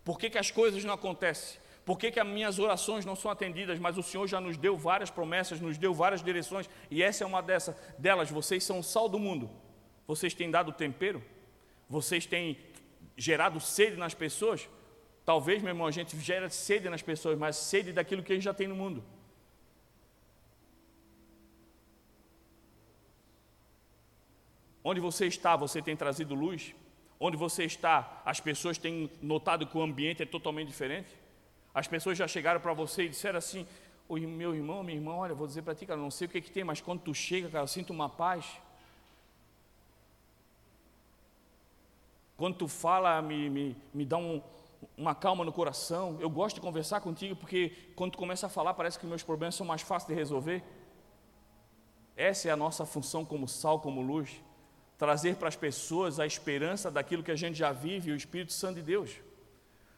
Por 0.02 0.18
que, 0.18 0.30
que 0.30 0.38
as 0.38 0.50
coisas 0.50 0.82
não 0.84 0.94
acontecem? 0.94 1.60
Por 1.84 1.96
que, 1.96 2.10
que 2.10 2.18
as 2.18 2.26
minhas 2.26 2.58
orações 2.58 3.04
não 3.04 3.14
são 3.14 3.30
atendidas? 3.30 3.78
Mas 3.78 3.96
o 3.96 4.02
Senhor 4.02 4.26
já 4.26 4.40
nos 4.40 4.56
deu 4.56 4.76
várias 4.76 5.10
promessas, 5.10 5.60
nos 5.60 5.78
deu 5.78 5.94
várias 5.94 6.22
direções, 6.22 6.68
e 6.90 7.00
essa 7.00 7.22
é 7.22 7.26
uma 7.26 7.40
dessas, 7.40 7.76
delas. 7.96 8.28
Vocês 8.28 8.64
são 8.64 8.80
o 8.80 8.82
sal 8.82 9.08
do 9.08 9.20
mundo. 9.20 9.48
Vocês 10.08 10.34
têm 10.34 10.50
dado 10.50 10.72
tempero? 10.72 11.22
Vocês 11.88 12.26
têm 12.26 12.58
gerado 13.16 13.60
sede 13.60 13.96
nas 13.96 14.14
pessoas? 14.14 14.68
Talvez, 15.24 15.62
meu 15.62 15.70
irmão, 15.70 15.86
a 15.86 15.92
gente 15.92 16.18
gera 16.18 16.50
sede 16.50 16.88
nas 16.88 17.02
pessoas, 17.02 17.38
mas 17.38 17.56
sede 17.56 17.92
daquilo 17.92 18.22
que 18.22 18.32
a 18.32 18.34
gente 18.34 18.44
já 18.44 18.54
tem 18.54 18.66
no 18.66 18.74
mundo. 18.74 19.04
Onde 24.88 25.00
você 25.00 25.26
está, 25.26 25.56
você 25.56 25.82
tem 25.82 25.96
trazido 25.96 26.32
luz? 26.32 26.72
Onde 27.18 27.36
você 27.36 27.64
está, 27.64 28.22
as 28.24 28.38
pessoas 28.38 28.78
têm 28.78 29.10
notado 29.20 29.66
que 29.66 29.76
o 29.76 29.82
ambiente 29.82 30.22
é 30.22 30.26
totalmente 30.26 30.68
diferente? 30.68 31.08
As 31.74 31.88
pessoas 31.88 32.16
já 32.16 32.28
chegaram 32.28 32.60
para 32.60 32.72
você 32.72 33.02
e 33.02 33.08
disseram 33.08 33.36
assim: 33.36 33.66
o 34.08 34.16
meu 34.16 34.54
irmão, 34.54 34.84
minha 34.84 34.96
irmã, 34.96 35.16
olha, 35.16 35.34
vou 35.34 35.44
dizer 35.44 35.62
para 35.62 35.74
ti, 35.74 35.86
cara, 35.86 35.98
não 35.98 36.08
sei 36.08 36.28
o 36.28 36.30
que, 36.30 36.40
que 36.40 36.52
tem, 36.52 36.62
mas 36.62 36.80
quando 36.80 37.00
tu 37.00 37.12
chega, 37.12 37.48
cara, 37.48 37.64
eu 37.64 37.66
sinto 37.66 37.92
uma 37.92 38.08
paz. 38.08 38.46
Quando 42.36 42.54
tu 42.54 42.68
fala, 42.68 43.20
me, 43.20 43.50
me, 43.50 43.76
me 43.92 44.04
dá 44.04 44.18
um, 44.18 44.40
uma 44.96 45.16
calma 45.16 45.44
no 45.44 45.52
coração. 45.52 46.16
Eu 46.20 46.30
gosto 46.30 46.54
de 46.54 46.60
conversar 46.60 47.00
contigo 47.00 47.34
porque 47.34 47.72
quando 47.96 48.12
tu 48.12 48.18
começa 48.18 48.46
a 48.46 48.48
falar, 48.48 48.72
parece 48.72 49.00
que 49.00 49.06
meus 49.06 49.24
problemas 49.24 49.56
são 49.56 49.66
mais 49.66 49.82
fáceis 49.82 50.06
de 50.06 50.14
resolver. 50.14 50.62
Essa 52.16 52.50
é 52.50 52.52
a 52.52 52.56
nossa 52.56 52.86
função 52.86 53.24
como 53.24 53.48
sal, 53.48 53.80
como 53.80 54.00
luz 54.00 54.45
trazer 54.98 55.36
para 55.36 55.48
as 55.48 55.56
pessoas 55.56 56.18
a 56.18 56.26
esperança 56.26 56.90
daquilo 56.90 57.22
que 57.22 57.30
a 57.30 57.36
gente 57.36 57.58
já 57.58 57.72
vive, 57.72 58.12
o 58.12 58.16
Espírito 58.16 58.52
Santo 58.52 58.76
de 58.76 58.82
Deus. 58.82 59.10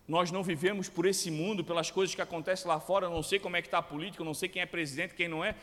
Nós 0.07 0.31
não 0.31 0.43
vivemos 0.43 0.89
por 0.89 1.07
esse 1.07 1.31
mundo, 1.31 1.63
pelas 1.63 1.91
coisas 1.91 2.15
que 2.15 2.23
acontecem 2.23 2.67
lá 2.67 2.81
fora, 2.81 3.07
eu 3.07 3.11
não 3.11 3.23
sei 3.23 3.39
como 3.39 3.57
é 3.57 3.63
que 3.63 3.69
está 3.69 3.79
a 3.79 3.83
política, 3.83 4.23
eu 4.23 4.27
não 4.27 4.35
sei 4.35 4.49
quem 4.49 4.63
é 4.63 4.67
presidente, 4.67 5.15
quem 5.15 5.29
não 5.29 5.45
é. 5.45 5.55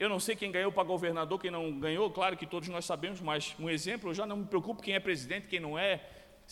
Eu 0.00 0.08
não 0.08 0.18
sei 0.18 0.34
quem 0.34 0.50
ganhou 0.50 0.72
para 0.72 0.82
governador, 0.82 1.38
quem 1.38 1.50
não 1.50 1.78
ganhou, 1.78 2.10
claro 2.10 2.36
que 2.36 2.46
todos 2.46 2.68
nós 2.68 2.84
sabemos, 2.84 3.20
mas 3.20 3.54
um 3.58 3.70
exemplo, 3.70 4.10
eu 4.10 4.14
já 4.14 4.26
não 4.26 4.38
me 4.38 4.46
preocupo 4.46 4.82
quem 4.82 4.94
é 4.94 5.00
presidente, 5.00 5.46
quem 5.46 5.60
não 5.60 5.78
é, 5.78 6.00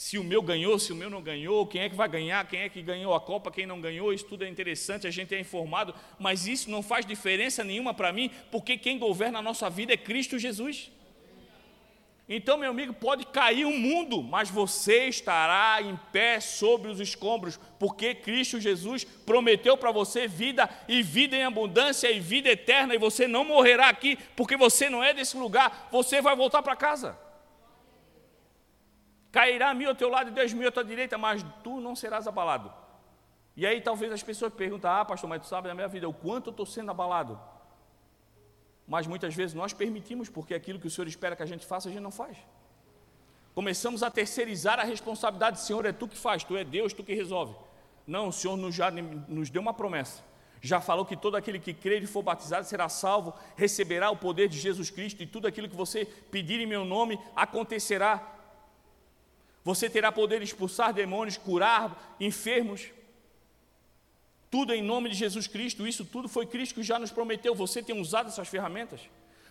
se 0.01 0.17
o 0.17 0.25
meu 0.25 0.41
ganhou, 0.41 0.79
se 0.79 0.95
o 0.95 0.97
meu 0.97 1.11
não 1.11 1.21
ganhou, 1.21 1.67
quem 1.67 1.83
é 1.83 1.89
que 1.91 1.95
vai 1.95 2.09
ganhar, 2.09 2.49
quem 2.49 2.61
é 2.61 2.71
que 2.71 2.81
ganhou 2.81 3.13
a 3.13 3.21
Copa, 3.21 3.51
quem 3.51 3.67
não 3.67 3.83
ganhou, 3.83 4.15
isso 4.15 4.25
tudo 4.25 4.47
é 4.47 4.49
interessante, 4.49 5.07
a 5.07 5.11
gente 5.11 5.35
é 5.35 5.39
informado, 5.39 5.95
mas 6.19 6.47
isso 6.47 6.71
não 6.71 6.83
faz 6.83 7.05
diferença 7.05 7.63
nenhuma 7.63 7.93
para 7.93 8.11
mim, 8.11 8.31
porque 8.51 8.79
quem 8.79 8.99
governa 8.99 9.41
a 9.41 9.43
nossa 9.43 9.69
vida 9.69 9.93
é 9.93 9.99
Cristo 9.99 10.39
Jesus. 10.39 10.91
Então, 12.27 12.57
meu 12.57 12.71
amigo, 12.71 12.95
pode 12.95 13.27
cair 13.27 13.67
o 13.67 13.79
mundo, 13.79 14.23
mas 14.23 14.49
você 14.49 15.05
estará 15.09 15.83
em 15.83 15.95
pé 16.11 16.41
sobre 16.41 16.91
os 16.91 16.99
escombros, 16.99 17.61
porque 17.79 18.15
Cristo 18.15 18.59
Jesus 18.59 19.05
prometeu 19.05 19.77
para 19.77 19.93
você 19.93 20.27
vida 20.27 20.67
e 20.89 21.03
vida 21.03 21.37
em 21.37 21.43
abundância 21.43 22.11
e 22.11 22.19
vida 22.19 22.49
eterna, 22.49 22.95
e 22.95 22.99
você 22.99 23.29
não 23.29 23.45
morrerá 23.45 23.91
aqui, 23.91 24.19
porque 24.35 24.57
você 24.57 24.89
não 24.89 25.05
é 25.05 25.13
desse 25.13 25.37
lugar, 25.37 25.91
você 25.93 26.23
vai 26.23 26.35
voltar 26.35 26.63
para 26.63 26.75
casa. 26.75 27.30
Cairá 29.33 29.73
mil 29.75 29.89
ao 29.89 29.95
teu 29.95 30.09
lado 30.09 30.31
e 30.31 30.33
dez 30.33 30.53
mil 30.53 30.69
à 30.69 30.73
tua 30.73 30.85
direita, 30.85 31.17
mas 31.17 31.45
tu 31.63 31.81
não 31.81 31.95
serás 31.95 32.27
abalado. 32.27 32.73
E 33.57 33.67
aí 33.67 33.81
talvez 33.81 34.13
as 34.13 34.23
pessoas 34.23 34.53
perguntem, 34.53 34.91
ah 34.91 35.05
pastor, 35.05 35.29
mas 35.29 35.43
tu 35.43 35.49
sabe 35.49 35.69
da 35.69 35.75
minha 35.75 35.89
vida 35.89 36.09
o 36.09 36.13
quanto 36.13 36.49
eu 36.49 36.51
estou 36.51 36.67
sendo 36.67 36.91
abalado. 36.91 37.39
Mas 38.87 39.07
muitas 39.07 39.35
vezes 39.35 39.55
nós 39.55 39.73
permitimos, 39.73 40.29
porque 40.29 40.53
aquilo 40.55 40.81
que 40.81 40.87
o 40.87 40.91
Senhor 40.91 41.07
espera 41.07 41.37
que 41.37 41.43
a 41.43 41.47
gente 41.47 41.65
faça, 41.65 41.89
a 41.89 41.93
gente 41.93 42.03
não 42.03 42.11
faz. 42.11 42.37
Começamos 43.55 44.03
a 44.03 44.11
terceirizar 44.11 44.81
a 44.81 44.85
responsabilidade, 44.85 45.61
Senhor, 45.61 45.85
é 45.87 45.93
tu 45.93 46.09
que 46.09 46.17
faz, 46.17 46.43
tu 46.43 46.57
é 46.57 46.65
Deus, 46.65 46.93
tu 46.93 47.05
que 47.05 47.15
resolve. 47.15 47.55
Não, 48.07 48.29
o 48.29 48.33
Senhor 48.33 48.57
nos, 48.57 48.75
já 48.75 48.91
nos 48.91 49.51
deu 49.51 49.63
uma 49.63 49.75
promessa. 49.75 50.23
Já 50.61 50.81
falou 50.81 51.07
que 51.07 51.17
todo 51.17 51.37
aquele 51.37 51.59
que 51.59 51.73
crer 51.73 52.03
e 52.03 52.07
for 52.07 52.23
batizado 52.23 52.67
será 52.67 52.89
salvo, 52.89 53.35
receberá 53.57 54.11
o 54.11 54.17
poder 54.17 54.49
de 54.49 54.59
Jesus 54.59 54.91
Cristo, 54.91 55.23
e 55.23 55.27
tudo 55.27 55.47
aquilo 55.47 55.69
que 55.69 55.77
você 55.77 56.05
pedir 56.05 56.61
em 56.61 56.67
meu 56.67 56.85
nome 56.85 57.19
acontecerá. 57.37 58.40
Você 59.65 59.91
terá 59.91 60.11
poder 60.11 60.39
de 60.39 60.45
expulsar 60.45 60.93
demônios, 60.93 61.37
curar 61.37 62.17
enfermos. 62.19 62.89
Tudo 64.51 64.73
em 64.73 64.83
nome 64.83 65.11
de 65.11 65.15
Jesus 65.15 65.47
Cristo. 65.47 65.87
Isso 65.87 66.05
tudo 66.05 66.29
foi 66.29 66.47
Cristo 66.47 66.77
que 66.77 66.83
já 66.83 66.99
nos 66.99 67.11
prometeu. 67.11 67.55
Você 67.55 67.83
tem 67.83 68.01
usado 68.01 68.29
essas 68.29 68.49
ferramentas? 68.49 69.01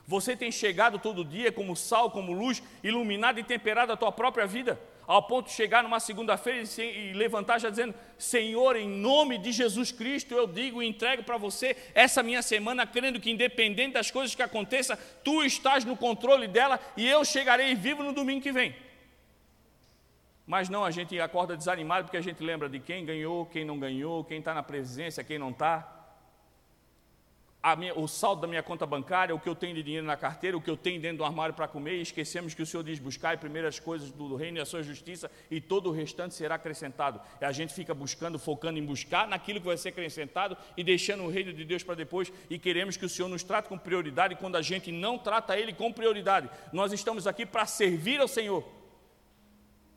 Você 0.10 0.36
tem 0.36 0.52
chegado 0.52 0.98
todo 0.98 1.24
dia 1.24 1.52
como 1.52 1.76
sal, 1.76 2.10
como 2.10 2.34
luz, 2.34 2.64
iluminado 2.84 3.40
e 3.40 3.44
temperado 3.44 3.94
a 3.94 3.96
tua 3.96 4.12
própria 4.12 4.48
vida, 4.48 4.82
ao 5.06 5.22
ponto 5.22 5.46
de 5.46 5.52
chegar 5.54 5.84
numa 5.84 6.00
segunda-feira 6.00 6.68
e 6.82 7.14
levantar 7.14 7.60
já 7.60 7.70
dizendo: 7.70 7.94
Senhor, 8.18 8.76
em 8.76 8.90
nome 8.90 9.38
de 9.38 9.52
Jesus 9.52 9.92
Cristo, 9.92 10.34
eu 10.34 10.48
digo 10.48 10.82
e 10.82 10.88
entrego 10.88 11.22
para 11.22 11.38
você 11.38 11.78
essa 11.94 12.24
minha 12.24 12.42
semana, 12.42 12.88
crendo 12.88 13.20
que 13.20 13.30
independente 13.30 13.94
das 13.94 14.10
coisas 14.10 14.34
que 14.34 14.42
aconteçam, 14.42 14.98
tu 15.24 15.44
estás 15.44 15.86
no 15.86 15.96
controle 15.96 16.48
dela 16.48 16.80
e 16.98 17.08
eu 17.08 17.24
chegarei 17.24 17.76
vivo 17.76 18.02
no 18.02 18.12
domingo 18.12 18.42
que 18.42 18.52
vem. 18.52 18.76
Mas 20.50 20.68
não, 20.68 20.84
a 20.84 20.90
gente 20.90 21.20
acorda 21.22 21.56
desanimado 21.56 22.06
porque 22.06 22.18
a 22.18 22.22
gente 22.22 22.42
lembra 22.42 22.68
de 22.68 22.80
quem 22.80 23.06
ganhou, 23.06 23.46
quem 23.46 23.64
não 23.64 23.78
ganhou, 23.78 24.24
quem 24.24 24.40
está 24.40 24.52
na 24.52 24.64
presidência, 24.64 25.24
quem 25.24 25.38
não 25.38 25.52
está. 25.52 25.88
Minha, 27.78 27.94
o 27.94 28.08
saldo 28.08 28.42
da 28.42 28.48
minha 28.48 28.64
conta 28.64 28.84
bancária, 28.84 29.36
o 29.36 29.40
que 29.40 29.48
eu 29.48 29.54
tenho 29.54 29.76
de 29.76 29.84
dinheiro 29.84 30.08
na 30.08 30.18
carteira, 30.18 30.58
o 30.58 30.62
que 30.62 30.68
eu 30.72 30.76
tenho 30.76 31.00
dentro 31.00 31.20
do 31.20 31.24
armário 31.24 31.54
para 31.54 31.68
comer, 31.68 31.98
e 31.98 32.02
esquecemos 32.02 32.56
que 32.56 32.64
o 32.64 32.66
Senhor 32.66 32.82
diz: 32.82 32.98
buscar 32.98 33.38
primeiras 33.38 33.80
coisas 33.80 34.10
do 34.10 34.36
reino 34.36 34.58
e 34.58 34.60
a 34.60 34.66
sua 34.66 34.82
justiça, 34.82 35.30
e 35.52 35.62
todo 35.62 35.90
o 35.90 35.92
restante 35.92 36.34
será 36.34 36.56
acrescentado. 36.56 37.22
E 37.40 37.46
a 37.46 37.52
gente 37.52 37.72
fica 37.72 37.94
buscando, 37.94 38.40
focando 38.40 38.80
em 38.80 38.84
buscar 38.84 39.28
naquilo 39.28 39.60
que 39.60 39.68
vai 39.68 39.78
ser 39.78 39.90
acrescentado 39.90 40.58
e 40.76 40.84
deixando 40.84 41.26
o 41.26 41.30
reino 41.30 41.54
de 41.54 41.64
Deus 41.64 41.84
para 41.84 41.94
depois, 41.94 42.34
e 42.50 42.58
queremos 42.58 42.98
que 42.98 43.06
o 43.06 43.10
Senhor 43.10 43.28
nos 43.28 43.44
trate 43.44 43.70
com 43.70 43.78
prioridade, 43.78 44.34
quando 44.34 44.56
a 44.56 44.64
gente 44.64 44.92
não 44.92 45.16
trata 45.16 45.56
Ele 45.60 45.74
com 45.74 45.94
prioridade. 45.94 46.50
Nós 46.74 46.92
estamos 46.92 47.28
aqui 47.28 47.46
para 47.46 47.68
servir 47.68 48.20
ao 48.20 48.28
Senhor. 48.28 48.79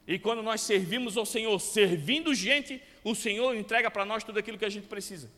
E 0.06 0.18
quando 0.18 0.42
nós 0.42 0.60
servimos 0.60 1.16
ao 1.16 1.24
Senhor, 1.24 1.58
servindo 1.60 2.34
gente, 2.34 2.82
o 3.04 3.14
Senhor 3.14 3.54
entrega 3.54 3.90
para 3.90 4.04
nós 4.04 4.24
tudo 4.24 4.38
aquilo 4.38 4.58
que 4.58 4.64
a 4.64 4.70
gente 4.70 4.88
precisa. 4.88 5.30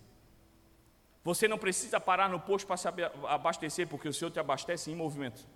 Você 1.22 1.48
não 1.48 1.58
precisa 1.58 2.00
parar 2.00 2.28
no 2.28 2.40
posto 2.40 2.66
para 2.66 2.76
se 2.76 2.88
abastecer, 3.26 3.88
porque 3.88 4.08
o 4.08 4.12
Senhor 4.12 4.30
te 4.30 4.38
abastece 4.38 4.90
em 4.90 4.94
movimento. 4.94 5.46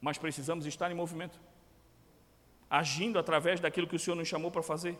Mas 0.00 0.18
precisamos 0.18 0.66
estar 0.66 0.90
em 0.90 0.94
movimento, 0.94 1.38
agindo 2.68 3.18
através 3.18 3.60
daquilo 3.60 3.86
que 3.86 3.96
o 3.96 3.98
Senhor 3.98 4.16
nos 4.16 4.28
chamou 4.28 4.50
para 4.50 4.62
fazer. 4.62 4.98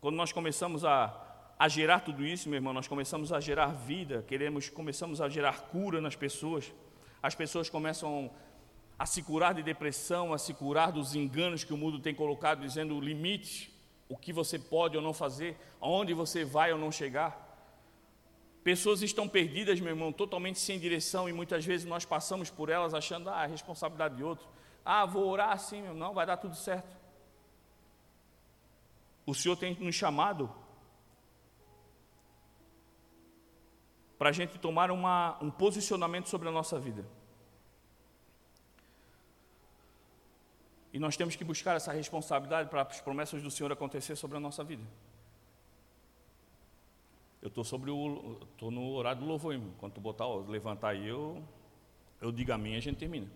Quando 0.00 0.16
nós 0.16 0.32
começamos 0.32 0.84
a, 0.84 1.54
a 1.58 1.68
gerar 1.68 2.00
tudo 2.00 2.26
isso, 2.26 2.48
meu 2.48 2.56
irmão, 2.56 2.74
nós 2.74 2.86
começamos 2.86 3.32
a 3.32 3.40
gerar 3.40 3.68
vida, 3.68 4.22
queremos, 4.26 4.68
começamos 4.68 5.20
a 5.20 5.28
gerar 5.28 5.62
cura 5.62 6.00
nas 6.00 6.14
pessoas. 6.14 6.72
As 7.22 7.34
pessoas 7.34 7.70
começam 7.70 8.30
a 8.98 9.06
se 9.06 9.22
curar 9.22 9.54
de 9.54 9.62
depressão, 9.62 10.32
a 10.32 10.38
se 10.38 10.54
curar 10.54 10.92
dos 10.92 11.14
enganos 11.14 11.64
que 11.64 11.72
o 11.72 11.76
mundo 11.76 11.98
tem 11.98 12.14
colocado, 12.14 12.60
dizendo 12.60 13.00
limites, 13.00 13.70
o 14.08 14.16
que 14.16 14.32
você 14.32 14.58
pode 14.58 14.96
ou 14.96 15.02
não 15.02 15.12
fazer, 15.12 15.56
aonde 15.80 16.14
você 16.14 16.44
vai 16.44 16.72
ou 16.72 16.78
não 16.78 16.92
chegar. 16.92 17.42
Pessoas 18.62 19.02
estão 19.02 19.28
perdidas, 19.28 19.80
meu 19.80 19.90
irmão, 19.90 20.12
totalmente 20.12 20.58
sem 20.58 20.78
direção 20.78 21.28
e 21.28 21.32
muitas 21.32 21.64
vezes 21.64 21.86
nós 21.86 22.04
passamos 22.04 22.48
por 22.48 22.70
elas 22.70 22.94
achando, 22.94 23.28
ah, 23.28 23.44
é 23.44 23.46
responsabilidade 23.46 24.16
de 24.16 24.24
outro. 24.24 24.46
Ah, 24.84 25.04
vou 25.04 25.26
orar 25.28 25.50
assim, 25.50 25.82
meu, 25.82 25.94
não, 25.94 26.14
vai 26.14 26.24
dar 26.24 26.36
tudo 26.36 26.54
certo. 26.54 26.96
O 29.26 29.34
Senhor 29.34 29.56
tem 29.56 29.74
nos 29.80 29.94
chamado 29.94 30.50
para 34.18 34.28
a 34.28 34.32
gente 34.32 34.58
tomar 34.58 34.90
uma, 34.90 35.36
um 35.42 35.50
posicionamento 35.50 36.28
sobre 36.28 36.48
a 36.48 36.52
nossa 36.52 36.78
vida. 36.78 37.04
E 40.94 40.98
nós 41.00 41.16
temos 41.16 41.34
que 41.34 41.42
buscar 41.42 41.74
essa 41.74 41.92
responsabilidade 41.92 42.70
para 42.70 42.82
as 42.82 43.00
promessas 43.00 43.42
do 43.42 43.50
Senhor 43.50 43.72
acontecer 43.72 44.14
sobre 44.14 44.36
a 44.36 44.40
nossa 44.40 44.62
vida. 44.62 44.84
Eu 47.42 47.48
estou 47.48 47.64
sobre 47.64 47.90
o. 47.90 48.38
estou 48.52 48.70
no 48.70 48.92
horário 48.92 49.20
do 49.20 49.26
louvor, 49.26 49.54
irmão. 49.54 49.72
Quando 49.80 49.94
tu 49.94 50.00
botar, 50.00 50.24
levantar 50.48 50.90
aí, 50.90 51.08
eu, 51.08 51.42
eu 52.22 52.30
digo 52.30 52.52
a 52.52 52.58
e 52.58 52.76
a 52.76 52.80
gente 52.80 52.96
termina. 52.96 53.26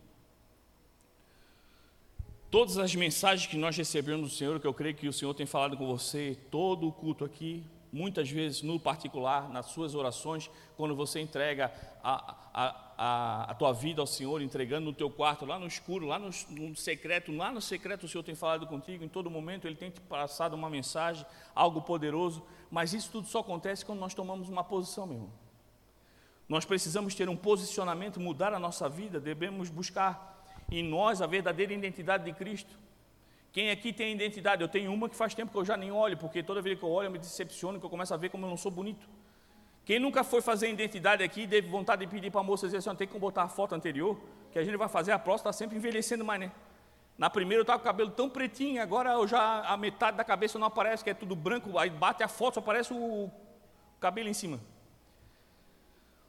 Todas 2.48 2.78
as 2.78 2.94
mensagens 2.94 3.50
que 3.50 3.56
nós 3.56 3.76
recebemos 3.76 4.30
do 4.30 4.36
Senhor, 4.36 4.60
que 4.60 4.66
eu 4.66 4.72
creio 4.72 4.94
que 4.94 5.08
o 5.08 5.12
Senhor 5.12 5.34
tem 5.34 5.44
falado 5.44 5.76
com 5.76 5.84
você, 5.84 6.38
todo 6.52 6.86
o 6.86 6.92
culto 6.92 7.24
aqui, 7.24 7.64
muitas 7.92 8.30
vezes 8.30 8.62
no 8.62 8.78
particular, 8.78 9.48
nas 9.48 9.66
suas 9.66 9.94
orações, 9.94 10.50
quando 10.76 10.94
você 10.94 11.20
entrega 11.20 11.72
a, 12.02 12.34
a, 12.52 12.92
a, 12.96 13.50
a, 13.50 13.54
tua 13.54 13.72
vida 13.72 14.00
ao 14.00 14.06
Senhor, 14.06 14.42
entregando 14.42 14.86
no 14.86 14.92
teu 14.92 15.10
quarto, 15.10 15.46
lá 15.46 15.58
no 15.58 15.66
escuro, 15.66 16.06
lá 16.06 16.18
no, 16.18 16.30
no, 16.50 16.76
secreto, 16.76 17.32
lá 17.32 17.50
no 17.50 17.60
secreto 17.60 18.04
o 18.04 18.08
Senhor 18.08 18.22
tem 18.22 18.34
falado 18.34 18.66
contigo, 18.66 19.04
em 19.04 19.08
todo 19.08 19.30
momento 19.30 19.66
Ele 19.66 19.76
tem 19.76 19.90
te 19.90 20.00
passado 20.00 20.54
uma 20.54 20.68
mensagem, 20.68 21.24
algo 21.54 21.82
poderoso, 21.82 22.42
mas 22.70 22.92
isso 22.92 23.10
tudo 23.10 23.26
só 23.26 23.40
acontece 23.40 23.84
quando 23.84 24.00
nós 24.00 24.14
tomamos 24.14 24.48
uma 24.48 24.64
posição, 24.64 25.06
meu 25.06 25.16
irmão. 25.16 25.32
Nós 26.48 26.64
precisamos 26.64 27.14
ter 27.14 27.28
um 27.28 27.36
posicionamento, 27.36 28.18
mudar 28.18 28.54
a 28.54 28.58
nossa 28.58 28.88
vida, 28.88 29.20
devemos 29.20 29.68
buscar 29.68 30.46
em 30.70 30.82
nós 30.82 31.20
a 31.20 31.26
verdadeira 31.26 31.72
identidade 31.72 32.24
de 32.24 32.32
Cristo. 32.32 32.74
Quem 33.58 33.72
aqui 33.72 33.92
tem 33.92 34.12
identidade? 34.12 34.62
Eu 34.62 34.68
tenho 34.68 34.94
uma 34.94 35.08
que 35.08 35.16
faz 35.16 35.34
tempo 35.34 35.50
que 35.50 35.58
eu 35.58 35.64
já 35.64 35.76
nem 35.76 35.90
olho, 35.90 36.16
porque 36.16 36.44
toda 36.44 36.62
vez 36.62 36.78
que 36.78 36.84
eu 36.84 36.88
olho 36.88 37.06
eu 37.06 37.10
me 37.10 37.18
decepciono, 37.18 37.80
que 37.80 37.84
eu 37.84 37.90
começo 37.90 38.14
a 38.14 38.16
ver 38.16 38.28
como 38.28 38.46
eu 38.46 38.50
não 38.50 38.56
sou 38.56 38.70
bonito. 38.70 39.08
Quem 39.84 39.98
nunca 39.98 40.22
foi 40.22 40.40
fazer 40.40 40.70
identidade 40.70 41.24
aqui, 41.24 41.44
teve 41.44 41.68
vontade 41.68 42.06
de 42.06 42.08
pedir 42.08 42.30
para 42.30 42.40
a 42.40 42.44
moça 42.44 42.68
dizer 42.68 42.76
assim, 42.76 42.94
tem 42.94 43.08
que 43.08 43.18
botar 43.18 43.42
a 43.42 43.48
foto 43.48 43.74
anterior, 43.74 44.16
que 44.52 44.60
a 44.60 44.62
gente 44.62 44.76
vai 44.76 44.88
fazer, 44.88 45.10
a 45.10 45.18
próxima 45.18 45.50
está 45.50 45.58
sempre 45.58 45.76
envelhecendo 45.76 46.24
mais, 46.24 46.38
né? 46.38 46.52
Na 47.18 47.28
primeira 47.28 47.58
eu 47.58 47.62
estava 47.62 47.80
com 47.80 47.82
o 47.82 47.86
cabelo 47.86 48.10
tão 48.10 48.30
pretinho, 48.30 48.80
agora 48.80 49.10
eu 49.10 49.26
já 49.26 49.62
a 49.62 49.76
metade 49.76 50.16
da 50.16 50.22
cabeça 50.22 50.56
não 50.56 50.68
aparece, 50.68 51.02
que 51.02 51.10
é 51.10 51.14
tudo 51.14 51.34
branco, 51.34 51.76
aí 51.80 51.90
bate 51.90 52.22
a 52.22 52.28
foto, 52.28 52.54
só 52.54 52.60
aparece 52.60 52.94
o 52.94 53.28
cabelo 53.98 54.28
em 54.28 54.34
cima. 54.34 54.60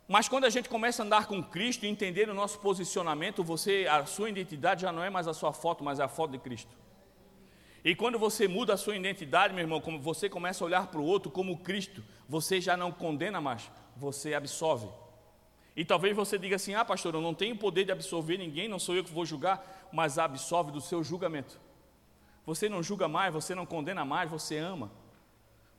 Mas 0.07 0.27
quando 0.27 0.45
a 0.45 0.49
gente 0.49 0.67
começa 0.67 1.03
a 1.03 1.05
andar 1.05 1.27
com 1.27 1.43
Cristo 1.43 1.86
e 1.86 1.89
entender 1.89 2.27
o 2.27 2.34
nosso 2.34 2.57
posicionamento, 2.57 3.43
você, 3.43 3.86
a 3.88 4.03
sua 4.07 4.32
identidade 4.32 4.82
já 4.82 4.91
não 4.91 5.03
é 5.03 5.11
mais 5.11 5.27
a 5.27 5.34
sua 5.36 5.53
foto, 5.53 5.84
mas 5.84 5.99
é 5.99 6.03
a 6.03 6.07
foto 6.07 6.32
de 6.32 6.39
Cristo. 6.39 6.89
E 7.84 7.95
quando 7.95 8.19
você 8.19 8.47
muda 8.47 8.73
a 8.73 8.77
sua 8.77 8.95
identidade, 8.95 9.53
meu 9.53 9.63
irmão, 9.63 9.80
como 9.80 9.99
você 9.99 10.30
começa 10.30 10.63
a 10.63 10.67
olhar 10.67 10.88
para 10.88 10.99
o 10.99 11.05
outro 11.05 11.32
como 11.32 11.59
Cristo, 11.59 12.03
você 12.27 12.59
já 12.59 12.75
não 12.75 12.91
condena 12.91 13.39
mais, 13.39 13.71
você 13.95 14.34
absolve. 14.34 14.88
E 15.75 15.86
talvez 15.86 16.15
você 16.15 16.38
diga 16.38 16.57
assim: 16.57 16.73
ah, 16.73 16.84
pastor, 16.84 17.13
eu 17.13 17.21
não 17.21 17.34
tenho 17.34 17.55
poder 17.55 17.86
de 17.86 17.91
absolver 17.91 18.38
ninguém, 18.38 18.67
não 18.67 18.80
sou 18.80 18.95
eu 18.95 19.03
que 19.03 19.13
vou 19.13 19.25
julgar, 19.25 19.89
mas 19.93 20.17
absolve 20.17 20.71
do 20.71 20.82
seu 20.82 21.03
julgamento. 21.03 21.59
Você 22.45 22.67
não 22.67 22.84
julga 22.84 23.07
mais, 23.07 23.34
você 23.34 23.55
não 23.55 23.65
condena 23.65 24.03
mais, 24.03 24.30
você 24.30 24.57
ama. 24.57 24.91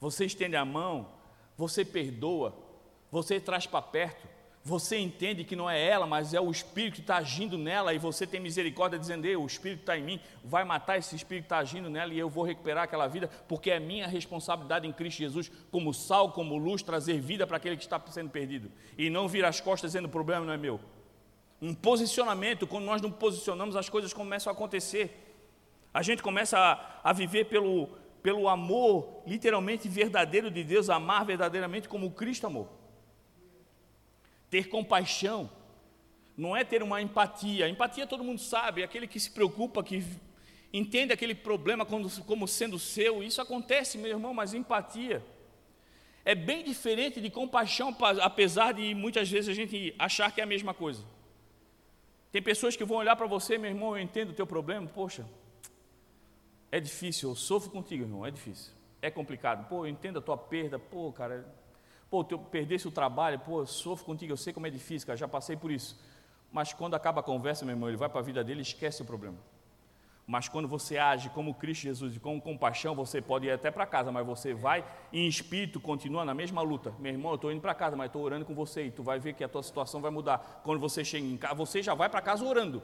Você 0.01 0.24
estende 0.24 0.57
a 0.57 0.64
mão, 0.64 1.12
você 1.57 1.84
perdoa, 1.84 2.57
você 3.11 3.38
traz 3.38 3.66
para 3.66 3.82
perto. 3.82 4.26
Você 4.63 4.99
entende 4.99 5.43
que 5.43 5.57
não 5.57 5.71
é 5.71 5.83
ela, 5.83 6.07
mas 6.07 6.35
é 6.35 6.41
o 6.41 6.51
Espírito 6.51 6.97
que 6.97 7.01
está 7.01 7.17
agindo 7.17 7.57
nela, 7.57 7.95
e 7.95 7.99
você 7.99 8.27
tem 8.27 8.39
misericórdia 8.39 8.99
dizendo: 8.99 9.27
o 9.41 9.47
Espírito 9.47 9.81
está 9.81 9.97
em 9.97 10.03
mim, 10.03 10.21
vai 10.45 10.65
matar 10.65 10.99
esse 10.99 11.17
Espírito 11.17 11.45
que 11.45 11.47
está 11.47 11.59
agindo 11.59 11.89
nela, 11.89 12.13
e 12.13 12.19
eu 12.19 12.29
vou 12.29 12.45
recuperar 12.45 12.85
aquela 12.85 13.09
vida, 13.09 13.31
porque 13.49 13.71
é 13.71 13.81
minha 13.81 14.07
responsabilidade 14.07 14.87
em 14.87 14.93
Cristo 14.93 15.19
Jesus, 15.19 15.51
como 15.71 15.95
sal, 15.95 16.33
como 16.33 16.59
luz, 16.59 16.83
trazer 16.83 17.19
vida 17.21 17.47
para 17.47 17.57
aquele 17.57 17.77
que 17.77 17.85
está 17.85 17.99
sendo 18.09 18.29
perdido, 18.29 18.71
e 18.99 19.09
não 19.09 19.27
vir 19.27 19.47
as 19.47 19.63
costas 19.63 19.93
dizendo: 19.93 20.07
o 20.07 20.11
problema 20.11 20.45
não 20.45 20.53
é 20.53 20.59
meu. 20.59 20.79
Um 21.63 21.75
posicionamento, 21.75 22.67
quando 22.67 22.85
nós 22.85 23.01
não 23.01 23.11
posicionamos, 23.11 23.77
as 23.77 23.89
coisas 23.89 24.13
começam 24.13 24.51
a 24.51 24.55
acontecer. 24.55 25.27
A 25.93 26.03
gente 26.03 26.23
começa 26.23 26.59
a, 26.59 27.11
a 27.11 27.13
viver 27.15 27.47
pelo, 27.47 27.89
pelo 28.23 28.47
amor 28.47 29.23
literalmente 29.27 29.89
verdadeiro 29.89 30.51
de 30.51 30.63
Deus, 30.63 30.91
amar 30.91 31.25
verdadeiramente 31.25 31.89
como 31.89 32.11
Cristo 32.11 32.47
amou. 32.47 32.80
Ter 34.51 34.68
compaixão 34.68 35.51
não 36.36 36.57
é 36.57 36.64
ter 36.64 36.82
uma 36.82 37.01
empatia. 37.01 37.68
Empatia 37.68 38.07
todo 38.07 38.24
mundo 38.24 38.40
sabe, 38.40 38.82
é 38.82 38.84
aquele 38.84 39.07
que 39.07 39.20
se 39.20 39.30
preocupa, 39.30 39.82
que 39.82 40.05
entende 40.72 41.12
aquele 41.12 41.34
problema 41.34 41.86
como, 41.86 42.48
sendo 42.48 42.78
seu. 42.78 43.22
Isso 43.22 43.40
acontece, 43.40 43.96
meu 43.96 44.11
irmão, 44.11 44.34
mas 44.34 44.53
empatia 44.53 45.22
é 46.24 46.34
bem 46.34 46.62
diferente 46.62 47.20
de 47.20 47.30
compaixão, 47.30 47.96
apesar 48.22 48.72
de 48.72 48.94
muitas 48.94 49.30
vezes 49.30 49.48
a 49.48 49.55
gente 49.55 49.94
achar 49.98 50.30
que 50.32 50.40
é 50.40 50.44
a 50.44 50.46
mesma 50.46 50.74
coisa. 50.74 51.05
Tem 52.30 52.42
pessoas 52.42 52.76
que 52.76 52.84
vão 52.84 52.98
olhar 52.98 53.16
para 53.16 53.26
você, 53.26 53.59
meu 53.59 53.70
irmão, 53.70 53.96
eu 53.96 54.03
entendo 54.03 54.30
o 54.30 54.34
teu 54.34 54.46
problema, 54.46 54.86
poxa, 54.86 55.26
é 56.70 56.78
difícil, 56.78 57.30
eu 57.30 57.34
sofro 57.34 57.70
contigo, 57.70 58.05
irmão, 58.05 58.24
é 58.24 58.30
difícil, 58.30 58.72
é 59.03 59.11
complicado, 59.11 59.68
pô, 59.68 59.84
eu 59.84 59.90
entendo 59.90 60.18
a 60.18 60.22
tua 60.22 60.36
perda, 60.36 60.78
pô, 60.78 61.12
cara, 61.12 61.44
Pô, 62.11 62.27
eu 62.29 62.39
perdesse 62.39 62.89
o 62.89 62.91
trabalho, 62.91 63.39
pô, 63.39 63.61
eu 63.61 63.67
sofro 63.67 64.05
contigo, 64.05 64.33
eu 64.33 64.37
sei 64.37 64.53
como 64.53 64.67
é 64.67 64.71
difícil, 64.71 65.07
cara, 65.07 65.17
já 65.17 65.29
passei 65.29 65.57
por 65.57 65.71
isso. 65.71 65.99
Mas 66.53 66.73
quando 66.73 66.95
acaba 66.95 67.21
a 67.21 67.23
conversa, 67.23 67.65
meu 67.65 67.75
irmão, 67.75 67.89
ele 67.89 67.97
vai 67.97 68.09
para 68.09 68.19
a 68.19 68.25
vida 68.25 68.43
dele 68.43 68.61
e 68.61 68.63
esquece 68.63 69.03
o 69.03 69.05
problema. 69.05 69.39
Mas 70.27 70.49
quando 70.49 70.69
você 70.69 70.97
age 70.97 71.29
como 71.31 71.55
Cristo 71.55 71.83
Jesus 71.83 72.15
e 72.15 72.21
com 72.21 72.41
compaixão, 72.41 72.95
você 72.95 73.21
pode 73.21 73.47
ir 73.47 73.51
até 73.51 73.71
para 73.71 73.85
casa, 73.85 74.13
mas 74.13 74.25
você 74.25 74.55
vai 74.55 74.85
em 75.13 75.27
espírito, 75.27 75.81
continua 75.81 76.25
na 76.25 76.35
mesma 76.35 76.63
luta. 76.63 76.93
Meu 76.99 77.13
irmão, 77.13 77.33
eu 77.33 77.37
estou 77.37 77.51
indo 77.51 77.61
para 77.61 77.75
casa, 77.75 77.97
mas 77.97 78.07
estou 78.07 78.23
orando 78.23 78.45
com 78.45 78.55
você 78.55 78.85
e 78.85 78.91
tu 78.93 79.03
vai 79.03 79.19
ver 79.19 79.35
que 79.35 79.43
a 79.43 79.49
tua 79.49 79.63
situação 79.63 80.01
vai 80.01 80.11
mudar. 80.11 80.61
Quando 80.63 80.79
você 80.79 81.05
chega 81.05 81.27
em 81.27 81.37
casa, 81.37 81.55
você 81.55 81.83
já 81.83 81.95
vai 81.95 82.09
para 82.09 82.21
casa 82.21 82.45
orando. 82.45 82.83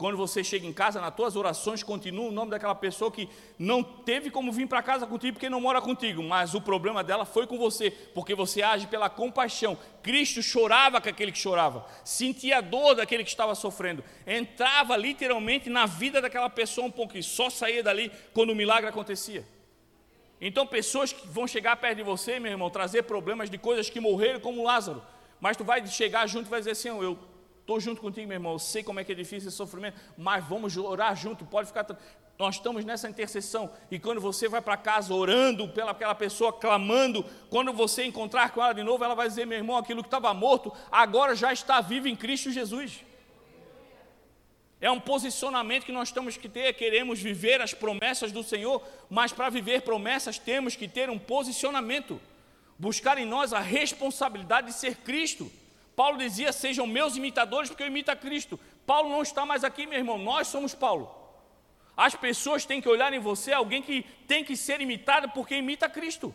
Quando 0.00 0.16
você 0.16 0.42
chega 0.42 0.66
em 0.66 0.72
casa, 0.72 0.98
nas 0.98 1.14
tuas 1.14 1.36
orações 1.36 1.82
continua 1.82 2.30
o 2.30 2.32
nome 2.32 2.50
daquela 2.50 2.74
pessoa 2.74 3.12
que 3.12 3.28
não 3.58 3.82
teve 3.82 4.30
como 4.30 4.50
vir 4.50 4.66
para 4.66 4.82
casa 4.82 5.06
contigo 5.06 5.34
porque 5.34 5.50
não 5.50 5.60
mora 5.60 5.78
contigo, 5.78 6.22
mas 6.22 6.54
o 6.54 6.60
problema 6.62 7.04
dela 7.04 7.26
foi 7.26 7.46
com 7.46 7.58
você, 7.58 7.90
porque 8.14 8.34
você 8.34 8.62
age 8.62 8.86
pela 8.86 9.10
compaixão. 9.10 9.76
Cristo 10.02 10.42
chorava 10.42 11.02
com 11.02 11.08
aquele 11.10 11.30
que 11.30 11.38
chorava, 11.38 11.86
sentia 12.02 12.56
a 12.56 12.60
dor 12.62 12.94
daquele 12.94 13.22
que 13.22 13.28
estava 13.28 13.54
sofrendo, 13.54 14.02
entrava 14.26 14.96
literalmente 14.96 15.68
na 15.68 15.84
vida 15.84 16.22
daquela 16.22 16.48
pessoa 16.48 16.86
um 16.86 16.90
pouco 16.90 17.22
só 17.22 17.50
saía 17.50 17.82
dali 17.82 18.10
quando 18.32 18.50
o 18.50 18.56
milagre 18.56 18.88
acontecia. 18.88 19.46
Então, 20.40 20.66
pessoas 20.66 21.12
que 21.12 21.28
vão 21.28 21.46
chegar 21.46 21.76
perto 21.76 21.98
de 21.98 22.02
você, 22.02 22.40
meu 22.40 22.52
irmão, 22.52 22.70
trazer 22.70 23.02
problemas 23.02 23.50
de 23.50 23.58
coisas 23.58 23.90
que 23.90 24.00
morreram, 24.00 24.40
como 24.40 24.64
Lázaro, 24.64 25.02
mas 25.38 25.58
tu 25.58 25.62
vai 25.64 25.86
chegar 25.86 26.26
junto 26.26 26.46
e 26.46 26.50
vai 26.50 26.60
dizer 26.60 26.70
assim: 26.70 26.88
Eu 26.88 27.18
Estou 27.70 27.78
junto 27.78 28.00
contigo, 28.00 28.26
meu 28.26 28.34
irmão. 28.34 28.54
Eu 28.54 28.58
sei 28.58 28.82
como 28.82 28.98
é 28.98 29.04
que 29.04 29.12
é 29.12 29.14
difícil 29.14 29.46
esse 29.46 29.56
sofrimento, 29.56 29.96
mas 30.18 30.44
vamos 30.44 30.76
orar 30.76 31.14
junto. 31.14 31.44
Pode 31.44 31.68
ficar. 31.68 31.86
Nós 32.36 32.56
estamos 32.56 32.84
nessa 32.84 33.08
intercessão. 33.08 33.70
E 33.88 33.96
quando 33.96 34.20
você 34.20 34.48
vai 34.48 34.60
para 34.60 34.76
casa 34.76 35.14
orando 35.14 35.68
pelaquela 35.68 36.12
pessoa, 36.12 36.52
clamando, 36.52 37.24
quando 37.48 37.72
você 37.72 38.02
encontrar 38.04 38.50
com 38.50 38.60
ela 38.60 38.72
de 38.72 38.82
novo, 38.82 39.04
ela 39.04 39.14
vai 39.14 39.28
dizer: 39.28 39.46
meu 39.46 39.56
irmão, 39.56 39.76
aquilo 39.76 40.02
que 40.02 40.08
estava 40.08 40.34
morto, 40.34 40.72
agora 40.90 41.36
já 41.36 41.52
está 41.52 41.80
vivo 41.80 42.08
em 42.08 42.16
Cristo 42.16 42.50
Jesus. 42.50 43.04
É 44.80 44.90
um 44.90 44.98
posicionamento 44.98 45.84
que 45.84 45.92
nós 45.92 46.10
temos 46.10 46.36
que 46.36 46.48
ter. 46.48 46.72
Queremos 46.72 47.20
viver 47.20 47.60
as 47.60 47.72
promessas 47.72 48.32
do 48.32 48.42
Senhor, 48.42 48.82
mas 49.08 49.30
para 49.30 49.48
viver 49.48 49.82
promessas 49.82 50.40
temos 50.40 50.74
que 50.74 50.88
ter 50.88 51.08
um 51.08 51.20
posicionamento. 51.20 52.20
Buscar 52.76 53.16
em 53.16 53.26
nós 53.26 53.52
a 53.52 53.60
responsabilidade 53.60 54.66
de 54.66 54.72
ser 54.72 54.96
Cristo. 54.96 55.48
Paulo 56.00 56.16
dizia: 56.16 56.50
Sejam 56.50 56.86
meus 56.86 57.14
imitadores, 57.14 57.68
porque 57.68 57.82
eu 57.82 57.88
imito 57.88 58.10
a 58.10 58.16
Cristo. 58.16 58.58
Paulo 58.86 59.10
não 59.10 59.20
está 59.20 59.44
mais 59.44 59.62
aqui, 59.62 59.84
meu 59.86 59.98
irmão, 59.98 60.16
nós 60.16 60.46
somos 60.46 60.74
Paulo. 60.74 61.14
As 61.94 62.14
pessoas 62.14 62.64
têm 62.64 62.80
que 62.80 62.88
olhar 62.88 63.12
em 63.12 63.18
você 63.18 63.52
alguém 63.52 63.82
que 63.82 64.06
tem 64.26 64.42
que 64.42 64.56
ser 64.56 64.80
imitado 64.80 65.28
porque 65.34 65.54
imita 65.56 65.90
Cristo. 65.90 66.34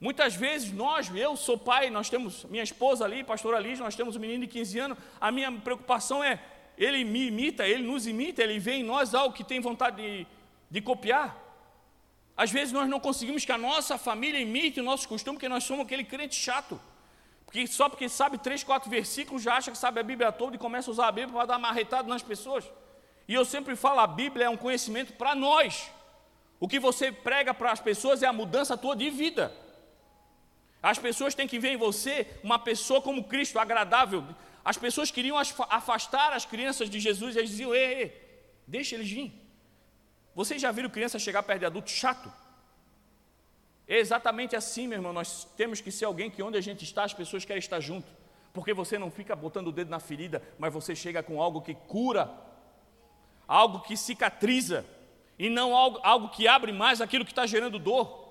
Muitas 0.00 0.34
vezes 0.34 0.72
nós, 0.72 1.08
eu 1.14 1.36
sou 1.36 1.56
pai, 1.56 1.88
nós 1.88 2.10
temos 2.10 2.44
minha 2.46 2.64
esposa 2.64 3.04
ali, 3.04 3.22
pastora 3.22 3.60
Liz, 3.60 3.78
nós 3.78 3.94
temos 3.94 4.16
um 4.16 4.18
menino 4.18 4.44
de 4.44 4.48
15 4.48 4.78
anos, 4.80 4.98
a 5.20 5.30
minha 5.30 5.52
preocupação 5.52 6.24
é, 6.24 6.40
ele 6.76 7.04
me 7.04 7.28
imita, 7.28 7.68
ele 7.68 7.84
nos 7.84 8.08
imita, 8.08 8.42
ele 8.42 8.58
vê 8.58 8.72
em 8.72 8.82
nós 8.82 9.14
algo 9.14 9.36
que 9.36 9.44
tem 9.44 9.60
vontade 9.60 10.02
de, 10.02 10.26
de 10.68 10.80
copiar. 10.80 11.38
Às 12.36 12.50
vezes 12.50 12.72
nós 12.72 12.88
não 12.88 12.98
conseguimos 12.98 13.44
que 13.44 13.52
a 13.52 13.58
nossa 13.58 13.96
família 13.96 14.40
imite 14.40 14.80
o 14.80 14.84
nosso 14.84 15.06
costume, 15.06 15.36
porque 15.36 15.48
nós 15.48 15.62
somos 15.62 15.86
aquele 15.86 16.02
crente 16.02 16.34
chato. 16.34 16.80
Porque 17.50 17.66
só 17.66 17.88
porque 17.88 18.08
sabe 18.08 18.38
três, 18.38 18.62
quatro 18.62 18.88
versículos 18.88 19.42
já 19.42 19.56
acha 19.56 19.72
que 19.72 19.76
sabe 19.76 19.98
a 19.98 20.04
Bíblia 20.04 20.30
toda 20.30 20.54
e 20.54 20.58
começa 20.58 20.88
a 20.88 20.92
usar 20.92 21.08
a 21.08 21.12
Bíblia 21.12 21.34
para 21.34 21.46
dar 21.46 21.58
marretado 21.58 22.08
nas 22.08 22.22
pessoas. 22.22 22.64
E 23.26 23.34
eu 23.34 23.44
sempre 23.44 23.74
falo, 23.74 23.98
a 23.98 24.06
Bíblia 24.06 24.46
é 24.46 24.48
um 24.48 24.56
conhecimento 24.56 25.14
para 25.14 25.34
nós. 25.34 25.90
O 26.60 26.68
que 26.68 26.78
você 26.78 27.10
prega 27.10 27.52
para 27.52 27.72
as 27.72 27.80
pessoas 27.80 28.22
é 28.22 28.26
a 28.28 28.32
mudança 28.32 28.76
tua 28.76 28.94
de 28.94 29.10
vida. 29.10 29.52
As 30.80 30.96
pessoas 30.96 31.34
têm 31.34 31.48
que 31.48 31.58
ver 31.58 31.70
em 31.70 31.76
você 31.76 32.24
uma 32.44 32.56
pessoa 32.56 33.02
como 33.02 33.24
Cristo, 33.24 33.58
agradável. 33.58 34.24
As 34.64 34.76
pessoas 34.76 35.10
queriam 35.10 35.36
afastar 35.36 36.32
as 36.32 36.44
crianças 36.44 36.88
de 36.88 37.00
Jesus 37.00 37.34
e 37.34 37.40
eles 37.40 37.50
diziam: 37.50 37.74
ei, 37.74 37.94
ei, 37.94 38.40
deixa 38.64 38.94
eles 38.94 39.10
vir. 39.10 39.32
Vocês 40.36 40.62
já 40.62 40.70
viram 40.70 40.88
criança 40.88 41.18
chegar 41.18 41.42
perto 41.42 41.58
de 41.58 41.66
adulto 41.66 41.90
chato? 41.90 42.32
É 43.90 43.98
exatamente 43.98 44.54
assim, 44.54 44.86
meu 44.86 44.98
irmão. 44.98 45.12
Nós 45.12 45.48
temos 45.56 45.80
que 45.80 45.90
ser 45.90 46.04
alguém 46.04 46.30
que 46.30 46.40
onde 46.40 46.56
a 46.56 46.60
gente 46.60 46.84
está, 46.84 47.02
as 47.02 47.12
pessoas 47.12 47.44
querem 47.44 47.58
estar 47.58 47.80
junto. 47.80 48.06
Porque 48.52 48.72
você 48.72 48.96
não 48.96 49.10
fica 49.10 49.34
botando 49.34 49.66
o 49.66 49.72
dedo 49.72 49.90
na 49.90 49.98
ferida, 49.98 50.40
mas 50.60 50.72
você 50.72 50.94
chega 50.94 51.24
com 51.24 51.42
algo 51.42 51.60
que 51.60 51.74
cura, 51.74 52.30
algo 53.48 53.80
que 53.80 53.96
cicatriza, 53.96 54.86
e 55.36 55.50
não 55.50 55.74
algo, 55.74 55.98
algo 56.04 56.28
que 56.28 56.46
abre 56.46 56.70
mais 56.70 57.00
aquilo 57.00 57.24
que 57.24 57.32
está 57.32 57.46
gerando 57.46 57.80
dor. 57.80 58.30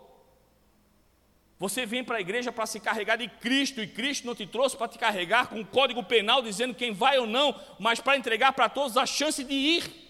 Você 1.58 1.86
vem 1.86 2.06
para 2.06 2.20
a 2.20 2.22
igreja 2.22 2.54
para 2.54 2.66
se 2.66 2.80
carregar 2.80 3.18
de 3.18 3.28
Cristo, 3.28 3.82
e 3.82 3.88
Cristo 3.88 4.26
não 4.26 4.36
te 4.36 4.48
trouxe 4.48 4.78
para 4.78 4.88
te 4.88 4.98
carregar 4.98 5.50
com 5.50 5.58
um 5.58 5.66
código 5.66 6.02
penal 6.02 6.42
dizendo 6.42 6.74
quem 6.74 6.94
vai 6.94 7.20
ou 7.20 7.28
não, 7.28 7.54
mas 7.78 8.00
para 8.00 8.16
entregar 8.16 8.54
para 8.54 8.70
todos 8.70 8.96
a 8.96 9.06
chance 9.06 9.44
de 9.44 9.54
ir. 9.54 10.09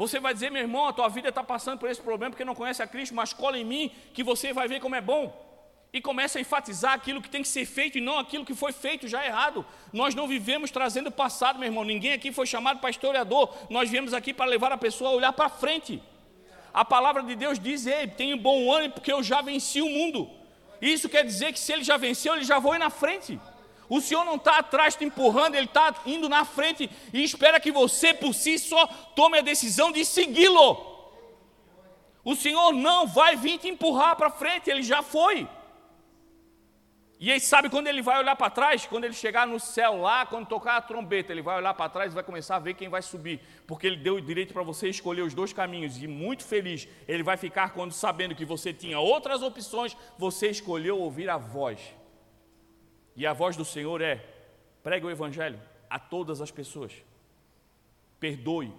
Você 0.00 0.18
vai 0.18 0.32
dizer, 0.32 0.50
meu 0.50 0.62
irmão, 0.62 0.88
a 0.88 0.94
tua 0.94 1.08
vida 1.08 1.28
está 1.28 1.44
passando 1.44 1.78
por 1.78 1.86
esse 1.90 2.00
problema 2.00 2.30
porque 2.30 2.42
não 2.42 2.54
conhece 2.54 2.82
a 2.82 2.86
Cristo, 2.86 3.14
mas 3.14 3.34
cola 3.34 3.58
em 3.58 3.66
mim 3.66 3.92
que 4.14 4.24
você 4.24 4.50
vai 4.50 4.66
ver 4.66 4.80
como 4.80 4.94
é 4.94 5.00
bom. 5.02 5.30
E 5.92 6.00
começa 6.00 6.38
a 6.38 6.40
enfatizar 6.40 6.94
aquilo 6.94 7.20
que 7.20 7.28
tem 7.28 7.42
que 7.42 7.48
ser 7.48 7.66
feito 7.66 7.98
e 7.98 8.00
não 8.00 8.18
aquilo 8.18 8.42
que 8.42 8.54
foi 8.54 8.72
feito 8.72 9.06
já 9.06 9.22
errado. 9.22 9.62
Nós 9.92 10.14
não 10.14 10.26
vivemos 10.26 10.70
trazendo 10.70 11.08
o 11.08 11.12
passado, 11.12 11.58
meu 11.58 11.68
irmão. 11.68 11.84
Ninguém 11.84 12.14
aqui 12.14 12.32
foi 12.32 12.46
chamado 12.46 12.80
para 12.80 12.88
historiador. 12.88 13.54
Nós 13.68 13.90
viemos 13.90 14.14
aqui 14.14 14.32
para 14.32 14.46
levar 14.46 14.72
a 14.72 14.78
pessoa 14.78 15.10
a 15.10 15.12
olhar 15.12 15.34
para 15.34 15.50
frente. 15.50 16.02
A 16.72 16.82
palavra 16.82 17.22
de 17.22 17.34
Deus 17.34 17.58
diz: 17.58 17.84
Ei, 17.84 18.06
tenho 18.06 18.38
bom 18.38 18.72
ânimo 18.72 18.94
porque 18.94 19.12
eu 19.12 19.22
já 19.22 19.42
venci 19.42 19.82
o 19.82 19.90
mundo. 19.90 20.30
Isso 20.80 21.10
quer 21.10 21.26
dizer 21.26 21.52
que 21.52 21.60
se 21.60 21.74
ele 21.74 21.84
já 21.84 21.98
venceu, 21.98 22.34
ele 22.34 22.44
já 22.44 22.58
foi 22.58 22.78
na 22.78 22.88
frente. 22.88 23.38
O 23.90 24.00
Senhor 24.00 24.24
não 24.24 24.36
está 24.36 24.58
atrás 24.58 24.94
te 24.94 25.04
empurrando, 25.04 25.56
Ele 25.56 25.66
está 25.66 25.92
indo 26.06 26.28
na 26.28 26.44
frente 26.44 26.88
e 27.12 27.24
espera 27.24 27.58
que 27.58 27.72
você 27.72 28.14
por 28.14 28.32
si 28.32 28.56
só 28.56 28.86
tome 29.16 29.38
a 29.38 29.42
decisão 29.42 29.90
de 29.90 30.04
segui-lo. 30.04 30.86
O 32.24 32.36
Senhor 32.36 32.72
não 32.72 33.08
vai 33.08 33.34
vir 33.34 33.58
te 33.58 33.68
empurrar 33.68 34.14
para 34.14 34.30
frente, 34.30 34.70
Ele 34.70 34.84
já 34.84 35.02
foi. 35.02 35.48
E 37.22 37.30
aí 37.30 37.38
sabe 37.38 37.68
quando 37.68 37.86
ele 37.86 38.00
vai 38.00 38.18
olhar 38.18 38.34
para 38.34 38.48
trás? 38.48 38.86
Quando 38.86 39.04
ele 39.04 39.12
chegar 39.12 39.46
no 39.46 39.60
céu 39.60 40.00
lá, 40.00 40.24
quando 40.24 40.46
tocar 40.46 40.76
a 40.76 40.80
trombeta, 40.80 41.30
ele 41.30 41.42
vai 41.42 41.58
olhar 41.58 41.74
para 41.74 41.90
trás 41.90 42.12
e 42.12 42.14
vai 42.14 42.24
começar 42.24 42.56
a 42.56 42.58
ver 42.58 42.72
quem 42.72 42.88
vai 42.88 43.02
subir, 43.02 43.40
porque 43.66 43.86
ele 43.86 43.98
deu 43.98 44.14
o 44.14 44.20
direito 44.22 44.54
para 44.54 44.62
você 44.62 44.88
escolher 44.88 45.20
os 45.20 45.34
dois 45.34 45.52
caminhos 45.52 46.02
e 46.02 46.06
muito 46.06 46.42
feliz 46.42 46.88
ele 47.06 47.22
vai 47.22 47.36
ficar 47.36 47.74
quando 47.74 47.92
sabendo 47.92 48.34
que 48.34 48.46
você 48.46 48.72
tinha 48.72 48.98
outras 48.98 49.42
opções, 49.42 49.94
você 50.16 50.48
escolheu 50.48 50.98
ouvir 50.98 51.28
a 51.28 51.36
voz. 51.36 51.99
E 53.20 53.26
a 53.26 53.34
voz 53.34 53.54
do 53.54 53.66
Senhor 53.66 54.00
é: 54.00 54.24
pregue 54.82 55.04
o 55.04 55.10
Evangelho 55.10 55.60
a 55.90 55.98
todas 55.98 56.40
as 56.40 56.50
pessoas. 56.50 56.94
Perdoe. 58.18 58.72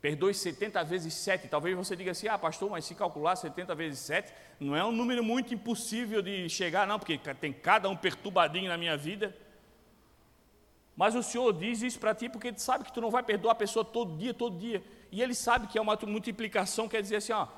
Perdoe 0.00 0.32
70 0.32 0.84
vezes 0.84 1.12
7. 1.14 1.48
Talvez 1.48 1.76
você 1.76 1.96
diga 1.96 2.12
assim: 2.12 2.28
ah, 2.28 2.38
pastor, 2.38 2.70
mas 2.70 2.84
se 2.84 2.94
calcular 2.94 3.34
70 3.34 3.74
vezes 3.74 3.98
7, 3.98 4.32
não 4.60 4.76
é 4.76 4.84
um 4.84 4.92
número 4.92 5.24
muito 5.24 5.52
impossível 5.52 6.22
de 6.22 6.48
chegar, 6.48 6.86
não, 6.86 6.96
porque 6.96 7.18
tem 7.40 7.52
cada 7.52 7.88
um 7.88 7.96
perturbadinho 7.96 8.68
na 8.68 8.78
minha 8.78 8.96
vida. 8.96 9.36
Mas 10.94 11.16
o 11.16 11.22
Senhor 11.24 11.52
diz 11.52 11.82
isso 11.82 11.98
para 11.98 12.14
ti 12.14 12.28
porque 12.28 12.46
Ele 12.46 12.60
sabe 12.60 12.84
que 12.84 12.92
tu 12.92 13.00
não 13.00 13.10
vai 13.10 13.24
perdoar 13.24 13.50
a 13.50 13.56
pessoa 13.56 13.84
todo 13.84 14.16
dia, 14.16 14.32
todo 14.32 14.56
dia. 14.56 14.80
E 15.10 15.20
Ele 15.20 15.34
sabe 15.34 15.66
que 15.66 15.76
é 15.76 15.80
uma 15.80 15.98
multiplicação, 16.06 16.88
quer 16.88 17.02
dizer 17.02 17.16
assim, 17.16 17.32
ó, 17.32 17.48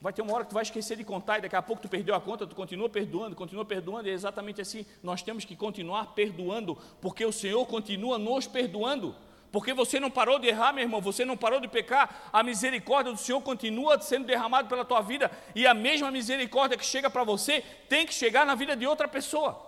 Vai 0.00 0.12
ter 0.12 0.22
uma 0.22 0.34
hora 0.34 0.44
que 0.44 0.50
tu 0.50 0.54
vai 0.54 0.62
esquecer 0.62 0.96
de 0.96 1.04
contar 1.04 1.38
e 1.38 1.42
daqui 1.42 1.56
a 1.56 1.62
pouco 1.62 1.82
tu 1.82 1.88
perdeu 1.88 2.14
a 2.14 2.20
conta, 2.20 2.46
tu 2.46 2.54
continua 2.54 2.88
perdoando, 2.88 3.34
continua 3.34 3.64
perdoando, 3.64 4.08
e 4.08 4.10
é 4.10 4.14
exatamente 4.14 4.60
assim. 4.60 4.84
Nós 5.02 5.22
temos 5.22 5.44
que 5.44 5.56
continuar 5.56 6.14
perdoando, 6.14 6.76
porque 7.00 7.24
o 7.24 7.32
Senhor 7.32 7.64
continua 7.66 8.18
nos 8.18 8.46
perdoando. 8.46 9.16
Porque 9.50 9.72
você 9.72 9.98
não 9.98 10.10
parou 10.10 10.38
de 10.38 10.48
errar, 10.48 10.72
meu 10.72 10.82
irmão, 10.82 11.00
você 11.00 11.24
não 11.24 11.36
parou 11.36 11.60
de 11.60 11.66
pecar, 11.66 12.28
a 12.30 12.42
misericórdia 12.42 13.12
do 13.12 13.18
Senhor 13.18 13.40
continua 13.40 13.98
sendo 14.00 14.26
derramada 14.26 14.68
pela 14.68 14.84
tua 14.84 15.00
vida, 15.00 15.30
e 15.54 15.66
a 15.66 15.72
mesma 15.72 16.10
misericórdia 16.10 16.76
que 16.76 16.84
chega 16.84 17.08
para 17.08 17.24
você 17.24 17.64
tem 17.88 18.06
que 18.06 18.12
chegar 18.12 18.44
na 18.44 18.54
vida 18.54 18.76
de 18.76 18.86
outra 18.86 19.08
pessoa. 19.08 19.64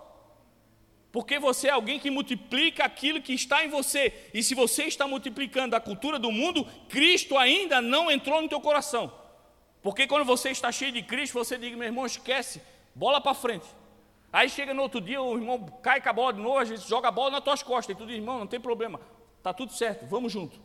Porque 1.11 1.39
você 1.39 1.69
é 1.69 1.71
alguém 1.71 1.97
que 1.97 2.11
multiplica 2.11 2.85
aquilo 2.85 3.19
que 3.21 3.33
está 3.33 3.65
em 3.65 3.69
você. 3.69 4.29
E 4.31 4.43
se 4.43 4.53
você 4.53 4.83
está 4.83 5.07
multiplicando 5.07 5.75
a 5.75 5.79
cultura 5.79 6.19
do 6.19 6.31
mundo, 6.31 6.67
Cristo 6.87 7.35
ainda 7.35 7.81
não 7.81 8.11
entrou 8.11 8.41
no 8.41 8.47
teu 8.47 8.61
coração. 8.61 9.11
Porque 9.81 10.07
quando 10.07 10.25
você 10.25 10.49
está 10.49 10.71
cheio 10.71 10.91
de 10.91 11.01
Cristo, 11.01 11.33
você 11.33 11.57
diz, 11.57 11.75
meu 11.75 11.87
irmão, 11.87 12.05
esquece, 12.05 12.61
bola 12.93 13.21
para 13.21 13.33
frente. 13.33 13.65
Aí 14.31 14.49
chega 14.49 14.73
no 14.73 14.81
outro 14.81 15.01
dia, 15.01 15.21
o 15.21 15.35
irmão 15.35 15.65
cai 15.81 16.01
com 16.01 16.09
a 16.09 16.13
bola 16.13 16.33
de 16.33 16.39
novo, 16.39 16.59
a 16.59 16.65
gente 16.65 16.87
joga 16.87 17.07
a 17.07 17.11
bola 17.11 17.31
nas 17.31 17.43
tuas 17.43 17.63
costas, 17.63 17.95
e 17.95 17.97
tu 17.97 18.05
diz, 18.05 18.17
irmão, 18.17 18.39
não 18.39 18.47
tem 18.47 18.59
problema, 18.59 18.99
está 19.37 19.53
tudo 19.53 19.73
certo, 19.73 20.05
vamos 20.05 20.31
junto. 20.31 20.59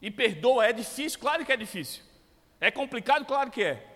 E 0.00 0.10
perdoa, 0.10 0.66
é 0.66 0.72
difícil, 0.72 1.20
claro 1.20 1.44
que 1.46 1.52
é 1.52 1.56
difícil. 1.56 2.02
É 2.60 2.70
complicado, 2.70 3.24
claro 3.24 3.50
que 3.50 3.62
é. 3.62 3.86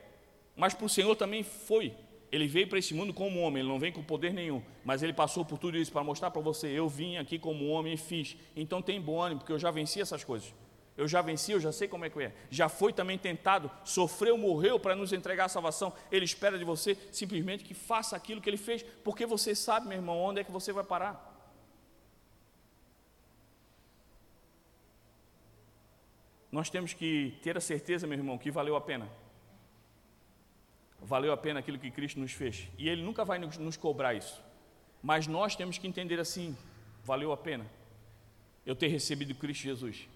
Mas 0.54 0.72
para 0.72 0.86
o 0.86 0.88
Senhor 0.88 1.14
também 1.16 1.42
foi. 1.42 1.92
Ele 2.30 2.46
veio 2.46 2.68
para 2.68 2.78
esse 2.78 2.94
mundo 2.94 3.12
como 3.12 3.40
homem, 3.40 3.60
ele 3.60 3.68
não 3.68 3.78
vem 3.78 3.92
com 3.92 4.02
poder 4.02 4.32
nenhum, 4.32 4.62
mas 4.84 5.02
ele 5.02 5.12
passou 5.12 5.44
por 5.44 5.58
tudo 5.58 5.76
isso 5.76 5.92
para 5.92 6.02
mostrar 6.02 6.30
para 6.30 6.42
você: 6.42 6.66
eu 6.68 6.88
vim 6.88 7.16
aqui 7.16 7.38
como 7.38 7.68
homem 7.68 7.94
e 7.94 7.96
fiz. 7.96 8.36
Então 8.54 8.82
tem 8.82 9.00
bom 9.00 9.20
ânimo, 9.20 9.40
porque 9.40 9.52
eu 9.52 9.58
já 9.58 9.70
venci 9.70 10.00
essas 10.00 10.24
coisas. 10.24 10.52
Eu 10.96 11.06
já 11.06 11.20
venci, 11.20 11.52
eu 11.52 11.60
já 11.60 11.70
sei 11.72 11.86
como 11.86 12.06
é 12.06 12.10
que 12.10 12.22
é. 12.22 12.32
Já 12.50 12.68
foi 12.68 12.92
também 12.92 13.18
tentado, 13.18 13.70
sofreu, 13.84 14.38
morreu 14.38 14.80
para 14.80 14.96
nos 14.96 15.12
entregar 15.12 15.44
a 15.44 15.48
salvação. 15.48 15.92
Ele 16.10 16.24
espera 16.24 16.58
de 16.58 16.64
você 16.64 16.96
simplesmente 17.12 17.64
que 17.64 17.74
faça 17.74 18.16
aquilo 18.16 18.40
que 18.40 18.48
ele 18.48 18.56
fez, 18.56 18.82
porque 19.04 19.26
você 19.26 19.54
sabe, 19.54 19.88
meu 19.88 19.98
irmão, 19.98 20.18
onde 20.18 20.40
é 20.40 20.44
que 20.44 20.50
você 20.50 20.72
vai 20.72 20.84
parar. 20.84 21.34
Nós 26.50 26.70
temos 26.70 26.94
que 26.94 27.38
ter 27.42 27.58
a 27.58 27.60
certeza, 27.60 28.06
meu 28.06 28.16
irmão, 28.16 28.38
que 28.38 28.50
valeu 28.50 28.74
a 28.74 28.80
pena. 28.80 29.06
Valeu 31.02 31.30
a 31.30 31.36
pena 31.36 31.60
aquilo 31.60 31.78
que 31.78 31.90
Cristo 31.90 32.18
nos 32.18 32.32
fez. 32.32 32.68
E 32.78 32.88
Ele 32.88 33.02
nunca 33.02 33.22
vai 33.22 33.38
nos 33.38 33.76
cobrar 33.76 34.14
isso. 34.14 34.42
Mas 35.02 35.26
nós 35.26 35.54
temos 35.54 35.76
que 35.76 35.86
entender 35.86 36.18
assim: 36.18 36.56
valeu 37.04 37.32
a 37.32 37.36
pena 37.36 37.66
eu 38.64 38.74
ter 38.74 38.88
recebido 38.88 39.34
Cristo 39.34 39.62
Jesus. 39.62 40.08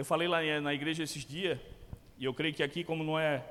Eu 0.00 0.04
falei 0.06 0.26
lá 0.26 0.38
na 0.62 0.72
igreja 0.72 1.02
esses 1.02 1.26
dias, 1.26 1.58
e 2.18 2.24
eu 2.24 2.32
creio 2.32 2.54
que 2.54 2.62
aqui, 2.62 2.82
como 2.82 3.04
não 3.04 3.18
é. 3.18 3.44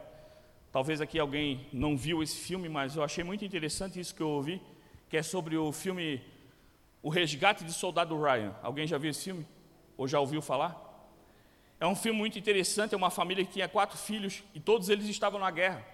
Talvez 0.71 0.99
aqui 0.99 1.19
alguém 1.19 1.67
não 1.71 1.95
viu 1.95 2.23
esse 2.23 2.37
filme, 2.37 2.67
mas 2.67 2.95
eu 2.95 3.03
achei 3.03 3.23
muito 3.23 3.45
interessante 3.45 3.99
isso 3.99 4.15
que 4.15 4.21
eu 4.21 4.29
ouvi, 4.29 4.59
que 5.11 5.15
é 5.15 5.21
sobre 5.21 5.55
o 5.55 5.71
filme 5.71 6.19
O 7.03 7.09
Resgate 7.09 7.63
de 7.63 7.71
Soldado 7.71 8.19
Ryan. 8.19 8.55
Alguém 8.63 8.87
já 8.87 8.97
viu 8.97 9.11
esse 9.11 9.25
filme? 9.25 9.45
Ou 9.95 10.07
já 10.07 10.19
ouviu 10.19 10.41
falar? 10.41 10.75
É 11.79 11.85
um 11.85 11.95
filme 11.95 12.17
muito 12.17 12.39
interessante, 12.39 12.95
é 12.95 12.97
uma 12.97 13.11
família 13.11 13.45
que 13.45 13.51
tinha 13.51 13.67
quatro 13.67 13.95
filhos 13.95 14.43
e 14.55 14.59
todos 14.59 14.89
eles 14.89 15.05
estavam 15.05 15.39
na 15.39 15.51
guerra. 15.51 15.85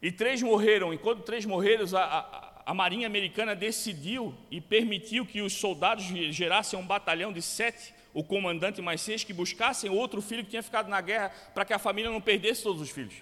E 0.00 0.10
três 0.10 0.40
morreram, 0.40 0.94
e 0.94 0.96
quando 0.96 1.20
três 1.22 1.44
morreram, 1.44 1.84
a, 1.98 2.02
a, 2.02 2.62
a 2.64 2.72
Marinha 2.72 3.06
Americana 3.06 3.54
decidiu 3.54 4.34
e 4.50 4.58
permitiu 4.58 5.26
que 5.26 5.42
os 5.42 5.52
soldados 5.52 6.04
gerassem 6.30 6.78
um 6.78 6.86
batalhão 6.86 7.30
de 7.30 7.42
sete 7.42 7.99
o 8.12 8.24
comandante 8.24 8.82
mais 8.82 9.00
seis 9.00 9.24
que 9.24 9.32
buscassem 9.32 9.90
outro 9.90 10.20
filho 10.20 10.44
que 10.44 10.50
tinha 10.50 10.62
ficado 10.62 10.88
na 10.88 11.00
guerra 11.00 11.30
para 11.54 11.64
que 11.64 11.72
a 11.72 11.78
família 11.78 12.10
não 12.10 12.20
perdesse 12.20 12.62
todos 12.62 12.80
os 12.80 12.90
filhos. 12.90 13.14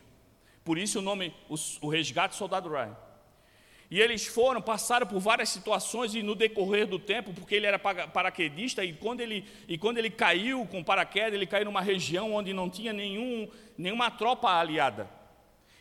Por 0.65 0.79
isso 0.79 0.99
o 0.99 1.03
nome, 1.03 1.35
o, 1.49 1.55
o 1.83 1.89
resgate 1.89 2.35
soldado 2.35 2.69
Ryan. 2.69 2.97
E 3.91 4.01
eles 4.01 4.27
foram, 4.27 4.61
passaram 4.61 5.07
por 5.07 5.19
várias 5.19 5.49
situações 5.49 6.15
e 6.15 6.23
no 6.23 6.35
decorrer 6.35 6.87
do 6.87 6.99
tempo, 6.99 7.33
porque 7.33 7.55
ele 7.55 7.67
era 7.67 7.79
paraquedista 7.79 8.85
e 8.85 8.93
quando 8.93 9.21
ele, 9.21 9.47
e 9.67 9.79
quando 9.79 9.97
ele 9.97 10.11
caiu 10.11 10.67
com 10.67 10.85
paraquedas, 10.85 11.33
ele 11.33 11.47
caiu 11.47 11.65
numa 11.65 11.81
região 11.81 12.35
onde 12.35 12.53
não 12.53 12.69
tinha 12.69 12.93
nenhum, 12.93 13.49
nenhuma 13.79 14.11
tropa 14.11 14.51
aliada. 14.51 15.09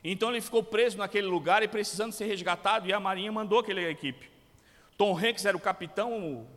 Então 0.01 0.29
ele 0.29 0.39
ficou 0.39 0.63
preso 0.63 0.97
naquele 0.97 1.27
lugar 1.27 1.63
e 1.63 1.67
precisando 1.67 2.13
ser 2.13 2.27
resgatado 2.27 2.87
e 2.87 2.93
a 2.93 2.99
marinha 2.99 3.31
mandou 3.31 3.59
aquela 3.59 3.81
equipe. 3.81 4.29
Tom 4.97 5.17
Hanks 5.17 5.43
era 5.43 5.57
o 5.57 5.59
capitão, 5.59 6.17
o, 6.17 6.47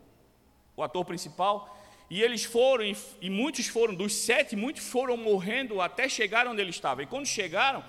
o 0.77 0.83
ator 0.85 1.05
principal, 1.05 1.77
e 2.11 2.21
eles 2.23 2.43
foram, 2.43 2.85
e 3.21 3.31
muitos 3.31 3.69
foram, 3.69 3.95
dos 3.95 4.13
sete, 4.13 4.57
muitos 4.57 4.85
foram 4.85 5.17
morrendo 5.17 5.81
até 5.81 6.09
chegar 6.09 6.49
onde 6.49 6.61
ele 6.61 6.71
estava. 6.71 7.05
E 7.05 7.07
quando 7.07 7.25
chegaram, 7.25 7.85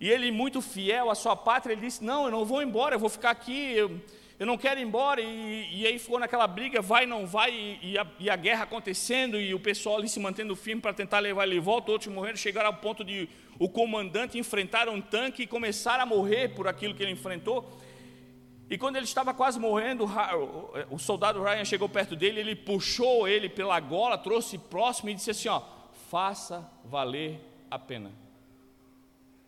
e 0.00 0.08
ele 0.08 0.30
muito 0.30 0.62
fiel 0.62 1.10
à 1.10 1.16
sua 1.16 1.34
pátria, 1.34 1.72
ele 1.72 1.80
disse: 1.80 2.04
Não, 2.04 2.26
eu 2.26 2.30
não 2.30 2.44
vou 2.44 2.62
embora, 2.62 2.94
eu 2.94 2.98
vou 3.00 3.08
ficar 3.08 3.30
aqui. 3.30 3.72
Eu, 3.72 4.00
eu 4.38 4.46
não 4.46 4.56
quero 4.56 4.78
ir 4.78 4.84
embora. 4.84 5.20
E, 5.20 5.80
e 5.80 5.84
aí 5.84 5.98
ficou 5.98 6.20
naquela 6.20 6.46
briga, 6.46 6.80
vai, 6.80 7.06
não 7.06 7.26
vai, 7.26 7.50
e, 7.50 7.78
e, 7.82 7.98
a, 7.98 8.06
e, 8.20 8.30
a, 8.30 8.36
guerra 8.36 8.62
acontecendo, 8.62 9.40
e 9.40 9.52
o 9.52 9.58
pessoal 9.58 9.96
ali 9.96 10.08
se 10.08 10.20
mantendo 10.20 10.54
firme 10.54 10.80
para 10.80 10.92
tentar 10.92 11.18
levar 11.18 11.44
ele 11.44 11.54
de 11.54 11.60
volta, 11.60 11.90
outros 11.90 12.12
morrendo, 12.12 12.36
chegaram 12.36 12.68
ao 12.68 12.74
ponto 12.74 13.02
de 13.02 13.28
o 13.58 13.68
comandante 13.68 14.38
enfrentar 14.38 14.88
um 14.88 15.00
tanque 15.00 15.42
e 15.42 15.46
começar 15.46 15.98
a 15.98 16.06
morrer 16.06 16.50
por 16.50 16.68
aquilo 16.68 16.94
que 16.94 17.02
ele 17.02 17.12
enfrentou. 17.12 17.68
E 18.68 18.76
quando 18.76 18.96
ele 18.96 19.04
estava 19.04 19.32
quase 19.32 19.60
morrendo, 19.60 20.08
o 20.90 20.98
soldado 20.98 21.42
Ryan 21.42 21.64
chegou 21.64 21.88
perto 21.88 22.16
dele, 22.16 22.40
ele 22.40 22.56
puxou 22.56 23.28
ele 23.28 23.48
pela 23.48 23.78
gola, 23.78 24.18
trouxe 24.18 24.58
próximo 24.58 25.10
e 25.10 25.14
disse 25.14 25.30
assim: 25.30 25.48
ó, 25.48 25.62
faça 26.10 26.68
valer 26.84 27.40
a 27.70 27.78
pena. 27.78 28.10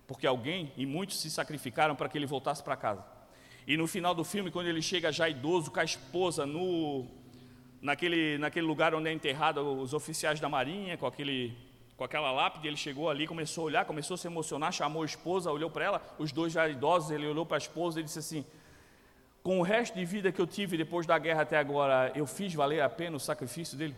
Porque 0.07 0.27
alguém 0.27 0.73
e 0.77 0.87
muitos 0.87 1.21
se 1.21 1.31
sacrificaram 1.31 1.97
para 1.97 2.09
que 2.09 2.17
ele 2.17 2.27
voltasse 2.27 2.63
para 2.63 2.77
casa. 2.77 3.05
E 3.67 3.77
no 3.77 3.87
final 3.87 4.15
do 4.15 4.25
filme, 4.25 4.51
quando 4.51 4.69
ele 4.69 4.81
chega 4.81 5.13
já 5.13 5.29
idoso 5.29 5.71
com 5.71 5.81
a 5.81 5.85
esposa 5.85 6.47
no 6.47 7.07
naquele, 7.83 8.39
naquele 8.39 8.67
lugar 8.67 8.95
onde 8.95 9.09
é 9.09 9.13
enterrado 9.13 9.61
os 9.61 9.93
oficiais 9.93 10.41
da 10.41 10.49
marinha, 10.49 10.97
com 10.97 11.07
aquele 11.07 11.57
com 11.97 12.05
aquela 12.05 12.31
lápide, 12.31 12.69
ele 12.69 12.77
chegou 12.77 13.11
ali, 13.11 13.27
começou 13.27 13.63
a 13.63 13.67
olhar, 13.67 13.85
começou 13.85 14.15
a 14.15 14.19
se 14.19 14.29
emocionar, 14.29 14.71
chamou 14.73 15.03
a 15.03 15.05
esposa, 15.05 15.51
olhou 15.51 15.69
para 15.69 15.85
ela, 15.85 16.03
os 16.17 16.31
dois 16.31 16.53
já 16.53 16.69
idosos, 16.69 17.11
ele 17.11 17.27
olhou 17.27 17.45
para 17.45 17.57
a 17.57 17.59
esposa 17.59 17.99
e 17.99 18.05
disse 18.05 18.21
assim: 18.21 18.47
com 19.43 19.61
o 19.61 19.63
resto 19.63 19.95
de 19.95 20.05
vida 20.05 20.33
que 20.33 20.41
eu 20.41 20.47
tive 20.47 20.77
depois 20.77 21.07
da 21.07 21.19
guerra 21.19 21.43
até 21.43 21.59
agora, 21.59 22.13
eu 22.15 22.27
fiz 22.27 22.53
valer 22.55 22.81
a 22.81 22.89
pena 22.89 23.17
o 23.17 23.21
sacrifício 23.21 23.77
dele? 23.79 23.97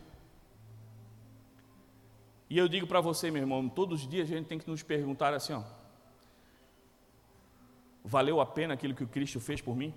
E 2.49 2.59
eu 2.59 2.68
digo 2.68 2.86
para 2.86 3.01
você, 3.01 3.30
meu 3.30 3.43
irmão, 3.43 3.68
todos 3.68 4.03
os 4.03 4.09
dias 4.09 4.30
a 4.30 4.36
gente 4.36 4.47
tem 4.47 4.59
que 4.59 4.68
nos 4.68 4.82
perguntar 4.82 5.32
assim, 5.32 5.53
ó, 5.53 5.62
valeu 8.05 8.41
a 8.41 8.47
pena 8.47 8.74
aquilo 8.74 8.95
que 8.95 9.05
o 9.05 9.09
Cristo 9.09 9.38
fez 9.41 9.61
por 9.61 9.76
mim? 9.76 9.95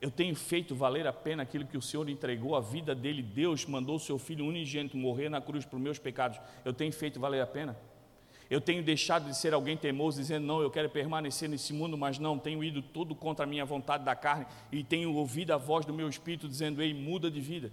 Eu 0.00 0.10
tenho 0.10 0.36
feito 0.36 0.74
valer 0.74 1.06
a 1.06 1.12
pena 1.12 1.42
aquilo 1.42 1.66
que 1.66 1.76
o 1.76 1.82
Senhor 1.82 2.08
entregou 2.08 2.54
a 2.54 2.60
vida 2.60 2.94
dele, 2.94 3.22
Deus 3.22 3.66
mandou 3.66 3.96
o 3.96 4.00
seu 4.00 4.18
filho 4.18 4.44
unigênito 4.44 4.96
morrer 4.96 5.28
na 5.28 5.40
cruz 5.40 5.64
por 5.64 5.80
meus 5.80 5.98
pecados. 5.98 6.38
Eu 6.64 6.72
tenho 6.72 6.92
feito 6.92 7.18
valer 7.18 7.40
a 7.40 7.46
pena? 7.46 7.76
Eu 8.48 8.60
tenho 8.60 8.82
deixado 8.82 9.28
de 9.28 9.36
ser 9.36 9.52
alguém 9.52 9.76
teimoso, 9.76 10.20
dizendo, 10.20 10.46
não, 10.46 10.60
eu 10.60 10.70
quero 10.70 10.88
permanecer 10.88 11.48
nesse 11.48 11.72
mundo, 11.72 11.98
mas 11.98 12.18
não, 12.18 12.38
tenho 12.38 12.62
ido 12.62 12.80
tudo 12.80 13.14
contra 13.14 13.44
a 13.44 13.46
minha 13.46 13.64
vontade 13.64 14.04
da 14.04 14.14
carne 14.14 14.46
e 14.70 14.84
tenho 14.84 15.12
ouvido 15.14 15.52
a 15.52 15.56
voz 15.56 15.84
do 15.84 15.92
meu 15.92 16.08
espírito 16.08 16.48
dizendo, 16.48 16.80
ei, 16.80 16.94
muda 16.94 17.28
de 17.30 17.40
vida. 17.40 17.72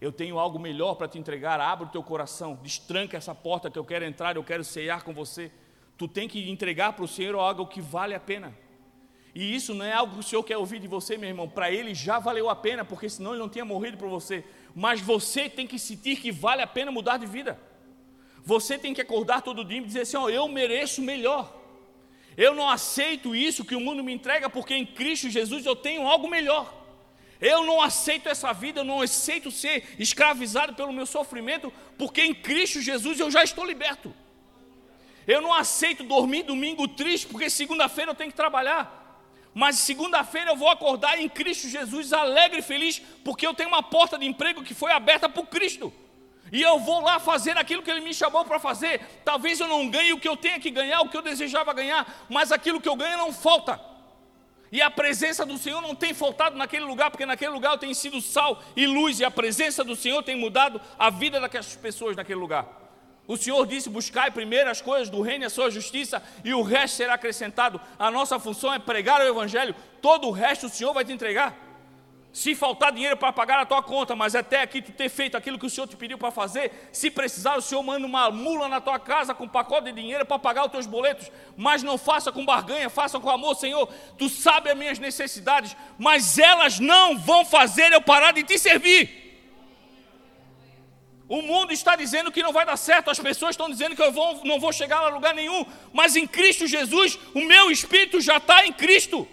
Eu 0.00 0.12
tenho 0.12 0.38
algo 0.38 0.58
melhor 0.58 0.94
para 0.94 1.08
te 1.08 1.18
entregar, 1.18 1.60
abre 1.60 1.86
o 1.86 1.90
teu 1.90 2.02
coração, 2.02 2.58
destranca 2.62 3.16
essa 3.16 3.34
porta 3.34 3.70
que 3.70 3.78
eu 3.78 3.84
quero 3.84 4.04
entrar, 4.04 4.36
eu 4.36 4.44
quero 4.44 4.62
ceiar 4.62 5.04
com 5.04 5.12
você. 5.12 5.50
Tu 5.96 6.08
tem 6.08 6.28
que 6.28 6.50
entregar 6.50 6.92
para 6.92 7.04
o 7.04 7.08
Senhor 7.08 7.36
algo 7.36 7.66
que 7.66 7.80
vale 7.80 8.14
a 8.14 8.20
pena. 8.20 8.52
E 9.34 9.54
isso 9.54 9.74
não 9.74 9.84
é 9.84 9.92
algo 9.92 10.14
que 10.14 10.20
o 10.20 10.22
Senhor 10.22 10.42
quer 10.42 10.58
ouvir 10.58 10.78
de 10.78 10.86
você, 10.86 11.16
meu 11.16 11.28
irmão. 11.28 11.48
Para 11.48 11.70
Ele 11.70 11.94
já 11.94 12.18
valeu 12.18 12.50
a 12.50 12.56
pena, 12.56 12.84
porque 12.84 13.08
senão 13.08 13.30
Ele 13.30 13.40
não 13.40 13.48
tinha 13.48 13.64
morrido 13.64 13.96
por 13.96 14.08
você. 14.08 14.44
Mas 14.74 15.00
você 15.00 15.48
tem 15.48 15.66
que 15.66 15.78
sentir 15.78 16.16
que 16.16 16.30
vale 16.30 16.62
a 16.62 16.66
pena 16.66 16.90
mudar 16.90 17.16
de 17.16 17.26
vida. 17.26 17.58
Você 18.44 18.76
tem 18.76 18.92
que 18.92 19.00
acordar 19.00 19.42
todo 19.42 19.64
dia 19.64 19.78
e 19.78 19.84
dizer 19.84 20.02
assim: 20.02 20.16
ó, 20.16 20.28
eu 20.28 20.48
mereço 20.48 21.00
melhor. 21.00 21.60
Eu 22.36 22.54
não 22.54 22.68
aceito 22.68 23.34
isso 23.34 23.64
que 23.64 23.76
o 23.76 23.80
mundo 23.80 24.02
me 24.02 24.12
entrega, 24.12 24.48
porque 24.48 24.74
em 24.74 24.86
Cristo 24.86 25.28
Jesus 25.28 25.64
eu 25.66 25.76
tenho 25.76 26.06
algo 26.06 26.28
melhor. 26.28 26.80
Eu 27.40 27.64
não 27.64 27.82
aceito 27.82 28.28
essa 28.28 28.52
vida, 28.52 28.80
eu 28.80 28.84
não 28.84 29.02
aceito 29.02 29.50
ser 29.50 29.84
escravizado 29.98 30.74
pelo 30.74 30.92
meu 30.92 31.06
sofrimento, 31.06 31.72
porque 31.98 32.22
em 32.22 32.32
Cristo 32.32 32.80
Jesus 32.80 33.20
eu 33.20 33.30
já 33.30 33.44
estou 33.44 33.64
liberto. 33.64 34.14
Eu 35.26 35.40
não 35.40 35.52
aceito 35.52 36.02
dormir 36.02 36.44
domingo 36.44 36.88
triste, 36.88 37.26
porque 37.26 37.50
segunda-feira 37.50 38.12
eu 38.12 38.14
tenho 38.14 38.30
que 38.30 38.36
trabalhar. 38.36 39.00
Mas 39.54 39.76
segunda-feira 39.76 40.50
eu 40.50 40.56
vou 40.56 40.68
acordar 40.68 41.20
em 41.20 41.28
Cristo 41.28 41.68
Jesus 41.68 42.12
alegre 42.12 42.60
e 42.60 42.62
feliz, 42.62 43.00
porque 43.22 43.46
eu 43.46 43.54
tenho 43.54 43.68
uma 43.68 43.82
porta 43.82 44.18
de 44.18 44.24
emprego 44.24 44.64
que 44.64 44.72
foi 44.72 44.90
aberta 44.90 45.28
por 45.28 45.46
Cristo 45.46 45.92
e 46.52 46.60
eu 46.60 46.78
vou 46.78 47.00
lá 47.00 47.18
fazer 47.18 47.56
aquilo 47.56 47.82
que 47.82 47.90
Ele 47.90 48.02
me 48.02 48.12
chamou 48.12 48.44
para 48.44 48.60
fazer. 48.60 49.00
Talvez 49.24 49.58
eu 49.58 49.66
não 49.66 49.88
ganhe 49.88 50.12
o 50.12 50.20
que 50.20 50.28
eu 50.28 50.36
tenha 50.36 50.60
que 50.60 50.70
ganhar, 50.70 51.00
o 51.00 51.08
que 51.08 51.16
eu 51.16 51.22
desejava 51.22 51.72
ganhar, 51.72 52.06
mas 52.28 52.52
aquilo 52.52 52.78
que 52.78 52.88
eu 52.88 52.94
ganho 52.94 53.16
não 53.16 53.32
falta. 53.32 53.80
E 54.70 54.82
a 54.82 54.90
presença 54.90 55.46
do 55.46 55.56
Senhor 55.56 55.80
não 55.80 55.94
tem 55.94 56.12
faltado 56.12 56.56
naquele 56.56 56.84
lugar, 56.84 57.10
porque 57.10 57.24
naquele 57.24 57.52
lugar 57.52 57.72
eu 57.72 57.78
tenho 57.78 57.94
sido 57.94 58.20
sal 58.20 58.62
e 58.76 58.86
luz, 58.86 59.18
e 59.18 59.24
a 59.24 59.30
presença 59.30 59.82
do 59.82 59.96
Senhor 59.96 60.22
tem 60.22 60.36
mudado 60.36 60.78
a 60.98 61.08
vida 61.08 61.40
daquelas 61.40 61.74
pessoas 61.74 62.16
naquele 62.16 62.38
lugar. 62.38 62.66
O 63.26 63.36
Senhor 63.36 63.66
disse: 63.66 63.88
Buscai 63.88 64.30
primeiro 64.30 64.68
as 64.68 64.82
coisas 64.82 65.08
do 65.08 65.22
reino 65.22 65.44
e 65.44 65.46
a 65.46 65.50
sua 65.50 65.70
justiça, 65.70 66.22
e 66.44 66.52
o 66.52 66.62
resto 66.62 66.96
será 66.96 67.14
acrescentado. 67.14 67.80
A 67.98 68.10
nossa 68.10 68.38
função 68.38 68.74
é 68.74 68.78
pregar 68.78 69.22
o 69.22 69.28
Evangelho, 69.28 69.74
todo 70.02 70.28
o 70.28 70.30
resto 70.30 70.66
o 70.66 70.70
Senhor 70.70 70.92
vai 70.92 71.04
te 71.04 71.12
entregar. 71.12 71.71
Se 72.32 72.54
faltar 72.54 72.92
dinheiro 72.92 73.14
para 73.14 73.30
pagar 73.30 73.60
a 73.60 73.66
tua 73.66 73.82
conta, 73.82 74.16
mas 74.16 74.34
até 74.34 74.62
aqui 74.62 74.80
tu 74.80 74.90
ter 74.90 75.10
feito 75.10 75.36
aquilo 75.36 75.58
que 75.58 75.66
o 75.66 75.70
Senhor 75.70 75.86
te 75.86 75.96
pediu 75.96 76.16
para 76.16 76.30
fazer, 76.30 76.88
se 76.90 77.10
precisar, 77.10 77.58
o 77.58 77.60
Senhor 77.60 77.82
manda 77.82 78.06
uma 78.06 78.30
mula 78.30 78.68
na 78.68 78.80
tua 78.80 78.98
casa 78.98 79.34
com 79.34 79.44
um 79.44 79.48
pacote 79.48 79.84
de 79.84 79.92
dinheiro 79.92 80.24
para 80.24 80.38
pagar 80.38 80.64
os 80.64 80.72
teus 80.72 80.86
boletos, 80.86 81.30
mas 81.58 81.82
não 81.82 81.98
faça 81.98 82.32
com 82.32 82.42
barganha, 82.42 82.88
faça 82.88 83.20
com 83.20 83.28
amor, 83.28 83.54
Senhor. 83.56 83.86
Tu 84.16 84.30
sabe 84.30 84.70
as 84.70 84.78
minhas 84.78 84.98
necessidades, 84.98 85.76
mas 85.98 86.38
elas 86.38 86.80
não 86.80 87.18
vão 87.18 87.44
fazer 87.44 87.92
eu 87.92 88.00
parar 88.00 88.32
de 88.32 88.42
te 88.42 88.58
servir. 88.58 89.20
O 91.28 91.42
mundo 91.42 91.70
está 91.72 91.96
dizendo 91.96 92.32
que 92.32 92.42
não 92.42 92.52
vai 92.52 92.64
dar 92.64 92.78
certo, 92.78 93.10
as 93.10 93.18
pessoas 93.18 93.50
estão 93.50 93.68
dizendo 93.68 93.94
que 93.94 94.02
eu 94.02 94.10
vou, 94.10 94.42
não 94.44 94.58
vou 94.58 94.72
chegar 94.72 94.98
a 94.98 95.08
lugar 95.08 95.34
nenhum, 95.34 95.66
mas 95.92 96.16
em 96.16 96.26
Cristo 96.26 96.66
Jesus, 96.66 97.18
o 97.34 97.40
meu 97.40 97.70
espírito 97.70 98.22
já 98.22 98.38
está 98.38 98.66
em 98.66 98.72
Cristo. 98.72 99.28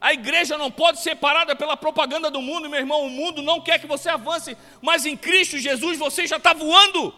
A 0.00 0.14
igreja 0.14 0.56
não 0.56 0.70
pode 0.70 1.00
ser 1.00 1.16
parada 1.16 1.54
pela 1.54 1.76
propaganda 1.76 2.30
do 2.30 2.40
mundo, 2.40 2.70
meu 2.70 2.80
irmão. 2.80 3.04
O 3.04 3.10
mundo 3.10 3.42
não 3.42 3.60
quer 3.60 3.78
que 3.78 3.86
você 3.86 4.08
avance, 4.08 4.56
mas 4.80 5.04
em 5.04 5.16
Cristo 5.16 5.58
Jesus 5.58 5.98
você 5.98 6.26
já 6.26 6.38
está 6.38 6.54
voando. 6.54 7.14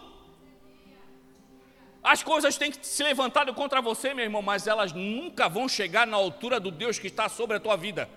As 2.03 2.23
coisas 2.25 2.57
têm 2.57 2.73
que 2.73 2.85
se 2.85 3.03
levantar 3.05 3.47
contra 3.55 3.81
você, 3.81 4.13
meu 4.13 4.25
irmão, 4.25 4.43
mas 4.43 4.67
elas 4.67 4.93
nunca 4.93 5.49
vão 5.49 5.69
chegar 5.69 6.05
na 6.05 6.17
altura 6.17 6.59
do 6.59 6.73
Deus 6.73 6.99
que 6.99 7.07
está 7.07 7.29
sobre 7.29 7.57
a 7.57 7.61
tua 7.61 7.77
vida. 7.77 8.11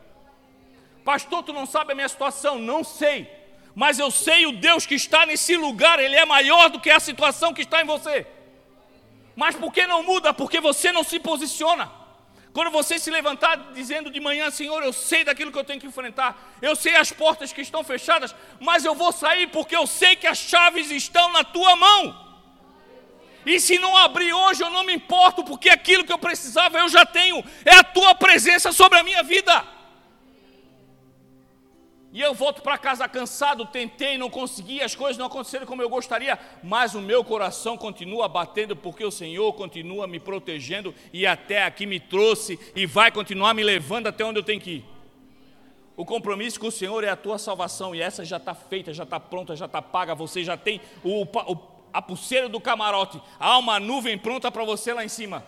Pastor, 1.03 1.43
tu 1.43 1.53
não 1.53 1.67
sabe 1.67 1.91
a 1.91 1.95
minha 1.95 2.09
situação? 2.09 2.57
Não 2.57 2.83
sei, 2.83 3.29
mas 3.75 3.99
eu 3.99 4.09
sei 4.09 4.47
o 4.47 4.53
Deus 4.53 4.87
que 4.87 4.95
está 4.95 5.27
nesse 5.27 5.55
lugar, 5.55 5.99
Ele 5.99 6.15
é 6.15 6.25
maior 6.25 6.71
do 6.71 6.79
que 6.79 6.89
a 6.89 6.99
situação 6.99 7.53
que 7.53 7.61
está 7.61 7.79
em 7.83 7.85
você. 7.85 8.25
Mas 9.35 9.55
por 9.55 9.71
que 9.71 9.85
não 9.85 10.01
muda? 10.01 10.33
Porque 10.33 10.59
você 10.59 10.91
não 10.91 11.03
se 11.03 11.19
posiciona. 11.19 12.04
Quando 12.55 12.71
você 12.71 12.97
se 12.97 13.11
levantar 13.11 13.73
dizendo 13.73 14.09
de 14.09 14.17
manhã, 14.21 14.49
Senhor, 14.49 14.81
eu 14.81 14.93
sei 14.93 15.25
daquilo 15.25 15.51
que 15.51 15.57
eu 15.57 15.63
tenho 15.65 15.77
que 15.77 15.87
enfrentar, 15.87 16.55
eu 16.61 16.73
sei 16.73 16.95
as 16.95 17.11
portas 17.11 17.51
que 17.51 17.59
estão 17.59 17.83
fechadas, 17.83 18.33
mas 18.61 18.85
eu 18.85 18.95
vou 18.95 19.11
sair 19.11 19.47
porque 19.47 19.75
eu 19.75 19.85
sei 19.85 20.15
que 20.15 20.25
as 20.25 20.37
chaves 20.37 20.89
estão 20.89 21.33
na 21.33 21.43
tua 21.43 21.75
mão. 21.75 22.39
E 23.45 23.59
se 23.59 23.77
não 23.77 23.97
abrir 23.97 24.31
hoje, 24.31 24.63
eu 24.63 24.69
não 24.69 24.85
me 24.85 24.93
importo, 24.93 25.43
porque 25.43 25.69
aquilo 25.69 26.05
que 26.05 26.13
eu 26.13 26.17
precisava 26.17 26.79
eu 26.79 26.87
já 26.87 27.05
tenho, 27.05 27.43
é 27.65 27.75
a 27.75 27.83
tua 27.83 28.15
presença 28.15 28.71
sobre 28.71 28.99
a 28.99 29.03
minha 29.03 29.21
vida. 29.21 29.74
E 32.15 32.21
eu 32.21 32.33
volto 32.33 32.61
para 32.61 32.77
casa 32.77 33.09
cansado, 33.09 33.65
tentei, 33.65 34.17
não 34.17 34.29
consegui, 34.29 34.81
as 34.81 34.95
coisas 34.95 35.17
não 35.17 35.25
aconteceram 35.25 35.65
como 35.65 35.81
eu 35.81 35.89
gostaria, 35.89 36.39
mas 36.63 36.95
o 36.95 37.01
meu 37.01 37.25
coração 37.25 37.75
continua 37.75 38.29
batendo 38.29 38.73
porque 38.73 39.03
o 39.03 39.11
Senhor 39.11 39.51
continua 39.51 40.07
me 40.07 40.17
protegendo 40.17 40.95
e 41.11 41.27
até 41.27 41.65
aqui 41.65 41.85
me 41.85 41.99
trouxe 41.99 42.57
e 42.73 42.85
vai 42.85 43.11
continuar 43.11 43.53
me 43.53 43.63
levando 43.63 44.07
até 44.07 44.23
onde 44.23 44.39
eu 44.39 44.43
tenho 44.43 44.61
que 44.61 44.71
ir. 44.75 44.85
O 45.97 46.05
compromisso 46.05 46.57
com 46.57 46.67
o 46.67 46.71
Senhor 46.71 47.03
é 47.03 47.09
a 47.09 47.17
tua 47.17 47.37
salvação 47.37 47.93
e 47.93 48.01
essa 48.01 48.23
já 48.23 48.37
está 48.37 48.55
feita, 48.55 48.93
já 48.93 49.03
está 49.03 49.19
pronta, 49.19 49.53
já 49.53 49.65
está 49.65 49.81
paga. 49.81 50.15
Você 50.15 50.41
já 50.41 50.55
tem 50.55 50.79
o, 51.03 51.23
o, 51.23 51.57
a 51.91 52.01
pulseira 52.01 52.47
do 52.47 52.61
camarote, 52.61 53.21
há 53.37 53.57
uma 53.57 53.77
nuvem 53.77 54.17
pronta 54.17 54.49
para 54.49 54.63
você 54.63 54.93
lá 54.93 55.03
em 55.03 55.09
cima. 55.09 55.43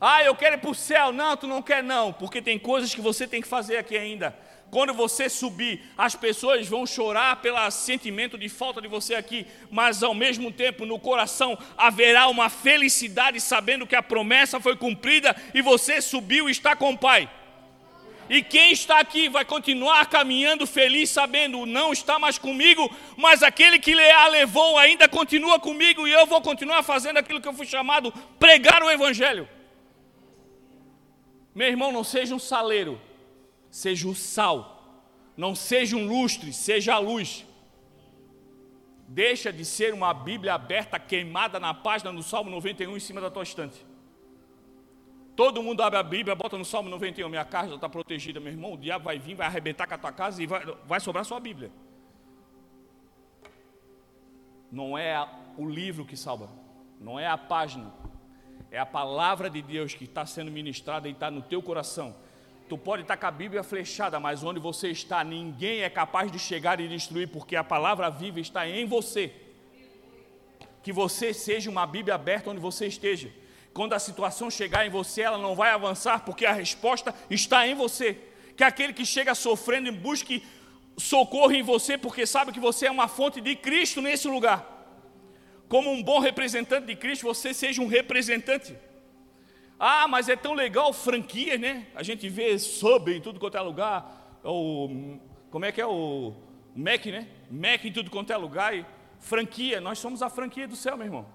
Ah, 0.00 0.24
eu 0.24 0.34
quero 0.34 0.56
ir 0.56 0.58
para 0.58 0.70
o 0.70 0.74
céu. 0.74 1.12
Não, 1.12 1.36
tu 1.36 1.46
não 1.46 1.62
quer 1.62 1.84
não, 1.84 2.12
porque 2.12 2.42
tem 2.42 2.58
coisas 2.58 2.92
que 2.92 3.00
você 3.00 3.28
tem 3.28 3.40
que 3.40 3.46
fazer 3.46 3.76
aqui 3.76 3.96
ainda. 3.96 4.36
Quando 4.74 4.92
você 4.92 5.28
subir, 5.28 5.82
as 5.96 6.16
pessoas 6.16 6.66
vão 6.66 6.84
chorar 6.84 7.36
pelo 7.36 7.70
sentimento 7.70 8.36
de 8.36 8.48
falta 8.48 8.82
de 8.82 8.88
você 8.88 9.14
aqui, 9.14 9.46
mas 9.70 10.02
ao 10.02 10.12
mesmo 10.12 10.50
tempo 10.50 10.84
no 10.84 10.98
coração 10.98 11.56
haverá 11.78 12.26
uma 12.26 12.50
felicidade 12.50 13.40
sabendo 13.40 13.86
que 13.86 13.94
a 13.94 14.02
promessa 14.02 14.58
foi 14.58 14.74
cumprida 14.74 15.36
e 15.54 15.62
você 15.62 16.02
subiu 16.02 16.48
e 16.48 16.50
está 16.50 16.74
com 16.74 16.90
o 16.90 16.98
Pai. 16.98 17.30
E 18.28 18.42
quem 18.42 18.72
está 18.72 18.98
aqui 18.98 19.28
vai 19.28 19.44
continuar 19.44 20.06
caminhando 20.06 20.66
feliz, 20.66 21.08
sabendo, 21.08 21.64
não 21.64 21.92
está 21.92 22.18
mais 22.18 22.36
comigo, 22.36 22.90
mas 23.16 23.44
aquele 23.44 23.78
que 23.78 23.92
a 23.92 24.26
levou 24.26 24.76
ainda 24.76 25.08
continua 25.08 25.60
comigo 25.60 26.08
e 26.08 26.10
eu 26.10 26.26
vou 26.26 26.42
continuar 26.42 26.82
fazendo 26.82 27.18
aquilo 27.18 27.40
que 27.40 27.46
eu 27.46 27.54
fui 27.54 27.64
chamado, 27.64 28.12
pregar 28.40 28.82
o 28.82 28.90
Evangelho. 28.90 29.48
Meu 31.54 31.68
irmão, 31.68 31.92
não 31.92 32.02
seja 32.02 32.34
um 32.34 32.40
saleiro, 32.40 33.00
seja 33.74 34.06
o 34.06 34.14
sal, 34.14 35.02
não 35.36 35.52
seja 35.52 35.96
um 35.96 36.06
lustre, 36.06 36.52
seja 36.52 36.94
a 36.94 36.98
luz. 37.00 37.44
Deixa 39.08 39.52
de 39.52 39.64
ser 39.64 39.92
uma 39.92 40.14
Bíblia 40.14 40.54
aberta, 40.54 40.96
queimada 40.96 41.58
na 41.58 41.74
página 41.74 42.12
do 42.12 42.22
Salmo 42.22 42.50
91 42.50 42.96
em 42.96 43.00
cima 43.00 43.20
da 43.20 43.32
tua 43.32 43.42
estante. 43.42 43.84
Todo 45.34 45.60
mundo 45.60 45.82
abre 45.82 45.98
a 45.98 46.04
Bíblia, 46.04 46.36
bota 46.36 46.56
no 46.56 46.64
Salmo 46.64 46.88
91, 46.88 47.28
minha 47.28 47.44
casa 47.44 47.74
está 47.74 47.88
protegida, 47.88 48.38
meu 48.38 48.52
irmão. 48.52 48.74
O 48.74 48.78
diabo 48.78 49.06
vai 49.06 49.18
vir, 49.18 49.34
vai 49.34 49.48
arrebentar 49.48 49.88
com 49.88 49.94
a 49.94 49.98
tua 49.98 50.12
casa 50.12 50.40
e 50.40 50.46
vai, 50.46 50.64
vai 50.86 51.00
sobrar 51.00 51.24
sua 51.24 51.40
Bíblia. 51.40 51.72
Não 54.70 54.96
é 54.96 55.28
o 55.58 55.68
livro 55.68 56.04
que 56.04 56.16
salva, 56.16 56.48
não 57.00 57.18
é 57.18 57.26
a 57.26 57.36
página, 57.36 57.92
é 58.70 58.78
a 58.78 58.86
palavra 58.86 59.50
de 59.50 59.60
Deus 59.60 59.94
que 59.94 60.04
está 60.04 60.24
sendo 60.24 60.52
ministrada 60.52 61.08
e 61.08 61.10
está 61.10 61.28
no 61.28 61.42
teu 61.42 61.60
coração. 61.60 62.14
Tu 62.68 62.78
pode 62.78 63.02
estar 63.02 63.16
com 63.16 63.26
a 63.26 63.30
Bíblia 63.30 63.62
flechada, 63.62 64.18
mas 64.18 64.42
onde 64.42 64.58
você 64.58 64.88
está, 64.88 65.22
ninguém 65.22 65.82
é 65.82 65.90
capaz 65.90 66.32
de 66.32 66.38
chegar 66.38 66.80
e 66.80 66.88
destruir, 66.88 67.28
porque 67.28 67.56
a 67.56 67.64
palavra 67.64 68.08
viva 68.10 68.40
está 68.40 68.66
em 68.66 68.86
você. 68.86 69.32
Que 70.82 70.92
você 70.92 71.34
seja 71.34 71.70
uma 71.70 71.86
Bíblia 71.86 72.14
aberta 72.14 72.50
onde 72.50 72.60
você 72.60 72.86
esteja. 72.86 73.30
Quando 73.74 73.92
a 73.92 73.98
situação 73.98 74.50
chegar 74.50 74.86
em 74.86 74.90
você, 74.90 75.22
ela 75.22 75.36
não 75.36 75.54
vai 75.54 75.72
avançar, 75.72 76.24
porque 76.24 76.46
a 76.46 76.52
resposta 76.52 77.14
está 77.28 77.66
em 77.66 77.74
você. 77.74 78.16
Que 78.56 78.64
aquele 78.64 78.92
que 78.92 79.04
chega 79.04 79.34
sofrendo 79.34 79.92
busque 79.92 80.42
socorro 80.96 81.52
em 81.52 81.62
você, 81.62 81.98
porque 81.98 82.24
sabe 82.24 82.52
que 82.52 82.60
você 82.60 82.86
é 82.86 82.90
uma 82.90 83.08
fonte 83.08 83.40
de 83.40 83.56
Cristo 83.56 84.00
nesse 84.00 84.28
lugar. 84.28 84.70
Como 85.68 85.90
um 85.90 86.02
bom 86.02 86.18
representante 86.18 86.86
de 86.86 86.96
Cristo, 86.96 87.24
você 87.24 87.52
seja 87.52 87.82
um 87.82 87.88
representante. 87.88 88.74
Ah, 89.78 90.06
mas 90.08 90.28
é 90.28 90.36
tão 90.36 90.54
legal 90.54 90.92
franquia, 90.92 91.58
né? 91.58 91.86
A 91.94 92.02
gente 92.02 92.28
vê 92.28 92.58
sub 92.58 93.12
em 93.12 93.20
tudo 93.20 93.40
quanto 93.40 93.56
é 93.56 93.60
lugar. 93.60 94.38
O, 94.44 95.18
como 95.50 95.64
é 95.64 95.72
que 95.72 95.80
é 95.80 95.86
o 95.86 96.32
Mac, 96.74 97.06
né? 97.06 97.28
Mac 97.50 97.84
em 97.84 97.92
tudo 97.92 98.10
quanto 98.10 98.32
é 98.32 98.36
lugar. 98.36 98.74
E 98.74 98.86
franquia, 99.18 99.80
nós 99.80 99.98
somos 99.98 100.22
a 100.22 100.30
franquia 100.30 100.68
do 100.68 100.76
céu, 100.76 100.96
meu 100.96 101.06
irmão. 101.06 101.26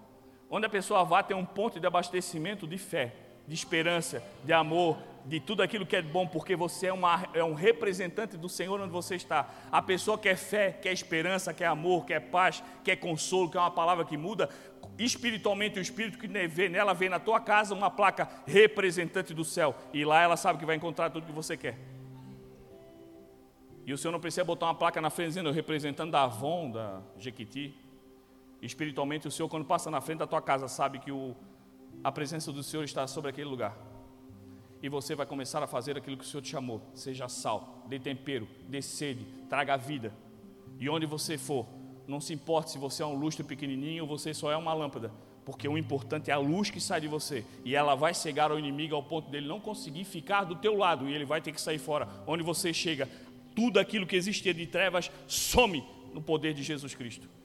Onde 0.50 0.66
a 0.66 0.70
pessoa 0.70 1.04
vá 1.04 1.22
ter 1.22 1.34
um 1.34 1.46
ponto 1.46 1.80
de 1.80 1.86
abastecimento 1.86 2.66
de 2.66 2.78
fé, 2.78 3.14
de 3.48 3.54
esperança, 3.54 4.24
de 4.44 4.54
amor, 4.54 4.98
de 5.26 5.40
tudo 5.40 5.62
aquilo 5.62 5.86
que 5.86 5.96
é 5.96 6.02
bom, 6.02 6.28
porque 6.28 6.56
você 6.56 6.88
é, 6.88 6.94
uma, 6.94 7.28
é 7.34 7.44
um 7.44 7.54
representante 7.54 8.38
do 8.38 8.50
Senhor 8.50 8.80
onde 8.80 8.92
você 8.92 9.16
está. 9.16 9.50
A 9.72 9.82
pessoa 9.82 10.18
quer 10.18 10.36
fé, 10.36 10.72
quer 10.72 10.92
esperança, 10.92 11.54
quer 11.54 11.68
amor, 11.68 12.06
quer 12.06 12.20
paz, 12.20 12.64
quer 12.84 12.96
consolo, 12.96 13.50
quer 13.50 13.60
uma 13.60 13.72
palavra 13.72 14.06
que 14.06 14.18
muda. 14.18 14.50
Espiritualmente, 14.98 15.80
o 15.80 15.82
Espírito 15.82 16.18
que 16.18 16.28
vê 16.48 16.68
nela, 16.68 16.94
vê 16.94 17.08
na 17.10 17.20
tua 17.20 17.40
casa 17.40 17.74
uma 17.74 17.90
placa 17.90 18.30
representante 18.46 19.34
do 19.34 19.46
céu. 19.46 19.76
E 19.94 20.04
lá 20.04 20.22
ela 20.22 20.36
sabe 20.36 20.60
que 20.60 20.66
vai 20.66 20.76
encontrar 20.76 21.10
tudo 21.10 21.26
que 21.26 21.32
você 21.32 21.56
quer. 21.56 21.78
E 23.86 23.94
o 23.94 23.98
Senhor 23.98 24.12
não 24.12 24.20
precisa 24.20 24.44
botar 24.44 24.68
uma 24.68 24.76
placa 24.76 25.02
na 25.02 25.10
frente 25.10 25.30
dizendo 25.30 25.52
representando 25.52 26.12
da 26.12 26.24
Avon, 26.24 26.72
da 26.72 27.02
Jequiti. 27.18 27.76
Espiritualmente, 28.62 29.28
o 29.28 29.32
Senhor, 29.32 29.48
quando 29.48 29.66
passa 29.66 29.90
na 29.90 30.02
frente 30.02 30.20
da 30.20 30.28
tua 30.28 30.42
casa, 30.42 30.68
sabe 30.68 31.00
que 31.00 31.12
o, 31.12 31.36
a 32.04 32.12
presença 32.12 32.52
do 32.52 32.62
Senhor 32.62 32.84
está 32.84 33.08
sobre 33.08 33.30
aquele 33.30 33.50
lugar 33.50 33.89
e 34.82 34.90
você 34.90 35.16
vai 35.16 35.26
começar 35.26 35.62
a 35.62 35.68
fazer 35.68 35.98
aquilo 35.98 36.18
que 36.18 36.24
o 36.24 36.28
Senhor 36.28 36.42
te 36.42 36.50
chamou. 36.50 36.82
Seja 36.94 37.28
sal, 37.28 37.86
dê 37.88 38.00
tempero, 38.00 38.48
dê 38.68 38.82
sede, 38.82 39.26
traga 39.50 39.78
vida. 39.78 40.14
E 40.80 40.90
onde 40.90 41.06
você 41.06 41.38
for, 41.38 41.68
não 42.08 42.20
se 42.22 42.34
importe 42.34 42.72
se 42.72 42.78
você 42.78 43.04
é 43.04 43.06
um 43.06 43.14
lustre 43.14 43.44
pequenininho 43.44 44.04
ou 44.04 44.10
você 44.10 44.34
só 44.34 44.52
é 44.52 44.58
uma 44.58 44.74
lâmpada, 44.74 45.12
porque 45.46 45.68
o 45.68 45.78
importante 45.78 46.32
é 46.32 46.34
a 46.34 46.38
luz 46.38 46.70
que 46.70 46.80
sai 46.80 47.02
de 47.02 47.08
você 47.08 47.46
e 47.64 47.76
ela 47.76 47.96
vai 47.96 48.14
cegar 48.14 48.52
ao 48.52 48.58
inimigo 48.58 48.96
ao 48.96 49.04
ponto 49.04 49.30
dele 49.30 49.48
não 49.48 49.60
conseguir 49.60 50.06
ficar 50.06 50.44
do 50.44 50.56
teu 50.56 50.76
lado 50.76 51.08
e 51.08 51.14
ele 51.14 51.26
vai 51.26 51.42
ter 51.42 51.52
que 51.52 51.62
sair 51.62 51.80
fora. 51.80 52.08
Onde 52.26 52.44
você 52.44 52.74
chega, 52.74 53.08
tudo 53.56 53.80
aquilo 53.80 54.08
que 54.08 54.16
existia 54.16 54.54
de 54.54 54.66
trevas 54.66 55.12
some 55.28 55.84
no 56.14 56.22
poder 56.22 56.54
de 56.54 56.64
Jesus 56.64 56.96
Cristo. 56.96 57.30